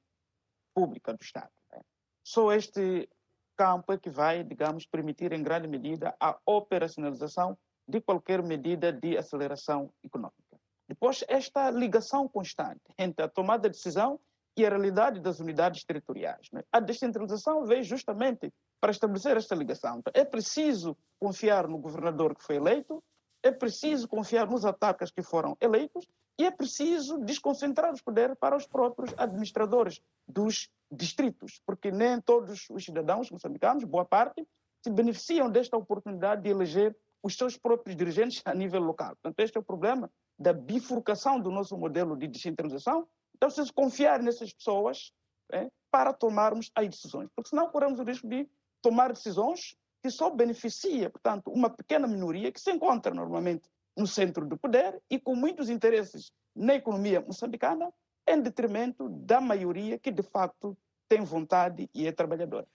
pública 0.73 1.13
do 1.13 1.21
Estado. 1.21 1.51
Né? 1.69 1.81
Só 2.23 2.53
este 2.53 3.09
campo 3.57 3.91
é 3.91 3.97
que 3.97 4.09
vai, 4.09 4.41
digamos, 4.41 4.85
permitir 4.85 5.33
em 5.33 5.43
grande 5.43 5.67
medida 5.67 6.15
a 6.17 6.39
operacionalização 6.45 7.57
de 7.85 7.99
qualquer 7.99 8.41
medida 8.41 8.93
de 8.93 9.17
aceleração 9.17 9.91
econômica. 10.01 10.57
Depois, 10.87 11.25
esta 11.27 11.69
ligação 11.69 12.25
constante 12.25 12.93
entre 12.97 13.25
a 13.25 13.27
tomada 13.27 13.69
de 13.69 13.75
decisão 13.75 14.17
e 14.55 14.65
a 14.65 14.69
realidade 14.69 15.19
das 15.19 15.41
unidades 15.41 15.83
territoriais. 15.83 16.49
Né? 16.53 16.63
A 16.71 16.79
descentralização 16.79 17.65
veio 17.65 17.83
justamente 17.83 18.53
para 18.79 18.91
estabelecer 18.91 19.35
esta 19.37 19.55
ligação. 19.55 19.99
Então, 19.99 20.11
é 20.15 20.23
preciso 20.23 20.97
confiar 21.19 21.67
no 21.67 21.77
governador 21.77 22.35
que 22.35 22.43
foi 22.43 22.55
eleito, 22.55 23.03
é 23.43 23.51
preciso 23.51 24.07
confiar 24.07 24.47
nos 24.47 24.65
ataques 24.65 25.11
que 25.11 25.21
foram 25.21 25.57
eleitos 25.61 26.07
e 26.37 26.45
é 26.45 26.51
preciso 26.51 27.19
desconcentrar 27.19 27.93
os 27.93 28.01
poderes 28.01 28.35
para 28.39 28.55
os 28.55 28.65
próprios 28.65 29.13
administradores 29.17 30.01
dos 30.27 30.69
distritos, 30.91 31.61
porque 31.65 31.91
nem 31.91 32.19
todos 32.21 32.65
os 32.69 32.85
cidadãos 32.85 33.29
moçambicanos, 33.29 33.83
boa 33.83 34.05
parte, 34.05 34.47
se 34.81 34.89
beneficiam 34.89 35.49
desta 35.49 35.77
oportunidade 35.77 36.43
de 36.43 36.49
eleger 36.49 36.95
os 37.21 37.35
seus 37.35 37.57
próprios 37.57 37.95
dirigentes 37.95 38.41
a 38.45 38.53
nível 38.53 38.81
local. 38.81 39.15
Portanto, 39.21 39.39
este 39.39 39.57
é 39.57 39.59
o 39.59 39.63
problema 39.63 40.09
da 40.37 40.53
bifurcação 40.53 41.39
do 41.39 41.51
nosso 41.51 41.77
modelo 41.77 42.15
de 42.15 42.27
descentralização. 42.27 43.07
Então, 43.35 43.49
se 43.49 43.73
confiar 43.73 44.21
nessas 44.21 44.53
pessoas 44.53 45.11
é, 45.51 45.69
para 45.91 46.13
tomarmos 46.13 46.71
as 46.73 46.87
decisões, 46.87 47.29
porque 47.35 47.49
senão 47.49 47.69
corremos 47.69 47.99
o 47.99 48.03
risco 48.03 48.27
de 48.27 48.47
tomar 48.81 49.13
decisões 49.13 49.75
que 50.01 50.09
só 50.09 50.29
beneficia, 50.29 51.09
portanto, 51.09 51.51
uma 51.51 51.69
pequena 51.69 52.07
minoria 52.07 52.51
que 52.51 52.61
se 52.61 52.71
encontra 52.71 53.13
normalmente 53.13 53.69
no 53.97 54.07
centro 54.07 54.45
do 54.45 54.57
poder 54.57 55.01
e 55.09 55.19
com 55.19 55.35
muitos 55.35 55.69
interesses 55.69 56.31
na 56.55 56.75
economia 56.75 57.19
moçambicana, 57.19 57.91
em 58.27 58.41
detrimento 58.41 59.09
da 59.09 59.41
maioria 59.41 59.97
que 59.97 60.11
de 60.11 60.23
facto 60.23 60.77
tem 61.07 61.21
vontade 61.23 61.89
e 61.93 62.07
é 62.07 62.11
trabalhadora. 62.11 62.67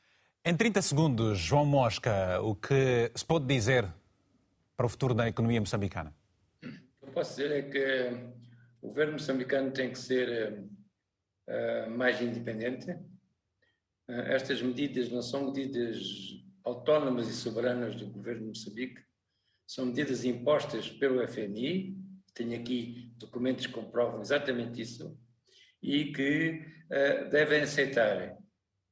Em 0.44 0.54
30 0.54 0.82
segundos, 0.82 1.38
João 1.38 1.64
Mosca, 1.64 2.40
o 2.42 2.54
que 2.54 3.10
se 3.14 3.24
pode 3.24 3.46
dizer 3.46 3.90
para 4.76 4.84
o 4.84 4.88
futuro 4.88 5.14
da 5.14 5.28
economia 5.28 5.60
moçambicana? 5.60 6.14
posso 7.14 7.36
dizer 7.36 7.52
é 7.52 7.62
que 7.62 8.34
o 8.82 8.88
governo 8.88 9.12
moçambicano 9.12 9.70
tem 9.70 9.90
que 9.90 9.98
ser 9.98 10.58
uh, 11.48 11.90
mais 11.90 12.20
independente. 12.20 12.86
Uh, 14.08 14.20
estas 14.26 14.60
medidas 14.60 15.10
não 15.10 15.22
são 15.22 15.46
medidas 15.46 15.98
autónomas 16.64 17.28
e 17.28 17.32
soberanas 17.32 17.94
do 17.96 18.06
governo 18.06 18.42
de 18.42 18.48
Moçambique, 18.48 19.02
são 19.66 19.86
medidas 19.86 20.24
impostas 20.24 20.90
pelo 20.90 21.26
FMI, 21.26 21.96
tenho 22.34 22.58
aqui 22.58 23.12
documentos 23.16 23.66
que 23.66 23.72
comprovam 23.72 24.20
exatamente 24.20 24.80
isso, 24.80 25.18
e 25.82 26.12
que 26.12 26.62
uh, 26.86 27.30
devem 27.30 27.60
aceitar 27.60 28.36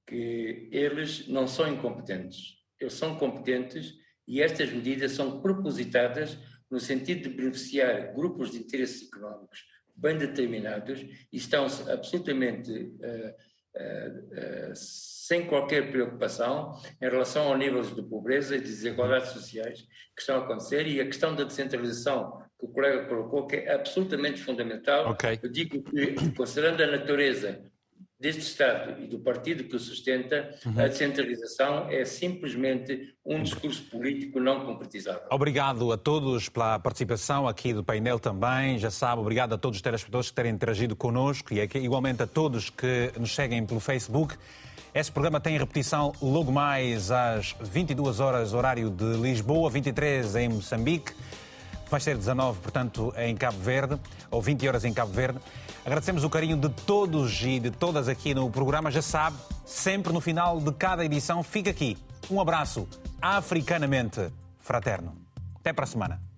que 0.07 0.69
eles 0.71 1.27
não 1.29 1.47
são 1.47 1.73
incompetentes, 1.73 2.57
eles 2.79 2.95
são 2.95 3.17
competentes 3.17 3.95
e 4.27 4.41
estas 4.41 4.71
medidas 4.71 5.13
são 5.13 5.41
propositadas 5.41 6.39
no 6.71 6.81
sentido 6.81 7.29
de 7.29 7.37
beneficiar 7.37 8.15
grupos 8.15 8.51
de 8.51 8.59
interesses 8.59 9.09
económicos 9.09 9.65
bem 9.95 10.17
determinados 10.17 11.01
e 11.01 11.37
estão 11.37 11.67
absolutamente 11.67 12.71
uh, 12.71 13.35
sem 14.75 15.47
qualquer 15.47 15.91
preocupação 15.91 16.79
em 17.01 17.09
relação 17.09 17.49
ao 17.49 17.57
nível 17.57 17.83
de 17.83 18.03
pobreza 18.03 18.57
e 18.57 18.61
de 18.61 18.67
desigualdades 18.67 19.31
sociais 19.31 19.81
que 20.15 20.21
estão 20.21 20.37
a 20.37 20.45
acontecer 20.45 20.87
e 20.87 21.01
a 21.01 21.07
questão 21.07 21.35
da 21.35 21.45
descentralização 21.45 22.43
que 22.59 22.67
o 22.67 22.69
colega 22.69 23.07
colocou, 23.07 23.47
que 23.47 23.57
é 23.57 23.75
absolutamente 23.75 24.43
fundamental. 24.43 25.11
Okay. 25.13 25.39
Eu 25.43 25.49
digo 25.49 25.83
que, 25.83 26.31
considerando 26.37 26.83
a 26.83 26.87
natureza 26.87 27.72
deste 28.23 28.43
Estado 28.43 29.03
e 29.03 29.07
do 29.09 29.19
partido 29.19 29.65
que 29.65 29.75
o 29.75 29.81
sustenta, 29.81 30.55
uhum. 30.65 30.79
a 30.79 30.87
descentralização 30.87 31.89
é 31.91 32.05
simplesmente 32.05 33.13
um 33.27 33.43
discurso 33.43 33.83
político 33.91 34.39
não 34.39 34.65
concretizado. 34.65 35.23
Obrigado 35.29 35.91
a 35.91 35.99
todos 35.99 36.49
pela 36.49 36.79
participação 36.79 37.49
aqui 37.49 37.75
do 37.75 37.83
painel 37.83 38.21
também. 38.21 38.79
Já 38.79 38.93
sabe, 38.93 39.21
obrigado 39.21 39.55
a 39.55 39.59
todos 39.59 39.79
os 39.79 39.83
telespectadores 39.83 40.31
que 40.31 40.37
terem 40.37 40.53
interagido 40.53 40.95
connosco 40.95 41.53
e 41.53 41.69
igualmente 41.79 42.23
a 42.23 42.27
todos 42.27 42.71
que 42.71 43.11
nos 43.19 43.35
seguem 43.35 43.67
pelo 43.67 43.81
Facebook. 43.81 44.37
Este 44.95 45.11
programa 45.11 45.41
tem 45.41 45.59
repetição 45.59 46.13
logo 46.23 46.53
mais 46.53 47.11
às 47.11 47.57
22 47.61 48.21
horas, 48.21 48.55
horário 48.55 48.89
de 48.89 49.17
Lisboa, 49.17 49.69
23 49.69 50.37
em 50.37 50.49
Moçambique. 50.49 51.13
Vai 51.91 52.01
ser 52.01 52.17
19, 52.17 52.61
portanto, 52.61 53.13
em 53.19 53.35
Cabo 53.37 53.59
Verde, 53.59 53.99
ou 54.31 54.41
20 54.41 54.69
horas 54.69 54.85
em 54.85 54.95
Cabo 54.95 55.13
Verde. 55.13 55.41
Agradecemos 55.85 56.23
o 56.23 56.31
carinho 56.31 56.57
de 56.57 56.69
todos 56.69 57.43
e 57.43 57.59
de 57.59 57.71
todas 57.71 58.09
aqui 58.09 58.35
no 58.35 58.49
programa. 58.51 58.91
Já 58.91 59.03
sabe, 59.03 59.37
sempre 59.67 60.13
no 60.13 60.21
final 60.21 60.61
de 60.61 60.73
cada 60.73 61.05
edição, 61.05 61.43
fica 61.43 61.71
aqui 61.71 61.99
um 62.31 62.41
abraço 62.41 62.89
africanamente 63.21 64.33
fraterno. 64.61 65.15
Até 65.57 65.73
para 65.73 65.85
a 65.85 65.87
semana. 65.89 66.32